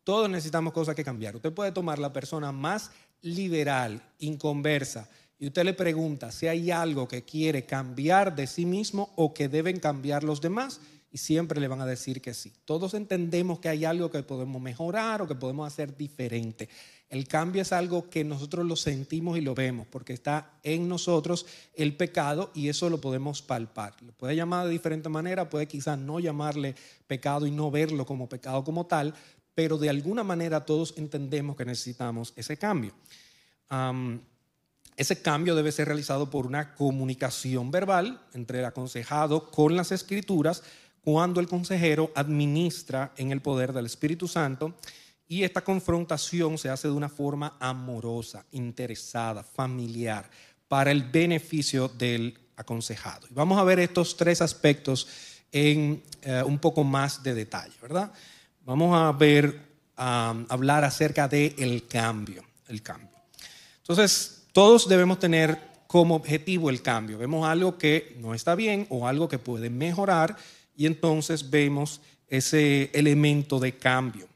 todos 0.02 0.28
necesitamos 0.28 0.72
cosas 0.72 0.96
que 0.96 1.04
cambiar. 1.04 1.36
Usted 1.36 1.52
puede 1.52 1.70
tomar 1.70 2.00
la 2.00 2.12
persona 2.12 2.50
más 2.50 2.90
liberal, 3.22 4.02
inconversa, 4.18 5.08
y 5.38 5.46
usted 5.46 5.64
le 5.64 5.74
pregunta 5.74 6.32
si 6.32 6.48
hay 6.48 6.70
algo 6.70 7.06
que 7.06 7.22
quiere 7.22 7.66
cambiar 7.66 8.34
de 8.34 8.46
sí 8.46 8.64
mismo 8.64 9.12
o 9.16 9.34
que 9.34 9.48
deben 9.48 9.78
cambiar 9.78 10.24
los 10.24 10.40
demás, 10.40 10.80
y 11.10 11.18
siempre 11.18 11.60
le 11.60 11.68
van 11.68 11.80
a 11.80 11.86
decir 11.86 12.20
que 12.20 12.34
sí. 12.34 12.52
Todos 12.64 12.94
entendemos 12.94 13.60
que 13.60 13.68
hay 13.68 13.84
algo 13.84 14.10
que 14.10 14.22
podemos 14.22 14.60
mejorar 14.60 15.22
o 15.22 15.28
que 15.28 15.34
podemos 15.34 15.66
hacer 15.66 15.96
diferente. 15.96 16.68
El 17.08 17.28
cambio 17.28 17.62
es 17.62 17.72
algo 17.72 18.10
que 18.10 18.24
nosotros 18.24 18.66
lo 18.66 18.74
sentimos 18.74 19.38
y 19.38 19.40
lo 19.40 19.54
vemos, 19.54 19.86
porque 19.86 20.12
está 20.12 20.58
en 20.64 20.88
nosotros 20.88 21.46
el 21.74 21.96
pecado 21.96 22.50
y 22.54 22.68
eso 22.68 22.90
lo 22.90 23.00
podemos 23.00 23.42
palpar. 23.42 23.94
Lo 24.02 24.12
puede 24.12 24.34
llamar 24.34 24.66
de 24.66 24.72
diferente 24.72 25.08
manera, 25.08 25.48
puede 25.48 25.68
quizás 25.68 25.98
no 25.98 26.18
llamarle 26.18 26.74
pecado 27.06 27.46
y 27.46 27.52
no 27.52 27.70
verlo 27.70 28.04
como 28.04 28.28
pecado 28.28 28.64
como 28.64 28.86
tal, 28.86 29.14
pero 29.54 29.78
de 29.78 29.88
alguna 29.88 30.24
manera 30.24 30.66
todos 30.66 30.94
entendemos 30.96 31.56
que 31.56 31.64
necesitamos 31.64 32.32
ese 32.36 32.56
cambio. 32.56 32.92
Am, 33.68 34.20
ese 34.96 35.20
cambio 35.20 35.54
debe 35.54 35.72
ser 35.72 35.88
realizado 35.88 36.30
por 36.30 36.46
una 36.46 36.74
comunicación 36.74 37.70
verbal 37.70 38.20
entre 38.32 38.60
el 38.60 38.64
aconsejado 38.64 39.50
con 39.50 39.76
las 39.76 39.92
escrituras 39.92 40.62
cuando 41.06 41.38
el 41.38 41.46
consejero 41.46 42.10
administra 42.16 43.12
en 43.16 43.30
el 43.30 43.40
poder 43.40 43.72
del 43.72 43.86
Espíritu 43.86 44.26
Santo 44.26 44.74
y 45.28 45.44
esta 45.44 45.62
confrontación 45.62 46.58
se 46.58 46.68
hace 46.68 46.88
de 46.88 46.94
una 46.94 47.08
forma 47.08 47.56
amorosa, 47.60 48.44
interesada, 48.50 49.44
familiar, 49.44 50.28
para 50.66 50.90
el 50.90 51.04
beneficio 51.04 51.86
del 51.86 52.36
aconsejado. 52.56 53.28
Y 53.30 53.34
vamos 53.34 53.56
a 53.56 53.62
ver 53.62 53.78
estos 53.78 54.16
tres 54.16 54.42
aspectos 54.42 55.06
en 55.52 56.02
eh, 56.22 56.42
un 56.44 56.58
poco 56.58 56.82
más 56.82 57.22
de 57.22 57.34
detalle, 57.34 57.76
¿verdad? 57.80 58.10
Vamos 58.64 58.92
a 58.92 59.12
ver, 59.12 59.60
a 59.96 60.34
hablar 60.48 60.82
acerca 60.82 61.28
del 61.28 61.54
el 61.56 61.86
cambio, 61.86 62.44
el 62.66 62.82
cambio. 62.82 63.16
Entonces, 63.78 64.46
todos 64.52 64.88
debemos 64.88 65.20
tener 65.20 65.56
como 65.86 66.16
objetivo 66.16 66.68
el 66.68 66.82
cambio. 66.82 67.16
Vemos 67.16 67.46
algo 67.46 67.78
que 67.78 68.16
no 68.18 68.34
está 68.34 68.56
bien 68.56 68.88
o 68.90 69.06
algo 69.06 69.28
que 69.28 69.38
puede 69.38 69.70
mejorar 69.70 70.36
y 70.76 70.86
entonces 70.86 71.50
vemos 71.50 72.00
ese 72.28 72.90
elemento 72.92 73.58
de 73.58 73.76
cambio. 73.76 74.28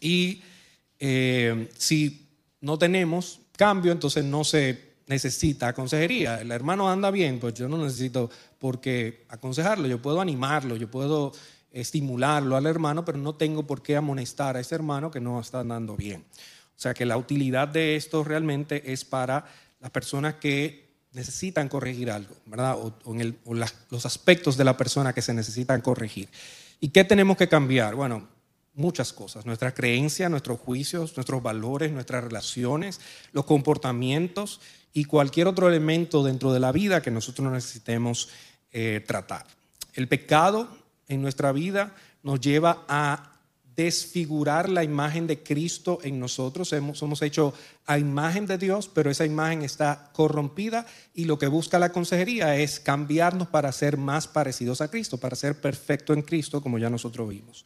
Y 0.00 0.42
eh, 0.98 1.68
si 1.76 2.28
no 2.60 2.78
tenemos 2.78 3.40
cambio, 3.56 3.92
entonces 3.92 4.24
no 4.24 4.44
se 4.44 4.94
necesita 5.06 5.72
consejería. 5.72 6.40
El 6.40 6.50
hermano 6.50 6.90
anda 6.90 7.10
bien, 7.10 7.38
pues 7.38 7.54
yo 7.54 7.68
no 7.68 7.78
necesito 7.78 8.30
por 8.58 8.80
qué 8.80 9.24
aconsejarlo, 9.28 9.86
yo 9.86 10.00
puedo 10.00 10.20
animarlo, 10.20 10.76
yo 10.76 10.90
puedo 10.90 11.32
estimularlo 11.70 12.56
al 12.56 12.66
hermano, 12.66 13.04
pero 13.04 13.18
no 13.18 13.34
tengo 13.34 13.66
por 13.66 13.82
qué 13.82 13.96
amonestar 13.96 14.56
a 14.56 14.60
ese 14.60 14.74
hermano 14.74 15.10
que 15.10 15.20
no 15.20 15.40
está 15.40 15.60
andando 15.60 15.96
bien. 15.96 16.24
O 16.76 16.80
sea 16.80 16.94
que 16.94 17.04
la 17.04 17.16
utilidad 17.16 17.68
de 17.68 17.96
esto 17.96 18.24
realmente 18.24 18.92
es 18.92 19.04
para 19.04 19.44
las 19.80 19.90
personas 19.90 20.34
que 20.34 20.83
necesitan 21.14 21.68
corregir 21.68 22.10
algo, 22.10 22.34
¿verdad? 22.44 22.76
O, 22.76 22.92
los 23.90 24.06
aspectos 24.06 24.56
de 24.56 24.64
la 24.64 24.76
persona 24.76 25.12
que 25.12 25.22
se 25.22 25.32
necesitan 25.32 25.80
corregir. 25.80 26.28
¿Y 26.80 26.88
qué 26.88 27.04
tenemos 27.04 27.36
que 27.36 27.48
cambiar? 27.48 27.94
Bueno, 27.94 28.28
muchas 28.74 29.12
cosas. 29.12 29.46
Nuestra 29.46 29.72
creencia, 29.72 30.28
nuestros 30.28 30.58
juicios, 30.58 31.16
nuestros 31.16 31.42
valores, 31.42 31.92
nuestras 31.92 32.24
relaciones, 32.24 33.00
los 33.32 33.44
comportamientos 33.44 34.60
y 34.92 35.04
cualquier 35.04 35.46
otro 35.46 35.68
elemento 35.68 36.24
dentro 36.24 36.52
de 36.52 36.60
la 36.60 36.72
vida 36.72 37.00
que 37.00 37.12
nosotros 37.12 37.50
necesitemos 37.50 38.28
eh, 38.72 39.02
tratar. 39.06 39.46
El 39.94 40.08
pecado 40.08 40.68
en 41.06 41.22
nuestra 41.22 41.52
vida 41.52 41.94
nos 42.24 42.40
lleva 42.40 42.84
a 42.88 43.33
desfigurar 43.76 44.68
la 44.68 44.84
imagen 44.84 45.26
de 45.26 45.42
Cristo 45.42 45.98
en 46.02 46.20
nosotros. 46.20 46.72
Hemos- 46.72 46.98
somos 46.98 47.22
hechos 47.22 47.54
a 47.86 47.98
imagen 47.98 48.46
de 48.46 48.58
Dios, 48.58 48.88
pero 48.92 49.10
esa 49.10 49.24
imagen 49.26 49.62
está 49.62 50.10
corrompida 50.12 50.86
y 51.14 51.24
lo 51.24 51.38
que 51.38 51.48
busca 51.48 51.78
la 51.78 51.90
consejería 51.92 52.56
es 52.56 52.80
cambiarnos 52.80 53.48
para 53.48 53.72
ser 53.72 53.96
más 53.96 54.28
parecidos 54.28 54.80
a 54.80 54.88
Cristo, 54.88 55.18
para 55.18 55.36
ser 55.36 55.60
perfecto 55.60 56.12
en 56.12 56.22
Cristo, 56.22 56.62
como 56.62 56.78
ya 56.78 56.88
nosotros 56.90 57.28
vimos. 57.28 57.64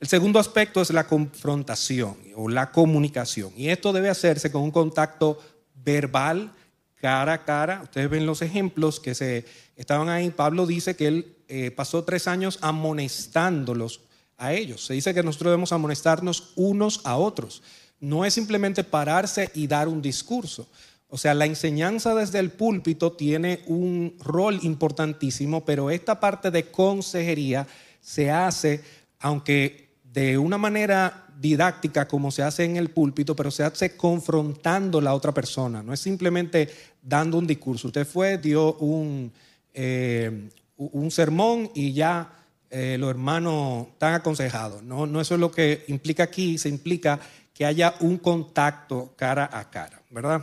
El 0.00 0.08
segundo 0.08 0.38
aspecto 0.40 0.80
es 0.82 0.90
la 0.90 1.06
confrontación 1.06 2.16
o 2.34 2.48
la 2.48 2.72
comunicación. 2.72 3.52
Y 3.56 3.68
esto 3.68 3.92
debe 3.92 4.08
hacerse 4.08 4.50
con 4.50 4.62
un 4.62 4.72
contacto 4.72 5.38
verbal, 5.74 6.52
cara 7.00 7.34
a 7.34 7.44
cara. 7.44 7.82
Ustedes 7.84 8.10
ven 8.10 8.26
los 8.26 8.42
ejemplos 8.42 8.98
que 8.98 9.14
se 9.14 9.44
estaban 9.76 10.08
ahí. 10.08 10.30
Pablo 10.30 10.66
dice 10.66 10.96
que 10.96 11.06
él 11.06 11.36
eh, 11.46 11.70
pasó 11.70 12.02
tres 12.02 12.26
años 12.26 12.58
amonestándolos 12.62 14.00
a 14.38 14.52
ellos. 14.52 14.84
Se 14.84 14.94
dice 14.94 15.14
que 15.14 15.22
nosotros 15.22 15.50
debemos 15.50 15.72
amonestarnos 15.72 16.52
unos 16.56 17.00
a 17.04 17.16
otros. 17.16 17.62
No 18.00 18.24
es 18.24 18.34
simplemente 18.34 18.84
pararse 18.84 19.50
y 19.54 19.66
dar 19.66 19.88
un 19.88 20.02
discurso. 20.02 20.68
O 21.08 21.18
sea, 21.18 21.34
la 21.34 21.44
enseñanza 21.44 22.14
desde 22.14 22.38
el 22.38 22.50
púlpito 22.50 23.12
tiene 23.12 23.60
un 23.66 24.16
rol 24.18 24.58
importantísimo, 24.62 25.64
pero 25.64 25.90
esta 25.90 26.18
parte 26.18 26.50
de 26.50 26.70
consejería 26.70 27.66
se 28.00 28.30
hace, 28.30 28.82
aunque 29.20 29.90
de 30.04 30.38
una 30.38 30.58
manera 30.58 31.26
didáctica 31.38 32.08
como 32.08 32.30
se 32.30 32.42
hace 32.42 32.64
en 32.64 32.76
el 32.76 32.90
púlpito, 32.90 33.36
pero 33.36 33.50
se 33.50 33.62
hace 33.62 33.96
confrontando 33.96 34.98
a 34.98 35.02
la 35.02 35.14
otra 35.14 35.32
persona. 35.32 35.82
No 35.82 35.92
es 35.92 36.00
simplemente 36.00 36.70
dando 37.02 37.36
un 37.36 37.46
discurso. 37.46 37.88
Usted 37.88 38.06
fue, 38.06 38.38
dio 38.38 38.74
un, 38.76 39.32
eh, 39.74 40.48
un 40.76 41.10
sermón 41.10 41.70
y 41.74 41.92
ya 41.92 42.41
eh, 42.74 42.96
los 42.98 43.10
hermanos 43.10 43.88
están 43.92 44.14
aconsejados. 44.14 44.82
No, 44.82 45.06
no 45.06 45.20
eso 45.20 45.34
es 45.34 45.40
lo 45.40 45.52
que 45.52 45.84
implica 45.88 46.22
aquí, 46.22 46.56
se 46.56 46.70
implica 46.70 47.20
que 47.52 47.66
haya 47.66 47.94
un 48.00 48.16
contacto 48.16 49.12
cara 49.14 49.50
a 49.52 49.70
cara, 49.70 50.00
¿verdad? 50.08 50.42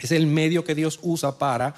Es 0.00 0.12
el 0.12 0.26
medio 0.26 0.64
que 0.64 0.74
Dios 0.74 0.98
usa 1.02 1.38
para 1.38 1.74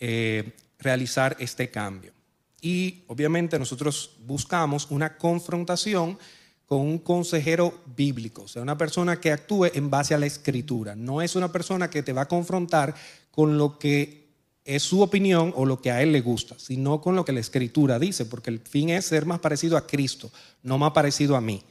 eh, 0.00 0.52
realizar 0.80 1.36
este 1.38 1.70
cambio. 1.70 2.12
Y 2.60 3.04
obviamente 3.06 3.60
nosotros 3.60 4.16
buscamos 4.26 4.90
una 4.90 5.16
confrontación 5.16 6.18
con 6.66 6.80
un 6.80 6.98
consejero 6.98 7.80
bíblico, 7.94 8.42
o 8.42 8.48
sea, 8.48 8.62
una 8.62 8.76
persona 8.76 9.20
que 9.20 9.30
actúe 9.30 9.66
en 9.72 9.88
base 9.88 10.14
a 10.14 10.18
la 10.18 10.26
escritura. 10.26 10.96
No 10.96 11.22
es 11.22 11.36
una 11.36 11.52
persona 11.52 11.88
que 11.88 12.02
te 12.02 12.12
va 12.12 12.22
a 12.22 12.28
confrontar 12.28 12.92
con 13.30 13.56
lo 13.56 13.78
que 13.78 14.21
es 14.64 14.82
su 14.82 15.02
opinión 15.02 15.52
o 15.56 15.66
lo 15.66 15.80
que 15.80 15.90
a 15.90 16.02
él 16.02 16.12
le 16.12 16.20
gusta, 16.20 16.56
sino 16.58 17.00
con 17.00 17.16
lo 17.16 17.24
que 17.24 17.32
la 17.32 17.40
escritura 17.40 17.98
dice, 17.98 18.26
porque 18.26 18.50
el 18.50 18.60
fin 18.60 18.90
es 18.90 19.06
ser 19.06 19.26
más 19.26 19.40
parecido 19.40 19.76
a 19.76 19.86
Cristo, 19.86 20.30
no 20.62 20.78
más 20.78 20.92
parecido 20.92 21.36
a 21.36 21.40
mí. 21.40 21.62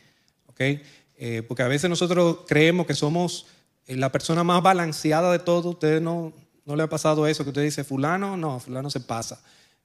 ¿ok? 0.47 0.61
Eh, 1.23 1.43
porque 1.47 1.63
a 1.63 1.67
veces 1.67 1.89
nosotros 1.89 2.39
creemos 2.47 2.85
que 2.85 2.93
somos 2.93 3.45
eh, 3.85 3.95
la 3.95 4.11
persona 4.11 4.43
más 4.43 4.61
balanceada 4.61 5.31
de 5.31 5.39
todo. 5.39 5.69
Ustedes 5.69 6.01
no, 6.01 6.33
no 6.65 6.75
le 6.75 6.83
ha 6.83 6.89
pasado 6.89 7.27
eso, 7.27 7.43
que 7.43 7.51
usted 7.51 7.63
dice, 7.63 7.83
fulano, 7.83 8.35
no, 8.35 8.59
fulano 8.59 8.89
se 8.89 8.99
pasa. 8.99 9.41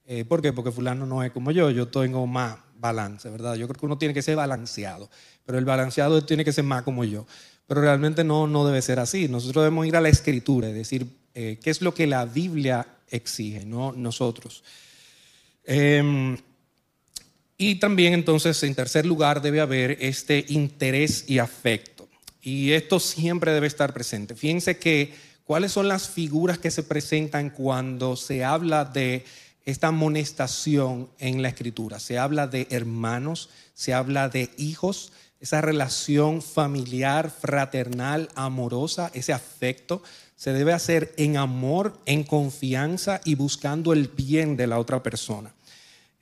Eh, 0.06 0.24
¿Por 0.24 0.42
qué? 0.42 0.52
Porque 0.52 0.72
fulano 0.72 1.06
no 1.06 1.22
es 1.22 1.32
como 1.32 1.50
yo, 1.50 1.70
yo 1.70 1.88
tengo 1.88 2.26
más 2.26 2.56
balance, 2.78 3.28
¿verdad? 3.28 3.54
Yo 3.54 3.68
creo 3.68 3.78
que 3.78 3.86
uno 3.86 3.98
tiene 3.98 4.14
que 4.14 4.22
ser 4.22 4.36
balanceado, 4.36 5.10
pero 5.44 5.58
el 5.58 5.64
balanceado 5.64 6.24
tiene 6.24 6.44
que 6.44 6.52
ser 6.52 6.64
más 6.64 6.82
como 6.82 7.04
yo. 7.04 7.26
Pero 7.66 7.80
realmente 7.80 8.22
no, 8.22 8.46
no 8.46 8.64
debe 8.64 8.80
ser 8.80 9.00
así. 9.00 9.28
Nosotros 9.28 9.64
debemos 9.64 9.86
ir 9.86 9.96
a 9.96 10.00
la 10.00 10.08
escritura, 10.08 10.68
es 10.68 10.74
decir, 10.74 11.06
qué 11.34 11.58
es 11.64 11.82
lo 11.82 11.92
que 11.92 12.06
la 12.06 12.24
Biblia 12.24 12.86
exige, 13.10 13.64
no 13.64 13.92
nosotros. 13.92 14.62
Em, 15.64 16.36
y 17.58 17.76
también 17.76 18.14
entonces, 18.14 18.62
en 18.62 18.74
tercer 18.74 19.06
lugar, 19.06 19.40
debe 19.40 19.60
haber 19.60 19.98
este 20.00 20.44
interés 20.48 21.24
y 21.26 21.38
afecto. 21.38 22.08
Y 22.40 22.72
esto 22.72 23.00
siempre 23.00 23.52
debe 23.52 23.66
estar 23.66 23.92
presente. 23.92 24.34
Fíjense 24.34 24.78
que 24.78 25.14
cuáles 25.44 25.72
son 25.72 25.88
las 25.88 26.08
figuras 26.08 26.58
que 26.58 26.70
se 26.70 26.82
presentan 26.82 27.50
cuando 27.50 28.16
se 28.16 28.44
habla 28.44 28.84
de 28.84 29.24
esta 29.64 29.88
amonestación 29.88 31.08
en 31.18 31.42
la 31.42 31.48
escritura. 31.48 31.98
Se 31.98 32.18
habla 32.18 32.46
de 32.46 32.68
hermanos, 32.70 33.50
se 33.74 33.94
habla 33.94 34.28
de 34.28 34.50
hijos, 34.58 35.12
esa 35.40 35.60
relación 35.60 36.40
familiar, 36.40 37.30
fraternal, 37.30 38.28
amorosa, 38.36 39.10
ese 39.12 39.32
afecto 39.32 40.02
se 40.36 40.52
debe 40.52 40.72
hacer 40.72 41.12
en 41.16 41.38
amor, 41.38 41.98
en 42.04 42.22
confianza 42.22 43.20
y 43.24 43.34
buscando 43.34 43.92
el 43.92 44.08
bien 44.08 44.56
de 44.56 44.66
la 44.66 44.78
otra 44.78 45.02
persona. 45.02 45.52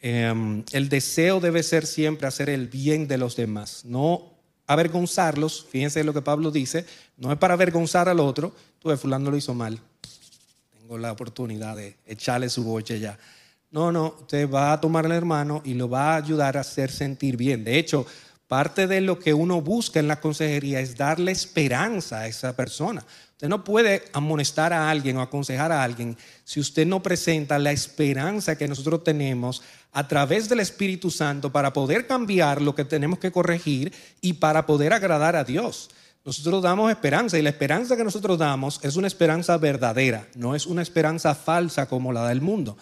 Eh, 0.01 0.63
el 0.73 0.89
deseo 0.89 1.41
debe 1.41 1.63
ser 1.63 1.87
siempre 1.87 2.29
hacer 2.29 2.49
el 2.49 2.69
bien 2.69 3.09
de 3.09 3.19
los 3.19 3.37
demás, 3.37 3.85
no 3.85 4.31
avergonzarlos. 4.67 5.67
Fíjense 5.69 6.05
lo 6.05 6.15
que 6.15 6.23
Pablo 6.23 6.51
dice, 6.51 6.87
no 7.17 7.33
es 7.33 7.39
para 7.39 7.55
avergonzar 7.55 8.09
al 8.09 8.21
otro, 8.21 8.55
tú 8.79 8.97
fulano 8.97 9.31
lo 9.31 9.37
hizo 9.37 9.55
mal, 9.55 9.79
tengo 10.79 10.99
la 10.99 11.13
oportunidad 11.13 11.77
de 11.77 11.97
echarle 12.07 12.49
su 12.49 12.65
boche 12.65 13.01
ya. 13.01 13.19
No, 13.71 13.91
no, 13.91 14.15
usted 14.21 14.49
va 14.49 14.73
a 14.73 14.81
tomar 14.81 15.05
al 15.05 15.13
hermano 15.13 15.61
y 15.65 15.75
lo 15.75 15.89
va 15.89 16.13
a 16.13 16.17
ayudar 16.17 16.57
a 16.57 16.61
hacer 16.61 16.93
sentir 16.93 17.37
bien. 17.37 17.65
De 17.65 17.77
hecho, 17.77 18.07
parte 18.47 18.87
de 18.87 19.01
lo 19.01 19.19
que 19.19 19.35
uno 19.35 19.61
busca 19.63 19.99
en 19.99 20.07
la 20.07 20.21
consejería 20.21 20.79
es 20.79 20.97
darle 20.97 21.33
esperanza 21.33 22.21
a 22.21 22.29
esa 22.29 22.55
persona. 22.55 23.05
Usted 23.35 23.49
no 23.49 23.65
puede 23.65 24.05
amonestar 24.13 24.73
a 24.73 24.89
alguien 24.89 25.17
o 25.17 25.21
aconsejar 25.21 25.73
a 25.73 25.83
alguien 25.83 26.17
si 26.45 26.61
usted 26.61 26.87
no 26.87 27.03
presenta 27.03 27.59
la 27.59 27.73
esperanza 27.73 28.57
que 28.57 28.69
nosotros 28.69 29.03
tenemos 29.03 29.61
a 29.93 30.07
través 30.07 30.49
del 30.49 30.61
Espíritu 30.61 31.11
Santo 31.11 31.51
para 31.51 31.73
poder 31.73 32.07
cambiar 32.07 32.63
lo 32.63 32.77
que 32.77 32.85
tenemos 32.85 33.19
que 33.19 33.33
corregir 33.33 33.93
y 34.21 34.35
para 34.35 34.67
poder 34.67 34.93
agradar 34.93 35.35
a 35.35 35.43
Dios. 35.43 35.91
Nosotros 36.25 36.63
damos 36.63 36.93
esperanza 36.93 37.37
y 37.37 37.43
la 37.43 37.51
esperanza 37.51 37.97
que 37.97 38.05
nosotros 38.05 38.39
damos 38.39 38.79
es 38.85 38.95
una 38.95 39.09
esperanza 39.09 39.59
verdadera, 39.59 40.29
no 40.37 40.55
es 40.55 40.65
una 40.65 40.83
esperanza 40.83 41.35
falsa 41.35 41.87
como 41.87 42.13
la 42.13 42.29
del 42.29 42.41
mundo. 42.41 42.79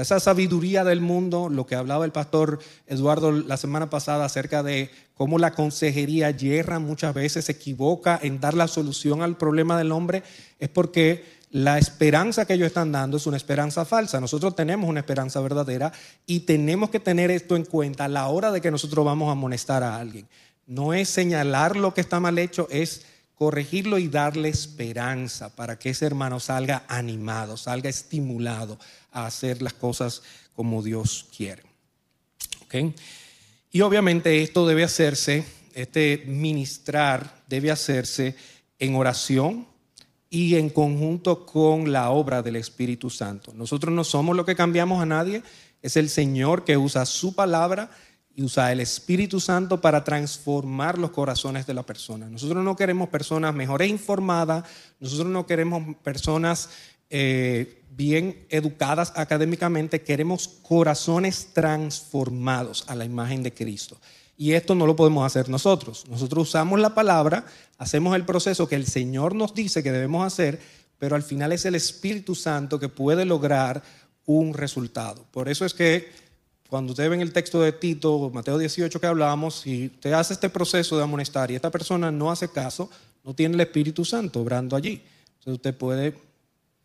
Esa 0.00 0.18
sabiduría 0.18 0.82
del 0.82 1.00
mundo, 1.00 1.48
lo 1.48 1.66
que 1.66 1.76
hablaba 1.76 2.04
el 2.04 2.10
pastor 2.10 2.58
Eduardo 2.86 3.30
la 3.30 3.56
semana 3.56 3.90
pasada 3.90 4.24
acerca 4.24 4.62
de 4.62 4.90
cómo 5.14 5.38
la 5.38 5.52
consejería 5.52 6.30
yerra 6.32 6.80
muchas 6.80 7.14
veces, 7.14 7.44
se 7.44 7.52
equivoca 7.52 8.18
en 8.20 8.40
dar 8.40 8.54
la 8.54 8.66
solución 8.66 9.22
al 9.22 9.36
problema 9.36 9.78
del 9.78 9.92
hombre, 9.92 10.24
es 10.58 10.68
porque 10.68 11.24
la 11.54 11.78
esperanza 11.78 12.44
que 12.44 12.54
ellos 12.54 12.66
están 12.66 12.90
dando 12.90 13.16
es 13.16 13.28
una 13.28 13.36
esperanza 13.36 13.84
falsa. 13.84 14.20
Nosotros 14.20 14.56
tenemos 14.56 14.90
una 14.90 14.98
esperanza 14.98 15.40
verdadera 15.40 15.92
y 16.26 16.40
tenemos 16.40 16.90
que 16.90 16.98
tener 16.98 17.30
esto 17.30 17.54
en 17.54 17.64
cuenta 17.64 18.06
a 18.06 18.08
la 18.08 18.26
hora 18.26 18.50
de 18.50 18.60
que 18.60 18.72
nosotros 18.72 19.04
vamos 19.04 19.28
a 19.28 19.32
amonestar 19.32 19.84
a 19.84 19.96
alguien. 19.96 20.26
No 20.66 20.92
es 20.92 21.08
señalar 21.08 21.76
lo 21.76 21.94
que 21.94 22.00
está 22.00 22.18
mal 22.18 22.40
hecho, 22.40 22.66
es 22.72 23.06
corregirlo 23.36 23.98
y 23.98 24.08
darle 24.08 24.48
esperanza 24.48 25.54
para 25.54 25.78
que 25.78 25.90
ese 25.90 26.06
hermano 26.06 26.40
salga 26.40 26.84
animado, 26.88 27.56
salga 27.56 27.88
estimulado 27.88 28.78
a 29.14 29.24
hacer 29.26 29.62
las 29.62 29.72
cosas 29.72 30.22
como 30.54 30.82
Dios 30.82 31.26
quiere. 31.34 31.62
Y 33.70 33.80
obviamente 33.80 34.42
esto 34.42 34.66
debe 34.66 34.84
hacerse, 34.84 35.44
este 35.74 36.24
ministrar 36.26 37.42
debe 37.48 37.70
hacerse 37.70 38.36
en 38.78 38.96
oración 38.96 39.66
y 40.28 40.56
en 40.56 40.68
conjunto 40.70 41.46
con 41.46 41.92
la 41.92 42.10
obra 42.10 42.42
del 42.42 42.56
Espíritu 42.56 43.10
Santo. 43.10 43.52
Nosotros 43.54 43.94
no 43.94 44.02
somos 44.02 44.34
lo 44.34 44.44
que 44.44 44.56
cambiamos 44.56 45.00
a 45.00 45.06
nadie, 45.06 45.42
es 45.80 45.96
el 45.96 46.08
Señor 46.08 46.64
que 46.64 46.76
usa 46.76 47.06
su 47.06 47.34
palabra 47.34 47.90
y 48.34 48.42
usa 48.42 48.72
el 48.72 48.80
Espíritu 48.80 49.38
Santo 49.38 49.80
para 49.80 50.02
transformar 50.02 50.98
los 50.98 51.12
corazones 51.12 51.66
de 51.66 51.74
la 51.74 51.84
persona. 51.84 52.28
Nosotros 52.28 52.64
no 52.64 52.74
queremos 52.74 53.08
personas 53.08 53.54
mejores 53.54 53.88
informadas, 53.88 54.64
nosotros 54.98 55.28
no 55.28 55.46
queremos 55.46 55.94
personas 56.02 56.70
eh, 57.16 57.84
bien 57.90 58.44
educadas 58.48 59.12
académicamente, 59.14 60.02
queremos 60.02 60.48
corazones 60.48 61.50
transformados 61.52 62.84
a 62.88 62.96
la 62.96 63.04
imagen 63.04 63.44
de 63.44 63.54
Cristo. 63.54 63.96
Y 64.36 64.54
esto 64.54 64.74
no 64.74 64.84
lo 64.84 64.96
podemos 64.96 65.24
hacer 65.24 65.48
nosotros. 65.48 66.06
Nosotros 66.08 66.48
usamos 66.48 66.80
la 66.80 66.92
palabra, 66.92 67.46
hacemos 67.78 68.16
el 68.16 68.24
proceso 68.24 68.66
que 68.66 68.74
el 68.74 68.86
Señor 68.86 69.36
nos 69.36 69.54
dice 69.54 69.84
que 69.84 69.92
debemos 69.92 70.26
hacer, 70.26 70.58
pero 70.98 71.14
al 71.14 71.22
final 71.22 71.52
es 71.52 71.64
el 71.66 71.76
Espíritu 71.76 72.34
Santo 72.34 72.80
que 72.80 72.88
puede 72.88 73.24
lograr 73.24 73.80
un 74.26 74.52
resultado. 74.52 75.24
Por 75.30 75.48
eso 75.48 75.64
es 75.64 75.72
que 75.72 76.10
cuando 76.68 76.94
usted 76.94 77.08
ve 77.08 77.14
en 77.14 77.20
el 77.20 77.32
texto 77.32 77.60
de 77.60 77.70
Tito, 77.70 78.28
Mateo 78.34 78.58
18 78.58 79.00
que 79.00 79.06
hablábamos, 79.06 79.60
si 79.60 79.86
usted 79.86 80.14
hace 80.14 80.32
este 80.32 80.50
proceso 80.50 80.96
de 80.96 81.04
amonestar 81.04 81.48
y 81.52 81.54
esta 81.54 81.70
persona 81.70 82.10
no 82.10 82.32
hace 82.32 82.48
caso, 82.48 82.90
no 83.22 83.34
tiene 83.34 83.54
el 83.54 83.60
Espíritu 83.60 84.04
Santo 84.04 84.40
obrando 84.40 84.74
allí. 84.74 85.00
Entonces 85.34 85.54
usted 85.54 85.76
puede 85.76 86.33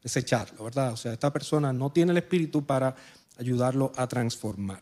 desecharlo, 0.04 0.64
¿verdad? 0.64 0.94
O 0.94 0.98
sea, 0.98 1.14
esta 1.14 1.32
persona 1.32 1.74
no 1.74 1.92
tiene 1.92 2.12
el 2.12 2.18
Espíritu 2.18 2.66
para 2.66 2.96
ayudarlo 3.38 3.92
a 3.96 4.08
transformar. 4.08 4.82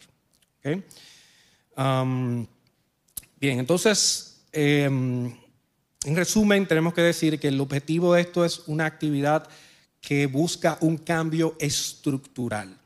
Um, 1.77 2.45
bien, 3.39 3.59
entonces, 3.59 4.41
em, 4.51 5.33
en 6.03 6.15
resumen, 6.15 6.67
tenemos 6.67 6.93
que 6.93 7.01
decir 7.01 7.39
que 7.39 7.47
el 7.47 7.61
objetivo 7.61 8.13
de 8.13 8.21
esto 8.21 8.43
es 8.43 8.63
una 8.67 8.85
actividad 8.85 9.47
que 10.01 10.27
busca 10.27 10.77
un 10.81 10.97
cambio 10.97 11.55
estructural 11.59 12.77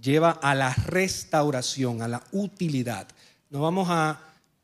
lleva 0.00 0.30
a 0.30 0.54
la 0.54 0.72
restauración, 0.72 2.02
a 2.02 2.08
la 2.08 2.22
utilidad. 2.32 3.08
No 3.50 3.60
vamos 3.60 3.88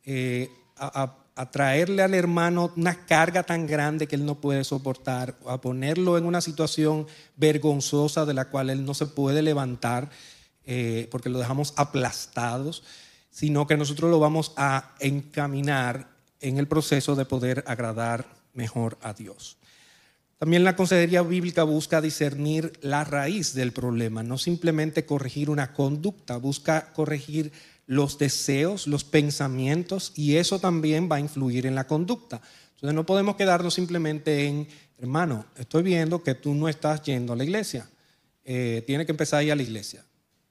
eh, 0.05 0.51
a, 0.77 1.03
a, 1.03 1.17
traerle 1.51 2.03
al 2.03 2.15
hermano 2.15 2.73
una 2.77 3.07
carga 3.07 3.43
tan 3.43 3.67
grande 3.67 4.07
que 4.07 4.17
él 4.17 4.25
no 4.25 4.37
puede 4.37 4.63
soportar, 4.63 5.37
a 5.47 5.61
ponerlo 5.61 6.17
en 6.17 6.27
una 6.27 6.41
situación 6.41 7.07
vergonzosa 7.37 8.25
de 8.25 8.35
la 8.35 8.47
cual 8.47 8.71
él 8.71 8.85
no 8.85 8.95
se 8.95 9.07
puede 9.07 9.43
levantar 9.43 10.11
eh, 10.65 11.09
porque 11.11 11.29
lo 11.29 11.39
dejamos 11.39 11.75
aplastados, 11.77 12.85
sino 13.31 13.67
que 13.67 13.77
nosotros 13.77 14.11
lo 14.11 14.21
vamos 14.21 14.53
a 14.57 14.95
encaminar 15.01 16.09
en 16.41 16.59
el 16.59 16.69
proceso 16.69 17.17
de 17.17 17.25
poder 17.25 17.65
agradar 17.67 18.27
mejor 18.53 18.97
a 19.03 19.13
Dios. 19.13 19.57
También 20.39 20.65
la 20.65 20.77
consejería 20.77 21.23
bíblica 21.23 21.65
busca 21.65 22.01
discernir 22.01 22.73
la 22.81 23.05
raíz 23.05 23.55
del 23.55 23.73
problema, 23.73 24.23
no 24.23 24.39
simplemente 24.39 25.07
corregir 25.07 25.51
una 25.51 25.73
conducta, 25.73 26.37
busca 26.37 26.93
corregir 26.93 27.53
los 27.87 28.19
deseos, 28.19 28.87
los 28.87 29.05
pensamientos 29.05 30.13
y 30.15 30.37
eso 30.37 30.59
también 30.59 31.09
va 31.11 31.17
a 31.17 31.21
influir 31.21 31.67
en 31.67 31.75
la 31.75 31.87
conducta. 31.87 32.41
Entonces 32.75 32.95
no 32.95 33.07
podemos 33.07 33.37
quedarnos 33.37 33.75
simplemente 33.75 34.47
en, 34.47 34.69
hermano, 34.99 35.47
estoy 35.57 35.83
viendo 35.83 36.23
que 36.23 36.35
tú 36.35 36.55
no 36.55 36.69
estás 36.69 37.03
yendo 37.03 37.33
a 37.33 37.37
la 37.37 37.45
iglesia, 37.45 37.89
eh, 38.45 38.83
tiene 38.87 39.07
que 39.07 39.13
empezar 39.13 39.41
a 39.41 39.43
ir 39.43 39.53
a 39.53 39.57
la 39.57 39.63
iglesia. 39.63 40.05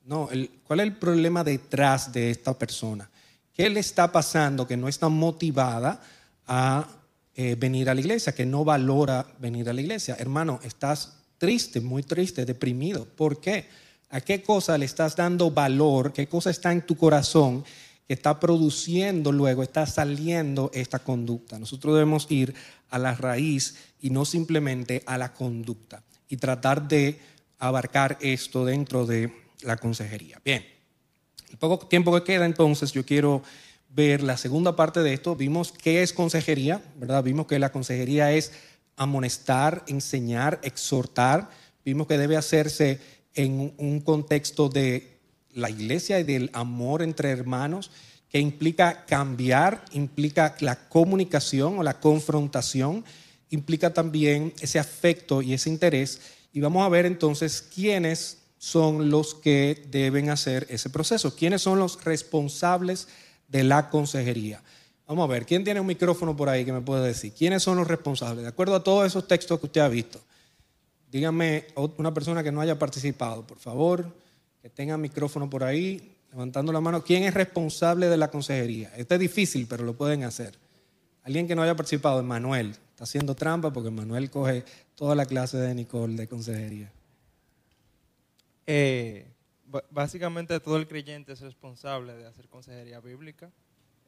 No, 0.05 0.29
¿cuál 0.63 0.79
es 0.81 0.85
el 0.85 0.97
problema 0.97 1.43
detrás 1.43 2.11
de 2.11 2.29
esta 2.29 2.57
persona? 2.57 3.09
¿Qué 3.53 3.69
le 3.69 3.79
está 3.79 4.11
pasando 4.11 4.67
que 4.67 4.75
no 4.75 4.87
está 4.87 5.09
motivada 5.09 6.01
a 6.45 6.87
eh, 7.35 7.55
venir 7.57 7.89
a 7.89 7.95
la 7.95 8.01
iglesia, 8.01 8.35
que 8.35 8.45
no 8.45 8.63
valora 8.63 9.25
venir 9.39 9.67
a 9.67 9.73
la 9.73 9.81
iglesia. 9.81 10.15
Hermano, 10.19 10.59
estás 10.63 11.17
triste, 11.39 11.81
muy 11.81 12.03
triste, 12.03 12.45
deprimido. 12.45 13.05
¿Por 13.05 13.41
qué? 13.41 13.67
¿A 14.13 14.21
qué 14.21 14.43
cosa 14.43 14.77
le 14.77 14.85
estás 14.85 15.15
dando 15.15 15.49
valor? 15.49 16.13
¿Qué 16.13 16.27
cosa 16.27 16.51
está 16.51 16.71
en 16.71 16.83
tu 16.83 16.95
corazón 16.95 17.65
que 18.07 18.13
está 18.13 18.39
produciendo 18.39 19.31
luego, 19.31 19.63
está 19.63 19.87
saliendo 19.87 20.69
esta 20.71 20.99
conducta? 20.99 21.57
Nosotros 21.57 21.95
debemos 21.95 22.27
ir 22.29 22.53
a 22.91 22.99
la 22.99 23.15
raíz 23.15 23.75
y 24.01 24.11
no 24.11 24.23
simplemente 24.23 25.01
a 25.07 25.17
la 25.17 25.33
conducta 25.33 26.03
y 26.29 26.37
tratar 26.37 26.87
de 26.87 27.19
abarcar 27.57 28.19
esto 28.21 28.65
dentro 28.65 29.07
de 29.07 29.33
la 29.63 29.77
consejería. 29.77 30.39
Bien, 30.45 30.63
el 31.49 31.57
poco 31.57 31.87
tiempo 31.87 32.13
que 32.13 32.23
queda 32.23 32.45
entonces 32.45 32.91
yo 32.91 33.03
quiero 33.03 33.41
ver 33.89 34.21
la 34.21 34.37
segunda 34.37 34.75
parte 34.75 34.99
de 34.99 35.15
esto, 35.15 35.35
vimos 35.35 35.71
qué 35.71 36.03
es 36.03 36.13
consejería, 36.13 36.83
¿verdad? 36.97 37.23
Vimos 37.23 37.47
que 37.47 37.57
la 37.57 37.71
consejería 37.71 38.31
es 38.31 38.51
amonestar, 38.95 39.83
enseñar, 39.87 40.59
exhortar. 40.61 41.49
Vimos 41.83 42.05
que 42.05 42.19
debe 42.19 42.37
hacerse 42.37 42.99
en 43.35 43.73
un 43.77 44.01
contexto 44.01 44.69
de 44.69 45.19
la 45.53 45.69
iglesia 45.69 46.19
y 46.19 46.23
del 46.23 46.49
amor 46.53 47.01
entre 47.01 47.29
hermanos, 47.29 47.91
que 48.29 48.39
implica 48.39 49.05
cambiar, 49.05 49.85
implica 49.91 50.55
la 50.59 50.89
comunicación 50.89 51.77
o 51.77 51.83
la 51.83 51.99
confrontación, 51.99 53.05
implica 53.51 53.93
también 53.93 54.53
ese 54.59 54.79
afecto 54.79 55.41
y 55.41 55.53
ese 55.53 55.69
interés. 55.69 56.19
Y 56.51 56.59
vamos 56.59 56.83
a 56.83 56.89
ver 56.89 57.05
entonces 57.05 57.61
quiénes 57.61 58.39
son 58.57 59.11
los 59.11 59.35
que 59.35 59.85
deben 59.91 60.29
hacer 60.29 60.65
ese 60.69 60.89
proceso, 60.89 61.35
quiénes 61.35 61.61
son 61.61 61.79
los 61.79 62.03
responsables 62.03 63.07
de 63.47 63.63
la 63.63 63.89
consejería. 63.89 64.63
Vamos 65.05 65.25
a 65.25 65.33
ver, 65.33 65.45
¿quién 65.45 65.63
tiene 65.63 65.79
un 65.79 65.85
micrófono 65.85 66.35
por 66.35 66.49
ahí 66.49 66.63
que 66.65 66.71
me 66.71 66.81
puede 66.81 67.05
decir? 67.05 67.33
¿Quiénes 67.33 67.61
son 67.61 67.77
los 67.77 67.87
responsables? 67.87 68.43
De 68.43 68.49
acuerdo 68.49 68.75
a 68.75 68.83
todos 68.83 69.05
esos 69.05 69.27
textos 69.27 69.59
que 69.59 69.65
usted 69.65 69.81
ha 69.81 69.89
visto. 69.89 70.19
Dígame 71.13 71.67
una 71.75 72.11
persona 72.11 72.41
que 72.41 72.51
no 72.51 72.59
haya 72.59 72.79
participado, 72.79 73.45
por 73.45 73.59
favor, 73.59 74.11
que 74.63 74.69
tenga 74.71 74.97
micrófono 74.97 75.47
por 75.47 75.63
ahí, 75.63 76.17
levantando 76.31 76.73
la 76.73 76.81
mano. 76.81 77.03
¿Quién 77.03 77.21
es 77.21 77.35
responsable 77.35 78.09
de 78.09 78.17
la 78.17 78.31
consejería? 78.31 78.91
Esto 78.97 79.13
es 79.13 79.19
difícil, 79.19 79.67
pero 79.69 79.83
lo 79.83 79.93
pueden 79.93 80.23
hacer. 80.23 80.57
Alguien 81.21 81.47
que 81.47 81.53
no 81.53 81.61
haya 81.61 81.75
participado, 81.75 82.23
Manuel. 82.23 82.71
Está 82.71 83.03
haciendo 83.03 83.35
trampa 83.35 83.71
porque 83.71 83.91
Manuel 83.91 84.31
coge 84.31 84.65
toda 84.95 85.13
la 85.13 85.27
clase 85.27 85.57
de 85.57 85.75
Nicole 85.75 86.15
de 86.15 86.27
consejería. 86.27 86.91
Eh, 88.65 89.27
básicamente 89.91 90.59
todo 90.59 90.77
el 90.77 90.87
creyente 90.87 91.33
es 91.33 91.41
responsable 91.41 92.15
de 92.15 92.25
hacer 92.25 92.47
consejería 92.47 92.99
bíblica, 93.01 93.51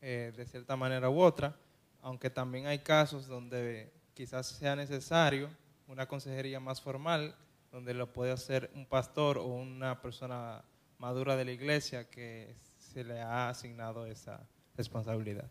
eh, 0.01 0.33
de 0.35 0.45
cierta 0.47 0.75
manera 0.75 1.11
u 1.11 1.19
otra, 1.19 1.55
aunque 2.01 2.31
también 2.31 2.65
hay 2.65 2.79
casos 2.79 3.27
donde 3.27 3.91
quizás 4.15 4.47
sea 4.47 4.75
necesario 4.75 5.51
una 5.87 6.07
consejería 6.07 6.59
más 6.59 6.81
formal, 6.81 7.35
donde 7.71 7.93
lo 7.93 8.11
puede 8.11 8.31
hacer 8.31 8.71
un 8.75 8.85
pastor 8.85 9.37
o 9.37 9.45
una 9.45 10.01
persona 10.01 10.63
madura 10.97 11.35
de 11.35 11.45
la 11.45 11.51
iglesia 11.51 12.09
que 12.09 12.55
se 12.77 13.03
le 13.03 13.21
ha 13.21 13.49
asignado 13.49 14.05
esa 14.05 14.47
responsabilidad. 14.75 15.49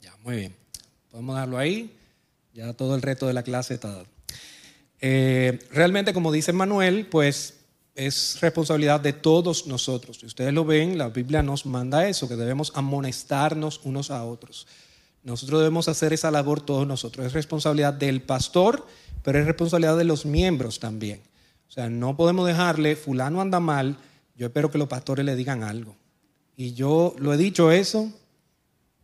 Ya, 0.00 0.16
muy 0.18 0.36
bien. 0.36 0.56
Podemos 1.10 1.36
darlo 1.36 1.58
ahí. 1.58 1.96
Ya 2.54 2.72
todo 2.72 2.94
el 2.94 3.02
resto 3.02 3.26
de 3.26 3.34
la 3.34 3.42
clase 3.42 3.74
está 3.74 3.88
dado. 3.88 4.06
Eh, 5.00 5.58
realmente, 5.70 6.12
como 6.12 6.32
dice 6.32 6.52
Manuel, 6.52 7.06
pues 7.06 7.58
es 7.94 8.40
responsabilidad 8.40 9.00
de 9.00 9.12
todos 9.12 9.66
nosotros. 9.66 10.18
Si 10.18 10.26
ustedes 10.26 10.52
lo 10.52 10.64
ven, 10.64 10.98
la 10.98 11.08
Biblia 11.08 11.42
nos 11.42 11.66
manda 11.66 12.08
eso, 12.08 12.28
que 12.28 12.36
debemos 12.36 12.72
amonestarnos 12.74 13.80
unos 13.84 14.10
a 14.10 14.24
otros. 14.24 14.66
Nosotros 15.24 15.60
debemos 15.60 15.88
hacer 15.88 16.12
esa 16.12 16.30
labor 16.30 16.60
todos 16.60 16.86
nosotros. 16.86 17.26
Es 17.26 17.32
responsabilidad 17.32 17.92
del 17.92 18.22
pastor, 18.22 18.86
pero 19.22 19.38
es 19.38 19.46
responsabilidad 19.46 19.96
de 19.96 20.04
los 20.04 20.26
miembros 20.26 20.78
también. 20.78 21.20
O 21.68 21.70
sea, 21.70 21.88
no 21.88 22.16
podemos 22.16 22.46
dejarle, 22.46 22.96
fulano 22.96 23.40
anda 23.40 23.60
mal, 23.60 23.98
yo 24.36 24.46
espero 24.46 24.70
que 24.70 24.78
los 24.78 24.88
pastores 24.88 25.24
le 25.24 25.36
digan 25.36 25.62
algo. 25.62 25.96
Y 26.56 26.72
yo 26.74 27.14
lo 27.18 27.32
he 27.32 27.36
dicho 27.36 27.70
eso, 27.70 28.12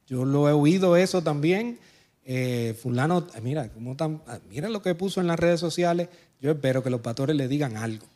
yo 0.07 0.25
lo 0.25 0.49
he 0.49 0.53
oído 0.53 0.97
eso 0.97 1.23
también. 1.23 1.79
Eh, 2.25 2.75
fulano, 2.81 3.27
mira, 3.43 3.69
¿cómo 3.69 3.97
tan, 3.97 4.23
mira 4.49 4.69
lo 4.69 4.81
que 4.81 4.95
puso 4.95 5.21
en 5.21 5.27
las 5.27 5.39
redes 5.39 5.61
sociales, 5.61 6.09
yo 6.41 6.51
espero 6.51 6.83
que 6.83 6.91
los 6.91 7.01
pastores 7.01 7.37
le 7.37 7.49
digan 7.49 7.77
algo. 7.77 8.07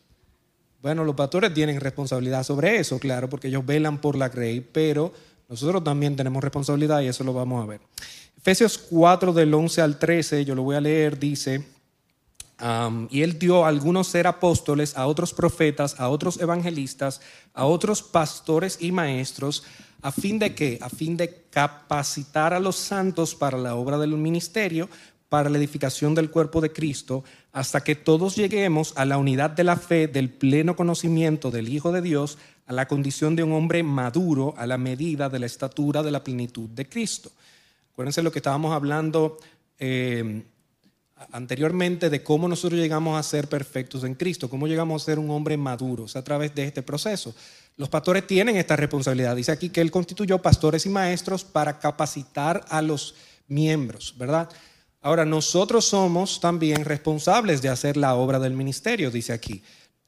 Bueno, 0.80 1.05
los 1.05 1.14
pastores 1.14 1.53
tienen 1.53 1.80
responsabilidad 1.80 2.44
sobre 2.44 2.78
eso, 2.78 2.99
claro, 2.99 3.28
porque 3.28 3.49
ellos 3.49 3.66
velan 3.66 4.01
por 4.01 4.16
la 4.16 4.28
grey, 4.28 4.61
pero 4.61 5.12
nosotros 5.49 5.82
también 5.82 6.14
tenemos 6.14 6.42
responsabilidad 6.42 7.01
y 7.01 7.09
eso 7.09 7.24
lo 7.24 7.32
vamos 7.32 7.62
a 7.62 7.66
ver. 7.66 7.80
Efesios 8.36 8.78
4 8.78 9.32
del 9.32 9.53
11 9.53 9.82
al 9.82 9.99
13, 9.99 10.44
yo 10.44 10.55
lo 10.55 10.62
voy 10.62 10.76
a 10.76 10.80
leer, 10.80 11.18
dice, 11.18 11.64
y 13.11 13.22
él 13.22 13.38
dio 13.38 13.64
a 13.64 13.68
algunos 13.68 14.09
ser 14.09 14.26
apóstoles, 14.26 14.96
a 14.96 15.06
otros 15.06 15.32
profetas, 15.32 15.98
a 16.00 16.09
otros 16.09 16.40
evangelistas, 16.40 17.20
a 17.54 17.64
otros 17.64 18.02
pastores 18.02 18.78
y 18.80 18.90
maestros, 18.90 19.64
a 20.02 20.11
fin 20.11 20.38
de 20.38 20.54
qué? 20.54 20.78
A 20.82 20.88
fin 20.88 21.16
de 21.16 21.44
capacitar 21.50 22.54
a 22.54 22.61
los 22.61 22.76
santos 22.76 23.34
para 23.34 23.59
la 23.59 23.74
obra 23.74 23.98
del 23.98 24.16
ministerio, 24.16 24.88
para 25.28 25.50
la 25.50 25.59
edificación 25.59 26.14
del 26.14 26.30
cuerpo 26.30 26.61
de 26.61 26.72
Cristo, 26.72 27.22
hasta 27.52 27.82
que 27.82 27.94
todos 27.94 28.34
lleguemos 28.34 28.92
a 28.96 29.04
la 29.04 29.18
unidad 29.18 29.50
de 29.50 29.64
la 29.64 29.76
fe, 29.76 30.09
del 30.09 30.30
pleno 30.30 30.74
conocimiento 30.74 31.50
del 31.50 31.68
Hijo 31.68 31.92
de 31.92 32.02
Dios, 32.02 32.38
a 32.66 32.72
la 32.72 32.88
condición 32.88 33.36
de 33.36 33.44
un 33.44 33.52
hombre 33.52 33.82
maduro, 33.82 34.54
a 34.56 34.66
la 34.66 34.78
medida 34.78 35.28
de 35.28 35.38
la 35.38 35.46
estatura 35.46 36.02
de 36.02 36.11
la 36.11 36.24
plenitud 36.24 36.68
de 36.70 36.88
Cristo. 36.88 37.30
Acuérdense 37.92 38.22
lo 38.22 38.32
que 38.32 38.38
estábamos 38.38 38.72
hablando 38.72 39.38
eh, 39.78 40.42
anteriormente 41.32 42.10
de 42.10 42.22
cómo 42.22 42.48
nosotros 42.48 42.80
llegamos 42.80 43.18
a 43.18 43.22
ser 43.22 43.48
perfectos 43.48 44.04
en 44.04 44.14
Cristo, 44.14 44.48
cómo 44.48 44.66
llegamos 44.66 45.02
a 45.02 45.04
ser 45.06 45.18
un 45.18 45.30
hombre 45.30 45.56
maduro, 45.56 46.06
a 46.12 46.22
través 46.22 46.54
de 46.54 46.64
este 46.64 46.82
proceso. 46.82 47.34
Los 47.76 47.88
pastores 47.88 48.26
tienen 48.26 48.56
esta 48.56 48.76
responsabilidad. 48.76 49.36
Dice 49.36 49.52
aquí 49.52 49.70
que 49.70 49.80
Él 49.80 49.90
constituyó 49.90 50.38
pastores 50.42 50.86
y 50.86 50.88
maestros 50.88 51.44
para 51.44 51.78
capacitar 51.78 52.64
a 52.68 52.82
los 52.82 53.14
miembros, 53.46 54.14
¿verdad? 54.18 54.48
Ahora, 55.00 55.24
nosotros 55.24 55.84
somos 55.84 56.40
también 56.40 56.84
responsables 56.84 57.62
de 57.62 57.68
hacer 57.68 57.96
la 57.96 58.14
obra 58.14 58.38
del 58.38 58.52
ministerio, 58.52 59.10
dice 59.10 59.32
aquí. 59.32 59.62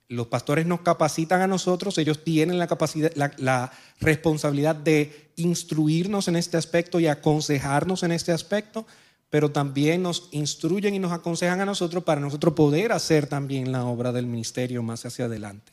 Los 0.08 0.26
pastores 0.26 0.66
nos 0.66 0.80
capacitan 0.80 1.40
a 1.40 1.46
nosotros, 1.46 1.96
ellos 1.96 2.24
tienen 2.24 2.58
la, 2.58 2.66
capacidad, 2.66 3.12
la, 3.14 3.70
responsabilidad 4.00 4.74
de 4.74 5.30
instruirnos 5.36 6.26
en 6.26 6.34
este 6.34 6.56
aspecto 6.56 6.98
y 6.98 7.06
aconsejarnos 7.06 8.02
en 8.02 8.10
este 8.10 8.32
aspecto, 8.32 8.84
pero 9.30 9.50
también 9.50 10.02
nos 10.02 10.28
instruyen 10.32 10.94
y 10.94 10.98
nos 10.98 11.12
aconsejan 11.12 11.60
a 11.60 11.64
nosotros 11.64 12.04
para 12.04 12.20
nosotros 12.20 12.52
poder 12.54 12.92
hacer 12.92 13.26
también 13.26 13.72
la 13.72 13.84
obra 13.84 14.12
del 14.12 14.26
ministerio 14.26 14.82
más 14.82 15.06
hacia 15.06 15.24
adelante. 15.26 15.72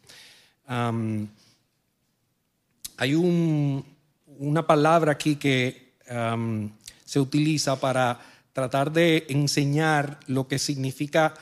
hay 2.98 3.16
una 3.16 4.66
palabra 4.66 5.12
aquí 5.12 5.36
que 5.36 5.94
se 7.06 7.20
utiliza 7.20 7.80
para 7.80 8.20
tratar 8.58 8.92
de 8.92 9.28
enseñar 9.30 10.20
lo 10.26 10.48
que 10.48 10.58
significa, 10.58 11.36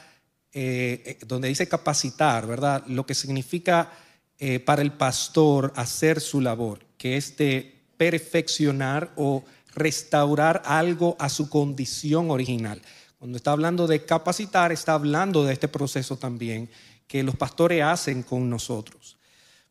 eh, 0.51 1.01
eh, 1.05 1.18
donde 1.26 1.47
dice 1.47 1.66
capacitar, 1.66 2.45
¿verdad? 2.45 2.84
Lo 2.88 3.05
que 3.05 3.16
significa 3.16 3.89
eh, 4.38 4.59
para 4.59 4.82
el 4.82 4.91
pastor 4.91 5.72
hacer 5.78 6.20
su 6.20 6.41
labor, 6.41 6.80
que 6.97 7.16
es 7.16 7.38
de 7.38 7.74
perfeccionar 7.95 9.13
o 9.16 9.45
restaurar 9.76 10.63
algo 10.65 11.15
a 11.19 11.30
su 11.30 11.49
condición 11.49 12.32
original. 12.32 12.82
Cuando 13.19 13.38
está 13.38 13.51
hablando 13.51 13.88
de 13.88 14.05
capacitar, 14.05 14.71
está 14.71 14.93
hablando 14.93 15.43
de 15.43 15.53
este 15.53 15.67
proceso 15.67 16.17
también 16.17 16.69
que 17.07 17.23
los 17.23 17.36
pastores 17.36 17.84
hacen 17.84 18.23
con 18.23 18.49
nosotros, 18.49 19.17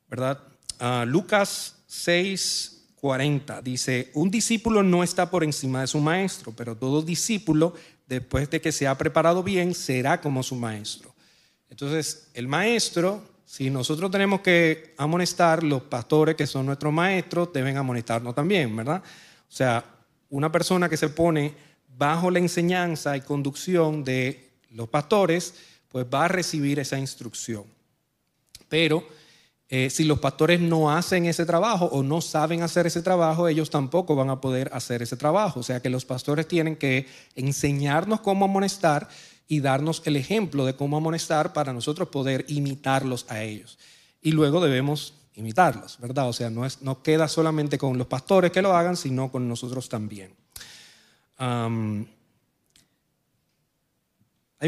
¿verdad? 0.08 0.40
Ah, 0.78 1.04
Lucas 1.06 1.76
6, 1.86 2.74
40. 2.96 3.62
Dice, 3.62 4.10
un 4.14 4.30
discípulo 4.30 4.82
no 4.82 5.02
está 5.02 5.30
por 5.30 5.44
encima 5.44 5.80
de 5.80 5.86
su 5.86 5.98
maestro, 5.98 6.52
pero 6.56 6.76
todo 6.76 7.02
discípulo, 7.02 7.74
después 8.06 8.48
de 8.50 8.60
que 8.60 8.72
se 8.72 8.86
ha 8.86 8.96
preparado 8.96 9.42
bien, 9.42 9.74
será 9.74 10.20
como 10.20 10.42
su 10.42 10.56
maestro. 10.56 11.14
Entonces, 11.68 12.28
el 12.34 12.48
maestro, 12.48 13.22
si 13.44 13.70
nosotros 13.70 14.10
tenemos 14.10 14.40
que 14.40 14.94
amonestar, 14.96 15.62
los 15.62 15.82
pastores 15.82 16.34
que 16.34 16.46
son 16.46 16.66
nuestros 16.66 16.92
maestros 16.92 17.52
deben 17.52 17.76
amonestarnos 17.76 18.34
también, 18.34 18.74
¿verdad? 18.74 19.02
O 19.02 19.52
sea, 19.52 19.84
una 20.30 20.50
persona 20.50 20.88
que 20.88 20.96
se 20.96 21.08
pone 21.08 21.54
bajo 21.96 22.30
la 22.30 22.38
enseñanza 22.38 23.16
y 23.16 23.20
conducción 23.20 24.04
de 24.04 24.50
los 24.70 24.88
pastores, 24.88 25.54
pues 25.88 26.06
va 26.12 26.24
a 26.24 26.28
recibir 26.28 26.78
esa 26.78 26.98
instrucción. 26.98 27.64
Pero 28.68 29.06
eh, 29.68 29.90
si 29.90 30.04
los 30.04 30.18
pastores 30.18 30.60
no 30.60 30.90
hacen 30.90 31.26
ese 31.26 31.46
trabajo 31.46 31.86
o 31.86 32.02
no 32.02 32.20
saben 32.20 32.62
hacer 32.62 32.86
ese 32.86 33.02
trabajo, 33.02 33.48
ellos 33.48 33.70
tampoco 33.70 34.14
van 34.14 34.30
a 34.30 34.40
poder 34.40 34.70
hacer 34.72 35.02
ese 35.02 35.16
trabajo. 35.16 35.60
O 35.60 35.62
sea 35.62 35.80
que 35.80 35.90
los 35.90 36.04
pastores 36.04 36.48
tienen 36.48 36.76
que 36.76 37.06
enseñarnos 37.34 38.20
cómo 38.20 38.44
amonestar 38.44 39.08
y 39.46 39.60
darnos 39.60 40.02
el 40.04 40.16
ejemplo 40.16 40.64
de 40.64 40.74
cómo 40.74 40.96
amonestar 40.96 41.52
para 41.52 41.72
nosotros 41.72 42.08
poder 42.08 42.44
imitarlos 42.48 43.26
a 43.28 43.42
ellos. 43.42 43.78
Y 44.20 44.32
luego 44.32 44.60
debemos 44.60 45.14
imitarlos, 45.34 45.98
¿verdad? 46.00 46.28
O 46.28 46.32
sea, 46.32 46.50
no, 46.50 46.64
es, 46.64 46.82
no 46.82 47.02
queda 47.02 47.28
solamente 47.28 47.78
con 47.78 47.98
los 47.98 48.06
pastores 48.06 48.52
que 48.52 48.62
lo 48.62 48.76
hagan, 48.76 48.96
sino 48.96 49.30
con 49.30 49.48
nosotros 49.48 49.88
también. 49.88 50.32
Hay 51.36 52.06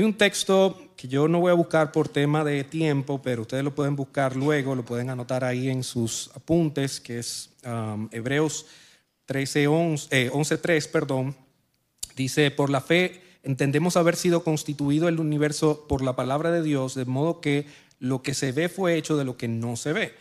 un 0.03 0.15
texto 0.15 0.83
que 0.97 1.09
yo 1.09 1.29
no 1.29 1.41
voy 1.41 1.51
a 1.51 1.55
buscar 1.55 1.93
por 1.93 2.09
tema 2.09 2.45
de 2.45 2.65
tiempo, 2.65 3.23
pero 3.23 3.43
ustedes 3.43 3.65
lo 3.65 3.75
pueden 3.75 3.97
buscar 3.97 4.37
luego, 4.37 4.75
lo 4.75 4.85
pueden 4.85 5.11
anotar 5.11 5.45
ahí 5.45 5.71
en 5.71 5.83
sus 5.83 6.31
apuntes, 6.35 7.01
que 7.01 7.21
es 7.21 7.51
Hebreos 8.11 8.67
13, 9.27 9.69
11, 9.69 10.33
11.3, 10.33 10.91
perdón. 10.91 11.37
Dice, 12.17 12.51
por 12.51 12.71
la 12.71 12.81
fe 12.81 13.23
entendemos 13.43 13.97
haber 13.97 14.17
sido 14.17 14.43
constituido 14.43 15.09
el 15.09 15.21
universo 15.21 15.87
por 15.89 16.03
la 16.03 16.17
palabra 16.17 16.51
de 16.51 16.63
Dios, 16.63 16.95
de 16.95 17.05
modo 17.05 17.41
que 17.41 17.67
lo 17.99 18.23
que 18.23 18.35
se 18.35 18.53
ve 18.53 18.69
fue 18.69 18.97
hecho 18.97 19.17
de 19.17 19.25
lo 19.25 19.37
que 19.37 19.49
no 19.49 19.77
se 19.77 19.93
ve. 19.93 20.15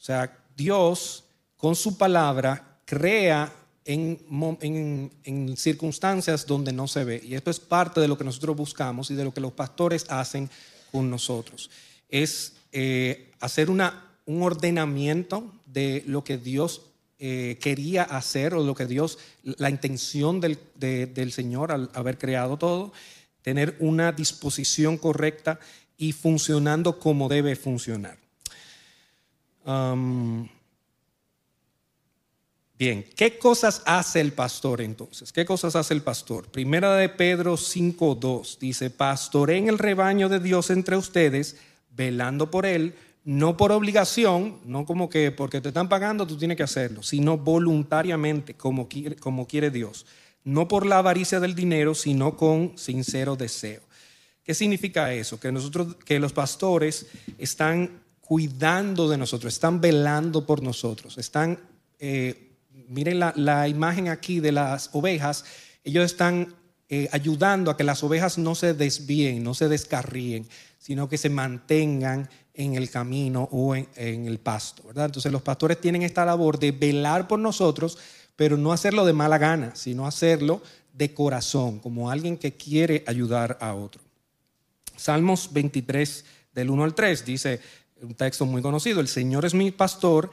O 0.00 0.02
sea, 0.02 0.34
Dios 0.56 1.24
con 1.58 1.76
su 1.76 1.98
palabra 1.98 2.78
crea 2.86 3.52
en, 3.84 5.56
circunstancias 5.56 6.46
donde 6.46 6.72
no 6.72 6.88
se 6.88 7.04
ve. 7.04 7.20
Y 7.22 7.34
esto 7.34 7.50
es 7.50 7.60
parte 7.60 8.00
de 8.00 8.08
lo 8.08 8.16
que 8.16 8.24
nosotros 8.24 8.56
buscamos 8.56 9.10
y 9.10 9.14
de 9.14 9.24
lo 9.24 9.34
que 9.34 9.42
los 9.42 9.52
pastores 9.52 10.06
hacen 10.08 10.48
con 10.90 11.10
nosotros. 11.10 11.70
Es 12.08 12.54
eh, 12.72 13.30
hacer 13.40 13.68
un 13.68 14.42
ordenamiento 14.42 15.52
de 15.66 16.02
lo 16.06 16.24
que 16.24 16.38
Dios 16.38 16.82
eh, 17.18 17.58
quería 17.60 18.04
hacer 18.04 18.54
o 18.54 18.64
lo 18.64 18.74
que 18.74 18.86
Dios, 18.86 19.18
la 19.42 19.68
intención 19.68 20.40
del, 20.40 20.58
del, 20.76 21.32
Señor 21.32 21.72
al 21.72 21.90
haber 21.92 22.16
creado 22.16 22.56
todo, 22.56 22.92
tener 23.42 23.76
una 23.80 24.12
disposición 24.12 24.96
correcta 24.96 25.60
y 25.98 26.12
funcionando 26.12 26.98
como 26.98 27.28
debe 27.28 27.56
funcionar. 27.56 28.16
Bien, 32.80 33.04
¿qué 33.14 33.38
cosas 33.38 33.82
hace 33.84 34.22
el 34.22 34.32
pastor 34.32 34.80
entonces? 34.80 35.32
¿Qué 35.32 35.44
cosas 35.44 35.76
hace 35.76 35.92
el 35.92 36.00
pastor? 36.00 36.48
Primera 36.48 36.96
de 36.96 37.10
Pedro 37.10 37.58
5.2 37.58 38.58
dice, 38.58 38.88
pastoreen 38.88 39.68
el 39.68 39.78
rebaño 39.78 40.30
de 40.30 40.40
Dios 40.40 40.70
entre 40.70 40.96
ustedes, 40.96 41.58
velando 41.90 42.50
por 42.50 42.64
él, 42.64 42.94
no 43.24 43.58
por 43.58 43.70
obligación, 43.72 44.60
no 44.64 44.86
como 44.86 45.10
que 45.10 45.30
porque 45.30 45.60
te 45.60 45.68
están 45.68 45.90
pagando 45.90 46.26
tú 46.26 46.38
tienes 46.38 46.56
que 46.56 46.62
hacerlo, 46.62 47.02
sino 47.02 47.36
voluntariamente, 47.36 48.54
como 48.54 48.88
quiere, 48.88 49.16
como 49.16 49.46
quiere 49.46 49.70
Dios. 49.70 50.06
No 50.42 50.66
por 50.66 50.86
la 50.86 50.98
avaricia 50.98 51.38
del 51.38 51.54
dinero, 51.54 51.94
sino 51.94 52.34
con 52.34 52.78
sincero 52.78 53.36
deseo. 53.36 53.82
¿Qué 54.42 54.54
significa 54.54 55.12
eso? 55.12 55.38
Que 55.38 55.52
nosotros, 55.52 55.96
que 55.96 56.18
los 56.18 56.32
pastores 56.32 57.08
están 57.36 57.90
cuidando 58.30 59.08
de 59.08 59.18
nosotros, 59.18 59.52
están 59.52 59.80
velando 59.80 60.46
por 60.46 60.62
nosotros, 60.62 61.18
están 61.18 61.58
eh, 61.98 62.52
miren 62.86 63.18
la, 63.18 63.66
imagen 63.66 64.06
aquí 64.06 64.38
de 64.38 64.52
las 64.52 64.90
ovejas, 64.92 65.44
ellos 65.82 66.04
están 66.04 66.54
eh, 66.88 67.08
ayudando 67.10 67.72
a 67.72 67.76
que 67.76 67.82
las 67.82 68.04
ovejas 68.04 68.38
no 68.38 68.54
se 68.54 68.72
desvíen, 68.72 69.42
no 69.42 69.52
se 69.52 69.66
descarríen, 69.66 70.46
sino 70.78 71.08
que 71.08 71.18
se 71.18 71.28
mantengan 71.28 72.30
en 72.54 72.74
el 72.74 72.88
camino 72.88 73.48
o 73.50 73.74
en, 73.74 73.88
el 73.96 74.38
pasto, 74.38 74.84
¿verdad? 74.86 75.06
Entonces 75.06 75.32
los 75.32 75.42
pastores 75.42 75.80
tienen 75.80 76.02
esta 76.02 76.24
labor 76.24 76.60
de 76.60 76.70
velar 76.70 77.26
por 77.26 77.40
nosotros, 77.40 77.98
pero 78.36 78.56
no 78.56 78.72
hacerlo 78.72 79.04
de 79.06 79.12
mala 79.12 79.38
gana, 79.38 79.74
sino 79.74 80.06
hacerlo 80.06 80.62
de 80.92 81.12
corazón, 81.12 81.80
como 81.80 82.12
alguien 82.12 82.36
que 82.36 82.52
quiere 82.52 83.02
ayudar 83.08 83.58
a 83.60 83.74
otro. 83.74 84.00
Salmos 84.96 85.52
23, 85.52 86.24
del 86.54 86.70
1 86.70 86.84
al 86.84 86.94
3, 86.94 87.24
dice, 87.24 87.60
Un 88.02 88.14
texto 88.14 88.46
muy 88.46 88.62
conocido. 88.62 89.00
El 89.00 89.08
Señor 89.08 89.44
es 89.44 89.54
mi 89.54 89.70
pastor, 89.70 90.30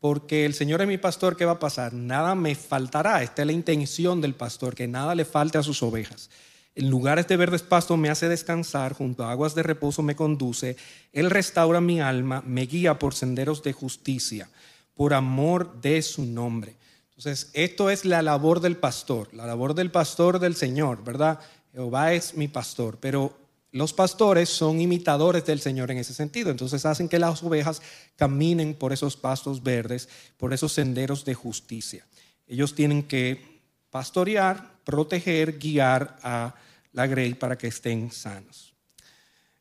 porque 0.00 0.46
el 0.46 0.54
Señor 0.54 0.80
es 0.80 0.88
mi 0.88 0.98
pastor, 0.98 1.36
¿qué 1.36 1.44
va 1.44 1.52
a 1.52 1.58
pasar? 1.58 1.92
Nada 1.92 2.34
me 2.34 2.54
faltará. 2.54 3.22
Esta 3.22 3.42
es 3.42 3.46
la 3.46 3.52
intención 3.52 4.20
del 4.20 4.34
pastor, 4.34 4.74
que 4.74 4.86
nada 4.86 5.14
le 5.14 5.24
falte 5.24 5.58
a 5.58 5.62
sus 5.62 5.82
ovejas. 5.82 6.30
En 6.74 6.90
lugares 6.90 7.26
de 7.26 7.36
verdes 7.36 7.62
pastos 7.62 7.98
me 7.98 8.08
hace 8.08 8.28
descansar, 8.28 8.92
junto 8.92 9.24
a 9.24 9.32
aguas 9.32 9.56
de 9.56 9.64
reposo 9.64 10.02
me 10.02 10.14
conduce. 10.14 10.76
Él 11.12 11.28
restaura 11.28 11.80
mi 11.80 12.00
alma, 12.00 12.42
me 12.46 12.66
guía 12.66 13.00
por 13.00 13.14
senderos 13.14 13.64
de 13.64 13.72
justicia, 13.72 14.48
por 14.94 15.12
amor 15.12 15.80
de 15.80 16.00
su 16.02 16.24
nombre. 16.24 16.76
Entonces, 17.08 17.50
esto 17.52 17.90
es 17.90 18.04
la 18.04 18.22
labor 18.22 18.60
del 18.60 18.76
pastor, 18.76 19.34
la 19.34 19.44
labor 19.44 19.74
del 19.74 19.90
pastor 19.90 20.38
del 20.38 20.54
Señor, 20.54 21.02
¿verdad? 21.02 21.40
Jehová 21.72 22.12
es 22.12 22.36
mi 22.36 22.46
pastor, 22.46 22.98
pero 23.00 23.36
los 23.70 23.92
pastores 23.92 24.48
son 24.48 24.80
imitadores 24.80 25.44
del 25.44 25.60
Señor 25.60 25.90
en 25.90 25.98
ese 25.98 26.14
sentido, 26.14 26.50
entonces 26.50 26.86
hacen 26.86 27.08
que 27.08 27.18
las 27.18 27.42
ovejas 27.42 27.82
caminen 28.16 28.74
por 28.74 28.92
esos 28.92 29.16
pastos 29.16 29.62
verdes, 29.62 30.08
por 30.36 30.54
esos 30.54 30.72
senderos 30.72 31.24
de 31.24 31.34
justicia. 31.34 32.06
Ellos 32.46 32.74
tienen 32.74 33.02
que 33.02 33.60
pastorear, 33.90 34.78
proteger, 34.84 35.58
guiar 35.58 36.18
a 36.22 36.54
la 36.92 37.06
grey 37.06 37.34
para 37.34 37.58
que 37.58 37.66
estén 37.66 38.10
sanos. 38.10 38.74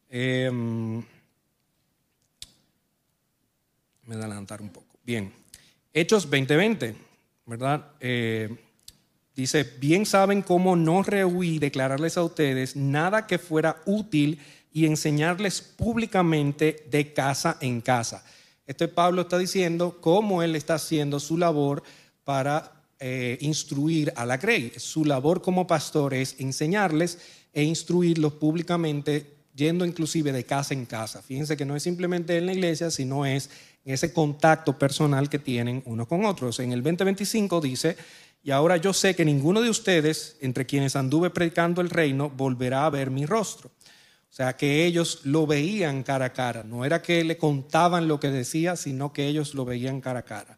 Eh, 0.10 0.50
me 0.52 1.04
voy 4.06 4.16
a 4.16 4.26
adelantar 4.26 4.62
un 4.62 4.70
poco. 4.70 4.98
Bien, 5.04 5.34
Hechos 5.94 6.24
2020, 6.24 6.96
¿verdad? 7.46 7.92
Eh, 8.00 8.50
dice, 9.38 9.64
bien 9.80 10.06
saben 10.06 10.42
cómo 10.42 10.76
no 10.76 11.04
rehuí 11.04 11.60
declararles 11.60 12.18
a 12.18 12.24
ustedes 12.24 12.76
nada 12.76 13.28
que 13.28 13.38
fuera 13.38 13.78
útil 13.86 14.40
y 14.74 14.86
enseñarles 14.86 15.62
públicamente 15.62 16.86
de 16.90 17.14
casa 17.14 17.58
en 17.62 17.82
casa. 17.82 18.26
Este 18.66 18.88
Pablo 18.88 19.22
está 19.22 19.38
diciendo 19.38 20.00
cómo 20.02 20.44
él 20.44 20.56
está 20.56 20.76
haciendo 20.76 21.20
su 21.20 21.38
labor 21.38 21.84
para 22.24 22.84
eh, 23.00 23.38
instruir 23.42 24.12
a 24.16 24.26
la 24.26 24.38
grey. 24.38 24.74
Su 24.78 25.06
labor 25.06 25.42
como 25.42 25.68
pastor 25.68 26.16
es 26.16 26.36
enseñarles 26.40 27.20
e 27.54 27.64
instruirlos 27.64 28.34
públicamente, 28.34 29.36
yendo 29.56 29.86
inclusive 29.86 30.32
de 30.32 30.46
casa 30.46 30.74
en 30.74 30.86
casa. 30.86 31.22
Fíjense 31.22 31.56
que 31.56 31.66
no 31.66 31.76
es 31.76 31.84
simplemente 31.84 32.38
en 32.38 32.48
la 32.48 32.54
iglesia, 32.54 32.90
sino 32.92 33.26
es 33.26 33.50
ese 33.86 34.12
contacto 34.12 34.78
personal 34.78 35.30
que 35.30 35.40
tienen 35.40 35.82
unos 35.86 36.08
con 36.08 36.26
otros. 36.26 36.60
En 36.60 36.74
el 36.74 36.84
2025 36.84 37.62
dice, 37.62 37.96
y 38.44 38.52
ahora 38.52 38.78
yo 38.78 38.94
sé 38.94 39.16
que 39.16 39.26
ninguno 39.26 39.62
de 39.62 39.70
ustedes, 39.70 40.38
entre 40.42 40.66
quienes 40.66 40.96
anduve 40.96 41.30
predicando 41.30 41.82
el 41.82 41.90
reino, 41.90 42.30
volverá 42.30 42.86
a 42.86 42.90
ver 42.90 43.12
mi 43.12 43.26
rostro. 43.26 43.70
O 44.30 44.34
sea, 44.38 44.56
que 44.56 44.86
ellos 44.86 45.22
lo 45.24 45.48
veían 45.48 46.04
cara 46.04 46.26
a 46.26 46.34
cara. 46.34 46.64
No 46.64 46.86
era 46.86 47.02
que 47.02 47.24
le 47.24 47.38
contaban 47.38 48.08
lo 48.08 48.20
que 48.20 48.30
decía, 48.30 48.76
sino 48.76 49.12
que 49.12 49.28
ellos 49.28 49.54
lo 49.54 49.66
veían 49.66 50.00
cara 50.00 50.20
a 50.20 50.26
cara. 50.26 50.58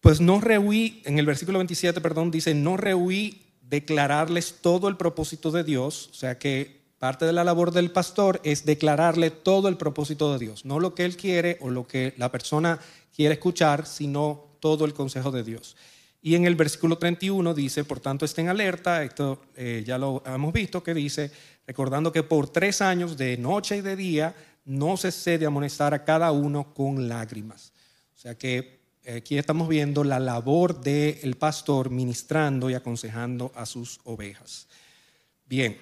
Pues 0.00 0.20
no 0.20 0.40
rehuí, 0.40 1.00
en 1.04 1.18
el 1.18 1.26
versículo 1.26 1.58
27, 1.58 2.00
perdón, 2.00 2.30
dice, 2.30 2.54
no 2.54 2.76
rehuí 2.76 3.42
declararles 3.62 4.56
todo 4.60 4.88
el 4.88 4.96
propósito 4.96 5.50
de 5.50 5.64
Dios. 5.64 6.10
O 6.10 6.14
sea 6.14 6.38
que 6.38 6.82
parte 6.98 7.24
de 7.24 7.32
la 7.32 7.44
labor 7.44 7.72
del 7.72 7.90
pastor 7.90 8.40
es 8.44 8.66
declararle 8.66 9.30
todo 9.30 9.68
el 9.68 9.76
propósito 9.76 10.32
de 10.32 10.38
Dios. 10.38 10.64
No 10.64 10.78
lo 10.78 10.94
que 10.94 11.04
él 11.04 11.16
quiere 11.16 11.56
o 11.60 11.70
lo 11.70 11.86
que 11.86 12.14
la 12.16 12.30
persona 12.30 12.78
quiere 13.16 13.34
escuchar, 13.34 13.86
sino 13.86 14.56
todo 14.60 14.84
el 14.84 14.92
consejo 14.92 15.30
de 15.30 15.42
Dios. 15.42 15.76
Y 16.24 16.36
en 16.36 16.46
el 16.46 16.54
versículo 16.54 16.98
31 16.98 17.52
dice, 17.52 17.84
por 17.84 17.98
tanto 17.98 18.24
estén 18.24 18.48
alerta, 18.48 19.02
esto 19.02 19.42
eh, 19.56 19.82
ya 19.84 19.98
lo 19.98 20.22
hemos 20.24 20.52
visto, 20.52 20.80
que 20.80 20.94
dice, 20.94 21.32
recordando 21.66 22.12
que 22.12 22.22
por 22.22 22.48
tres 22.48 22.80
años, 22.80 23.16
de 23.16 23.36
noche 23.36 23.78
y 23.78 23.80
de 23.80 23.96
día, 23.96 24.34
no 24.64 24.96
cesé 24.96 25.36
de 25.38 25.46
amonestar 25.46 25.94
a 25.94 26.04
cada 26.04 26.30
uno 26.30 26.72
con 26.74 27.08
lágrimas. 27.08 27.72
O 28.14 28.20
sea 28.20 28.38
que 28.38 28.78
eh, 29.02 29.16
aquí 29.16 29.36
estamos 29.36 29.68
viendo 29.68 30.04
la 30.04 30.20
labor 30.20 30.80
del 30.80 31.34
pastor 31.34 31.90
ministrando 31.90 32.70
y 32.70 32.74
aconsejando 32.74 33.50
a 33.56 33.66
sus 33.66 33.98
ovejas. 34.04 34.68
Bien, 35.48 35.76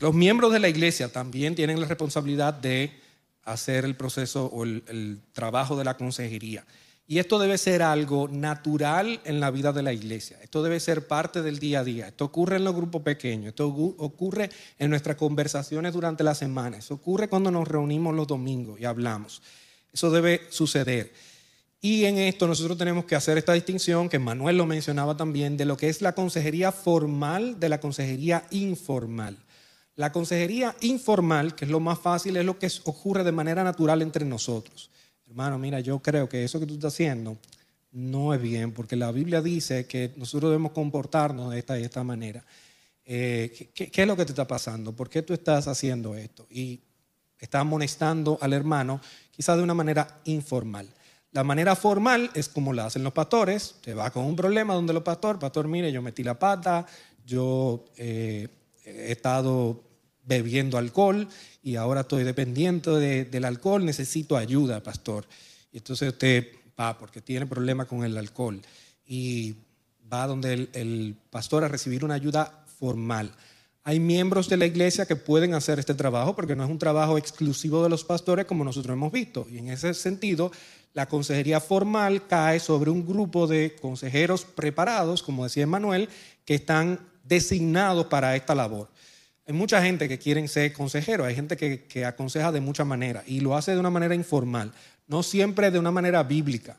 los 0.00 0.14
miembros 0.14 0.52
de 0.52 0.60
la 0.60 0.68
iglesia 0.68 1.10
también 1.10 1.54
tienen 1.54 1.80
la 1.80 1.86
responsabilidad 1.86 2.52
de 2.52 2.92
hacer 3.44 3.86
el 3.86 3.96
proceso 3.96 4.44
o 4.44 4.64
el 4.64 5.22
trabajo 5.32 5.76
de 5.76 5.84
la 5.84 5.96
consejería. 5.96 6.66
Y 7.10 7.18
esto 7.18 7.38
debe 7.38 7.56
ser 7.56 7.82
algo 7.82 8.28
natural 8.28 9.22
en 9.24 9.40
la 9.40 9.50
vida 9.50 9.72
de 9.72 9.82
la 9.82 9.94
iglesia. 9.94 10.36
Esto 10.42 10.62
debe 10.62 10.78
ser 10.78 11.06
parte 11.06 11.40
del 11.40 11.58
día 11.58 11.80
a 11.80 11.84
día. 11.84 12.08
Esto 12.08 12.26
ocurre 12.26 12.56
en 12.56 12.64
los 12.64 12.76
grupos 12.76 13.00
pequeños. 13.00 13.48
Esto 13.48 13.66
ocurre 13.66 14.50
en 14.78 14.90
nuestras 14.90 15.16
conversaciones 15.16 15.94
durante 15.94 16.22
la 16.22 16.34
semana. 16.34 16.76
Eso 16.76 16.92
ocurre 16.92 17.28
cuando 17.28 17.50
nos 17.50 17.66
reunimos 17.66 18.14
los 18.14 18.26
domingos 18.26 18.78
y 18.78 18.84
hablamos. 18.84 19.40
Eso 19.90 20.10
debe 20.10 20.42
suceder. 20.50 21.10
Y 21.80 22.04
en 22.04 22.18
esto 22.18 22.46
nosotros 22.46 22.76
tenemos 22.76 23.06
que 23.06 23.16
hacer 23.16 23.38
esta 23.38 23.54
distinción, 23.54 24.10
que 24.10 24.18
Manuel 24.18 24.58
lo 24.58 24.66
mencionaba 24.66 25.16
también, 25.16 25.56
de 25.56 25.64
lo 25.64 25.78
que 25.78 25.88
es 25.88 26.02
la 26.02 26.12
consejería 26.12 26.72
formal 26.72 27.58
de 27.58 27.70
la 27.70 27.80
consejería 27.80 28.44
informal. 28.50 29.38
La 29.96 30.12
consejería 30.12 30.76
informal, 30.82 31.54
que 31.54 31.64
es 31.64 31.70
lo 31.70 31.80
más 31.80 32.00
fácil, 32.00 32.36
es 32.36 32.44
lo 32.44 32.58
que 32.58 32.70
ocurre 32.84 33.24
de 33.24 33.32
manera 33.32 33.64
natural 33.64 34.02
entre 34.02 34.26
nosotros 34.26 34.90
hermano, 35.28 35.58
mira, 35.58 35.80
yo 35.80 36.00
creo 36.00 36.28
que 36.28 36.44
eso 36.44 36.58
que 36.58 36.66
tú 36.66 36.74
estás 36.74 36.94
haciendo 36.94 37.36
no 37.92 38.34
es 38.34 38.40
bien, 38.40 38.72
porque 38.72 38.96
la 38.96 39.12
Biblia 39.12 39.42
dice 39.42 39.86
que 39.86 40.12
nosotros 40.16 40.50
debemos 40.50 40.72
comportarnos 40.72 41.52
de 41.52 41.58
esta 41.58 41.78
y 41.78 41.84
esta 41.84 42.02
manera. 42.02 42.44
Eh, 43.04 43.70
¿qué, 43.74 43.90
es 43.92 44.06
lo 44.06 44.16
que 44.16 44.24
te 44.24 44.32
está 44.32 44.46
pasando? 44.46 44.94
¿Por 44.94 45.08
qué 45.08 45.22
tú 45.22 45.32
estás 45.32 45.68
haciendo 45.68 46.14
esto? 46.14 46.46
Y 46.50 46.80
está 47.38 47.60
amonestando 47.60 48.38
al 48.40 48.52
hermano, 48.52 49.00
quizás 49.30 49.56
de 49.56 49.62
una 49.62 49.74
manera 49.74 50.20
informal. 50.24 50.88
La 51.32 51.44
manera 51.44 51.76
formal 51.76 52.30
es 52.34 52.48
como 52.48 52.72
la 52.72 52.86
hacen 52.86 53.04
los 53.04 53.12
pastores, 53.12 53.76
te 53.82 53.94
va 53.94 54.10
con 54.10 54.24
un 54.24 54.36
problema 54.36 54.74
donde 54.74 54.92
los 54.92 55.02
pastores, 55.02 55.40
pastor, 55.40 55.68
mire, 55.68 55.92
yo 55.92 56.02
metí 56.02 56.22
la 56.22 56.38
pata, 56.38 56.86
yo 57.24 57.84
eh, 57.96 58.48
he 58.84 59.12
estado 59.12 59.87
bebiendo 60.28 60.78
alcohol 60.78 61.26
y 61.62 61.76
ahora 61.76 62.02
estoy 62.02 62.22
dependiente 62.22 62.90
del 62.90 63.44
alcohol, 63.44 63.84
necesito 63.84 64.36
ayuda, 64.36 64.82
pastor. 64.82 65.24
Y 65.72 65.78
entonces 65.78 66.08
usted 66.08 66.48
va 66.78 66.96
porque 66.98 67.20
tiene 67.20 67.46
problema 67.46 67.86
con 67.86 68.04
el 68.04 68.16
alcohol 68.16 68.60
y 69.06 69.54
va 70.12 70.26
donde 70.26 70.52
el, 70.52 70.68
el 70.74 71.16
pastor 71.30 71.64
a 71.64 71.68
recibir 71.68 72.04
una 72.04 72.14
ayuda 72.14 72.64
formal. 72.78 73.32
Hay 73.84 74.00
miembros 74.00 74.50
de 74.50 74.58
la 74.58 74.66
iglesia 74.66 75.06
que 75.06 75.16
pueden 75.16 75.54
hacer 75.54 75.78
este 75.78 75.94
trabajo 75.94 76.36
porque 76.36 76.54
no 76.54 76.62
es 76.62 76.70
un 76.70 76.78
trabajo 76.78 77.16
exclusivo 77.16 77.82
de 77.82 77.88
los 77.88 78.04
pastores 78.04 78.44
como 78.44 78.64
nosotros 78.64 78.94
hemos 78.94 79.10
visto. 79.10 79.46
Y 79.50 79.58
en 79.58 79.70
ese 79.70 79.94
sentido, 79.94 80.52
la 80.92 81.06
consejería 81.06 81.58
formal 81.58 82.26
cae 82.26 82.60
sobre 82.60 82.90
un 82.90 83.06
grupo 83.06 83.46
de 83.46 83.76
consejeros 83.80 84.44
preparados, 84.44 85.22
como 85.22 85.44
decía 85.44 85.66
Manuel, 85.66 86.08
que 86.44 86.54
están 86.54 87.00
designados 87.24 88.06
para 88.06 88.36
esta 88.36 88.54
labor. 88.54 88.88
Hay 89.48 89.54
mucha 89.54 89.82
gente 89.82 90.10
que 90.10 90.18
quieren 90.18 90.46
ser 90.46 90.74
consejeros, 90.74 91.26
hay 91.26 91.34
gente 91.34 91.56
que, 91.56 92.04
aconseja 92.04 92.52
de 92.52 92.60
muchas 92.60 92.86
maneras 92.86 93.24
y 93.26 93.40
lo 93.40 93.56
hace 93.56 93.72
de 93.72 93.80
una 93.80 93.88
manera 93.88 94.14
informal, 94.14 94.70
no 95.06 95.22
siempre 95.22 95.70
de 95.70 95.78
una 95.78 95.90
manera 95.90 96.22
bíblica, 96.22 96.76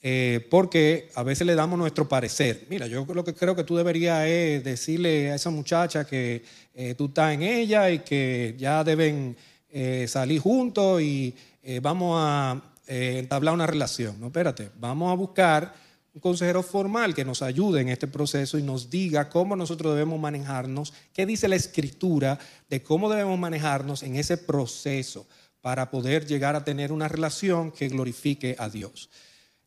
eh, 0.00 0.44
porque 0.50 1.10
a 1.14 1.22
veces 1.22 1.46
le 1.46 1.54
damos 1.54 1.78
nuestro 1.78 2.08
parecer. 2.08 2.66
Mira, 2.68 2.88
yo 2.88 3.06
lo 3.14 3.22
que 3.22 3.34
creo 3.34 3.54
que 3.54 3.62
tú 3.62 3.76
deberías 3.76 4.26
es 4.26 4.64
decirle 4.64 5.30
a 5.30 5.36
esa 5.36 5.50
muchacha 5.50 6.04
que 6.04 6.42
eh, 6.74 6.96
tú 6.96 7.06
estás 7.06 7.34
en 7.34 7.42
ella 7.42 7.88
y 7.88 8.00
que 8.00 8.56
ya 8.58 8.82
deben 8.82 9.36
eh, 9.70 10.06
salir 10.08 10.40
juntos 10.40 11.00
y 11.00 11.32
vamos 11.80 12.16
a 12.18 12.60
entablar 12.88 13.54
una 13.54 13.68
relación. 13.68 14.18
No, 14.18 14.26
espérate, 14.26 14.70
vamos 14.80 15.12
a 15.12 15.14
buscar 15.14 15.72
un 16.14 16.20
consejero 16.20 16.62
formal 16.62 17.14
que 17.14 17.24
nos 17.24 17.40
ayude 17.40 17.80
en 17.80 17.88
este 17.88 18.06
proceso 18.06 18.58
y 18.58 18.62
nos 18.62 18.90
diga 18.90 19.30
cómo 19.30 19.56
nosotros 19.56 19.94
debemos 19.94 20.20
manejarnos, 20.20 20.92
qué 21.14 21.24
dice 21.24 21.48
la 21.48 21.56
escritura 21.56 22.38
de 22.68 22.82
cómo 22.82 23.08
debemos 23.10 23.38
manejarnos 23.38 24.02
en 24.02 24.16
ese 24.16 24.36
proceso 24.36 25.26
para 25.62 25.90
poder 25.90 26.26
llegar 26.26 26.54
a 26.54 26.64
tener 26.64 26.92
una 26.92 27.08
relación 27.08 27.70
que 27.70 27.88
glorifique 27.88 28.56
a 28.58 28.68
Dios. 28.68 29.08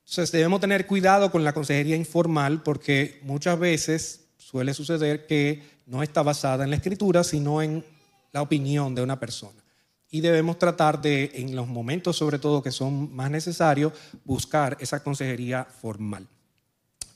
Entonces 0.02 0.32
debemos 0.32 0.62
tener 0.62 0.86
cuidado 0.86 1.32
con 1.32 1.44
la 1.44 1.54
consejería 1.54 1.96
informal 1.96 2.62
porque 2.62 3.20
muchas 3.24 3.58
veces 3.58 4.28
suele 4.38 4.76
suceder 4.76 5.26
que 5.26 5.64
no 5.88 6.04
está 6.04 6.22
basada 6.22 6.64
en 6.64 6.70
la 6.70 6.76
escritura, 6.76 7.24
sino 7.24 7.62
en 7.62 7.84
la 8.32 8.44
opinión 8.44 8.94
de 8.94 9.02
una 9.02 9.20
persona. 9.20 9.64
Y 10.12 10.22
debemos 10.22 10.60
tratar 10.60 11.02
de, 11.02 11.32
en 11.34 11.56
los 11.56 11.68
momentos 11.68 12.18
sobre 12.18 12.38
todo 12.38 12.62
que 12.62 12.72
son 12.72 13.16
más 13.16 13.32
necesarios, 13.32 13.94
buscar 14.24 14.78
esa 14.80 15.02
consejería 15.02 15.66
formal. 15.66 16.28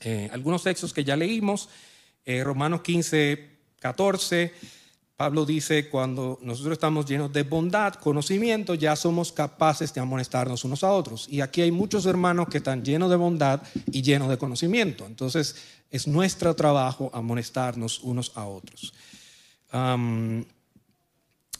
Eh, 0.00 0.28
algunos 0.32 0.62
textos 0.62 0.92
que 0.92 1.04
ya 1.04 1.16
leímos, 1.16 1.68
eh, 2.24 2.42
Romanos 2.42 2.80
15, 2.82 3.48
14, 3.78 4.52
Pablo 5.16 5.44
dice, 5.44 5.90
cuando 5.90 6.38
nosotros 6.40 6.72
estamos 6.72 7.04
llenos 7.04 7.30
de 7.32 7.42
bondad, 7.42 7.94
conocimiento, 7.94 8.74
ya 8.74 8.96
somos 8.96 9.32
capaces 9.32 9.92
de 9.92 10.00
amonestarnos 10.00 10.64
unos 10.64 10.82
a 10.82 10.92
otros. 10.92 11.28
Y 11.28 11.42
aquí 11.42 11.60
hay 11.60 11.70
muchos 11.70 12.06
hermanos 12.06 12.48
que 12.48 12.58
están 12.58 12.82
llenos 12.82 13.10
de 13.10 13.16
bondad 13.16 13.62
y 13.92 14.00
llenos 14.00 14.30
de 14.30 14.38
conocimiento. 14.38 15.04
Entonces, 15.04 15.56
es 15.90 16.06
nuestro 16.06 16.56
trabajo 16.56 17.10
amonestarnos 17.12 18.00
unos 18.00 18.32
a 18.34 18.46
otros. 18.46 18.94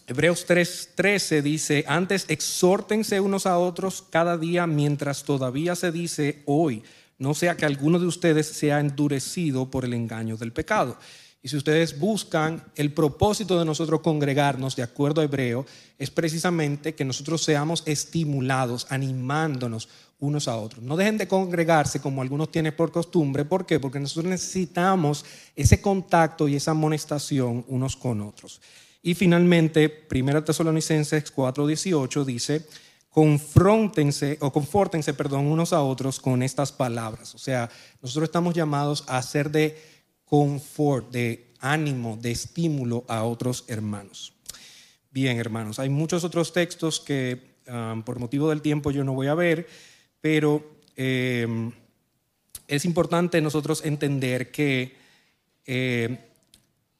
Hebreos 0.07 0.45
3:13 0.45 1.43
dice, 1.43 1.85
antes 1.87 2.25
exhórtense 2.29 3.21
unos 3.21 3.47
a 3.47 3.59
otros 3.59 4.03
cada 4.11 4.37
día 4.37 4.67
mientras 4.67 5.23
todavía 5.23 5.77
se 5.77 5.93
dice 5.93 6.43
hoy, 6.47 6.83
no 7.21 7.35
sea 7.35 7.57
que 7.57 7.67
alguno 7.67 7.99
de 7.99 8.07
ustedes 8.07 8.47
sea 8.49 8.81
endurecido 8.81 9.71
por 9.71 9.85
el 9.85 9.93
engaño 9.93 10.37
del 10.37 10.53
pecado. 10.53 10.99
Y 11.43 11.49
si 11.49 11.57
ustedes 11.57 11.99
buscan 11.99 12.65
el 12.77 12.93
propósito 12.93 13.59
de 13.59 13.65
nosotros 13.65 14.01
congregarnos, 14.01 14.75
de 14.75 14.83
acuerdo 14.83 15.21
a 15.21 15.25
Hebreo, 15.25 15.65
es 15.99 16.11
precisamente 16.11 16.95
que 16.95 17.05
nosotros 17.05 17.43
seamos 17.43 17.83
estimulados, 17.87 18.87
animándonos 18.91 19.89
unos 20.19 20.49
a 20.49 20.57
otros. 20.57 20.83
No 20.83 20.97
dejen 20.97 21.19
de 21.19 21.29
congregarse 21.29 22.01
como 22.01 22.23
algunos 22.23 22.51
tienen 22.51 22.75
por 22.75 22.91
costumbre. 22.91 23.45
¿Por 23.45 23.67
qué? 23.67 23.79
Porque 23.79 24.01
nosotros 24.01 24.31
necesitamos 24.31 25.25
ese 25.57 25.81
contacto 25.81 26.49
y 26.49 26.57
esa 26.57 26.71
amonestación 26.71 27.65
unos 27.69 27.97
con 27.97 28.23
otros. 28.23 28.61
Y 29.03 29.15
finalmente, 29.15 30.07
1 30.11 30.45
Tesalonicenses 30.45 31.35
4:18 31.35 32.25
dice, 32.25 32.67
confrontense 33.11 34.39
o 34.41 34.53
confórtense, 34.53 35.13
perdón, 35.15 35.47
unos 35.47 35.73
a 35.73 35.83
otros 35.83 36.21
con 36.21 36.43
estas 36.43 36.73
palabras. 36.73 37.35
O 37.35 37.39
sea, 37.39 37.69
nosotros 38.01 38.29
estamos 38.29 38.55
llamados 38.55 39.05
a 39.09 39.21
ser 39.21 39.51
de 39.51 39.77
confort, 40.25 41.11
de 41.11 41.53
ánimo, 41.59 42.17
de 42.17 42.31
estímulo 42.31 43.05
a 43.09 43.25
otros 43.25 43.65
hermanos. 43.67 44.33
Bien, 45.11 45.39
hermanos, 45.39 45.81
hay 45.81 45.89
muchos 45.89 46.23
otros 46.23 46.53
textos 46.53 47.01
que 47.01 47.57
um, 47.67 48.03
por 48.03 48.21
motivo 48.21 48.49
del 48.49 48.63
tiempo 48.63 48.93
yo 48.93 49.03
no 49.03 49.13
voy 49.13 49.27
a 49.27 49.35
ver, 49.35 49.67
pero 50.21 50.79
em, 50.95 51.73
es 52.69 52.85
importante 52.85 53.41
nosotros 53.41 53.85
entender 53.85 54.53
que 54.53 54.97
eh, 55.67 56.31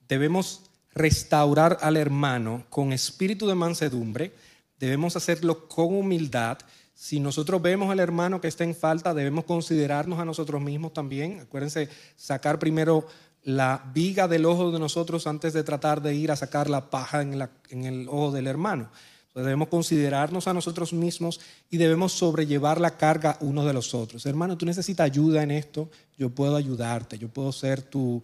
debemos 0.09 0.63
restaurar 0.93 1.79
al 1.83 1.97
hermano 1.97 2.67
con 2.69 2.93
espíritu 2.93 3.47
de 3.47 3.55
mansedumbre, 3.55 4.33
debemos 4.81 5.15
hacerlo 5.15 5.69
con 5.69 5.95
humildad. 5.95 6.59
Si 6.95 7.21
nosotros 7.21 7.63
vemos 7.63 7.91
al 7.91 8.01
hermano 8.01 8.41
que 8.41 8.49
está 8.49 8.65
en 8.65 8.75
falta, 8.75 9.15
debemos 9.15 9.45
considerarnos 9.45 10.19
a 10.19 10.25
nosotros 10.25 10.61
mismos 10.61 10.93
también. 10.93 11.41
Acuérdense, 11.41 11.89
sacar 12.17 12.59
primero 12.59 13.07
la 13.43 13.91
viga 13.95 14.27
del 14.27 14.47
ojo 14.47 14.71
de 14.71 14.79
nosotros 14.79 15.27
antes 15.27 15.53
de 15.53 15.63
tratar 15.63 16.03
de 16.03 16.15
ir 16.15 16.31
a 16.31 16.37
sacar 16.37 16.69
la 16.69 16.91
paja 16.91 17.23
en, 17.23 17.41
en 17.71 17.85
el 17.85 18.09
ojo 18.09 18.33
del 18.33 18.47
hermano. 18.47 18.91
debemos 19.35 19.69
considerarnos 19.69 20.49
a 20.49 20.55
nosotros 20.55 20.93
mismos 20.93 21.41
y 21.71 21.77
debemos 21.77 22.13
sobrellevar 22.13 22.81
la 22.81 22.97
carga 22.97 23.39
unos 23.41 23.65
de 23.65 23.73
los 23.73 23.95
otros. 23.95 24.27
Hermano, 24.27 24.59
tú 24.59 24.67
necesitas 24.67 25.05
ayuda 25.05 25.43
en 25.43 25.53
esto, 25.53 25.91
yo 26.19 26.31
puedo 26.31 26.57
ayudarte, 26.57 27.19
yo 27.19 27.29
puedo 27.29 27.53
ser 27.53 27.81
tu 27.81 28.23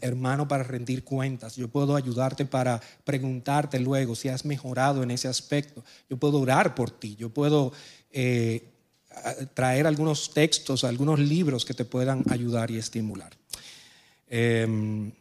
hermano 0.00 0.48
para 0.48 0.62
rendir 0.62 1.04
cuentas. 1.04 1.56
Yo 1.56 1.68
puedo 1.68 1.96
ayudarte 1.96 2.44
para 2.44 2.80
preguntarte 3.04 3.78
luego 3.78 4.14
si 4.14 4.28
has 4.28 4.44
mejorado 4.44 5.02
en 5.02 5.10
ese 5.10 5.28
aspecto. 5.28 5.84
Yo 6.08 6.16
puedo 6.16 6.40
orar 6.40 6.74
por 6.74 6.90
ti. 6.90 7.16
Yo 7.16 7.28
puedo 7.30 7.72
eh, 8.10 8.64
traer 9.54 9.86
algunos 9.86 10.32
textos, 10.32 10.84
algunos 10.84 11.18
libros 11.18 11.64
que 11.64 11.74
te 11.74 11.84
puedan 11.84 12.24
ayudar 12.30 12.70
y 12.70 12.78
estimular. 12.78 13.32
Em, 14.28 15.12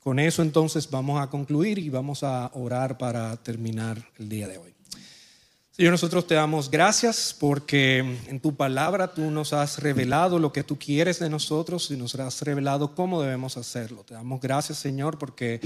con 0.00 0.18
eso 0.18 0.42
entonces 0.42 0.90
vamos 0.90 1.20
a 1.20 1.28
concluir 1.28 1.78
y 1.78 1.90
vamos 1.90 2.22
a 2.24 2.50
orar 2.54 2.98
para 2.98 3.36
terminar 3.36 4.04
el 4.18 4.28
día 4.28 4.48
de 4.48 4.58
hoy. 4.58 4.77
Señor, 5.78 5.92
nosotros 5.92 6.26
te 6.26 6.34
damos 6.34 6.72
gracias 6.72 7.36
porque 7.38 7.98
en 7.98 8.40
tu 8.40 8.56
palabra 8.56 9.14
tú 9.14 9.30
nos 9.30 9.52
has 9.52 9.78
revelado 9.78 10.40
lo 10.40 10.52
que 10.52 10.64
tú 10.64 10.76
quieres 10.76 11.20
de 11.20 11.30
nosotros 11.30 11.92
y 11.92 11.96
nos 11.96 12.16
has 12.16 12.42
revelado 12.42 12.96
cómo 12.96 13.22
debemos 13.22 13.56
hacerlo. 13.56 14.02
Te 14.02 14.14
damos 14.14 14.40
gracias, 14.40 14.78
Señor, 14.78 15.18
porque 15.18 15.60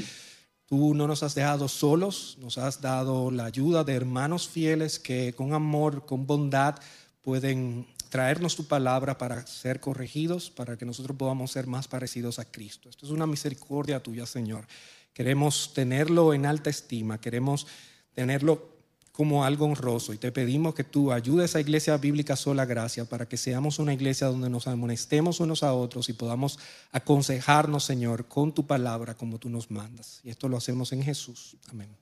tú 0.67 0.93
no 0.93 1.07
nos 1.07 1.23
has 1.23 1.35
dejado 1.35 1.67
solos, 1.67 2.37
nos 2.43 2.59
has 2.59 2.83
dado 2.83 3.31
la 3.31 3.47
ayuda 3.47 3.85
de 3.85 3.95
hermanos 3.95 4.49
fieles 4.49 4.99
que 4.99 5.33
con 5.33 5.55
amor, 5.55 6.05
con 6.05 6.27
bondad 6.27 6.75
pueden 7.23 7.87
traernos 8.11 8.55
tu 8.55 8.67
palabra 8.67 9.17
para 9.17 9.47
ser 9.47 9.81
corregidos, 9.81 10.51
para 10.51 10.77
que 10.77 10.85
nosotros 10.85 11.17
podamos 11.17 11.53
ser 11.53 11.67
más 11.67 11.89
parecidos 11.89 12.39
a 12.39 12.45
Cristo. 12.45 12.91
Esto 12.91 13.07
es 13.07 13.13
una 13.13 13.27
misericordia 13.27 14.03
tuya, 14.03 14.27
Señor. 14.27 14.67
Queremos 15.15 15.73
tenerlo 15.73 16.35
en 16.35 16.45
alta 16.45 16.69
estima, 16.69 17.19
queremos 17.19 17.67
tenerlo 18.15 18.72
como 19.13 19.45
algo 19.45 19.67
honroso 19.67 20.15
y 20.15 20.19
te 20.19 20.33
pedimos 20.33 20.75
que 20.75 20.85
tú 20.85 21.13
ayudes 21.13 21.55
a 21.55 21.61
Iglesia 21.61 21.97
Bíblica 21.99 22.35
Sola 22.35 22.65
Gracia 22.65 23.05
para 23.05 23.29
que 23.29 23.37
seamos 23.37 23.79
una 23.79 23.93
iglesia 23.93 24.27
donde 24.27 24.49
nos 24.49 24.67
amonestemos 24.67 25.39
unos 25.41 25.63
a 25.63 25.75
otros 25.75 26.09
y 26.09 26.15
podamos 26.15 26.59
aconsejarnos, 26.93 27.85
Señor, 27.85 28.27
con 28.27 28.55
tu 28.55 28.67
palabra 28.67 29.15
como 29.15 29.39
tú 29.39 29.51
nos 29.51 29.71
mandas. 29.71 30.21
Y 30.25 30.31
esto 30.31 30.49
lo 30.49 30.57
hacemos 30.57 30.93
en 30.93 31.03
Jesús. 31.03 31.57
Amén. 31.71 32.02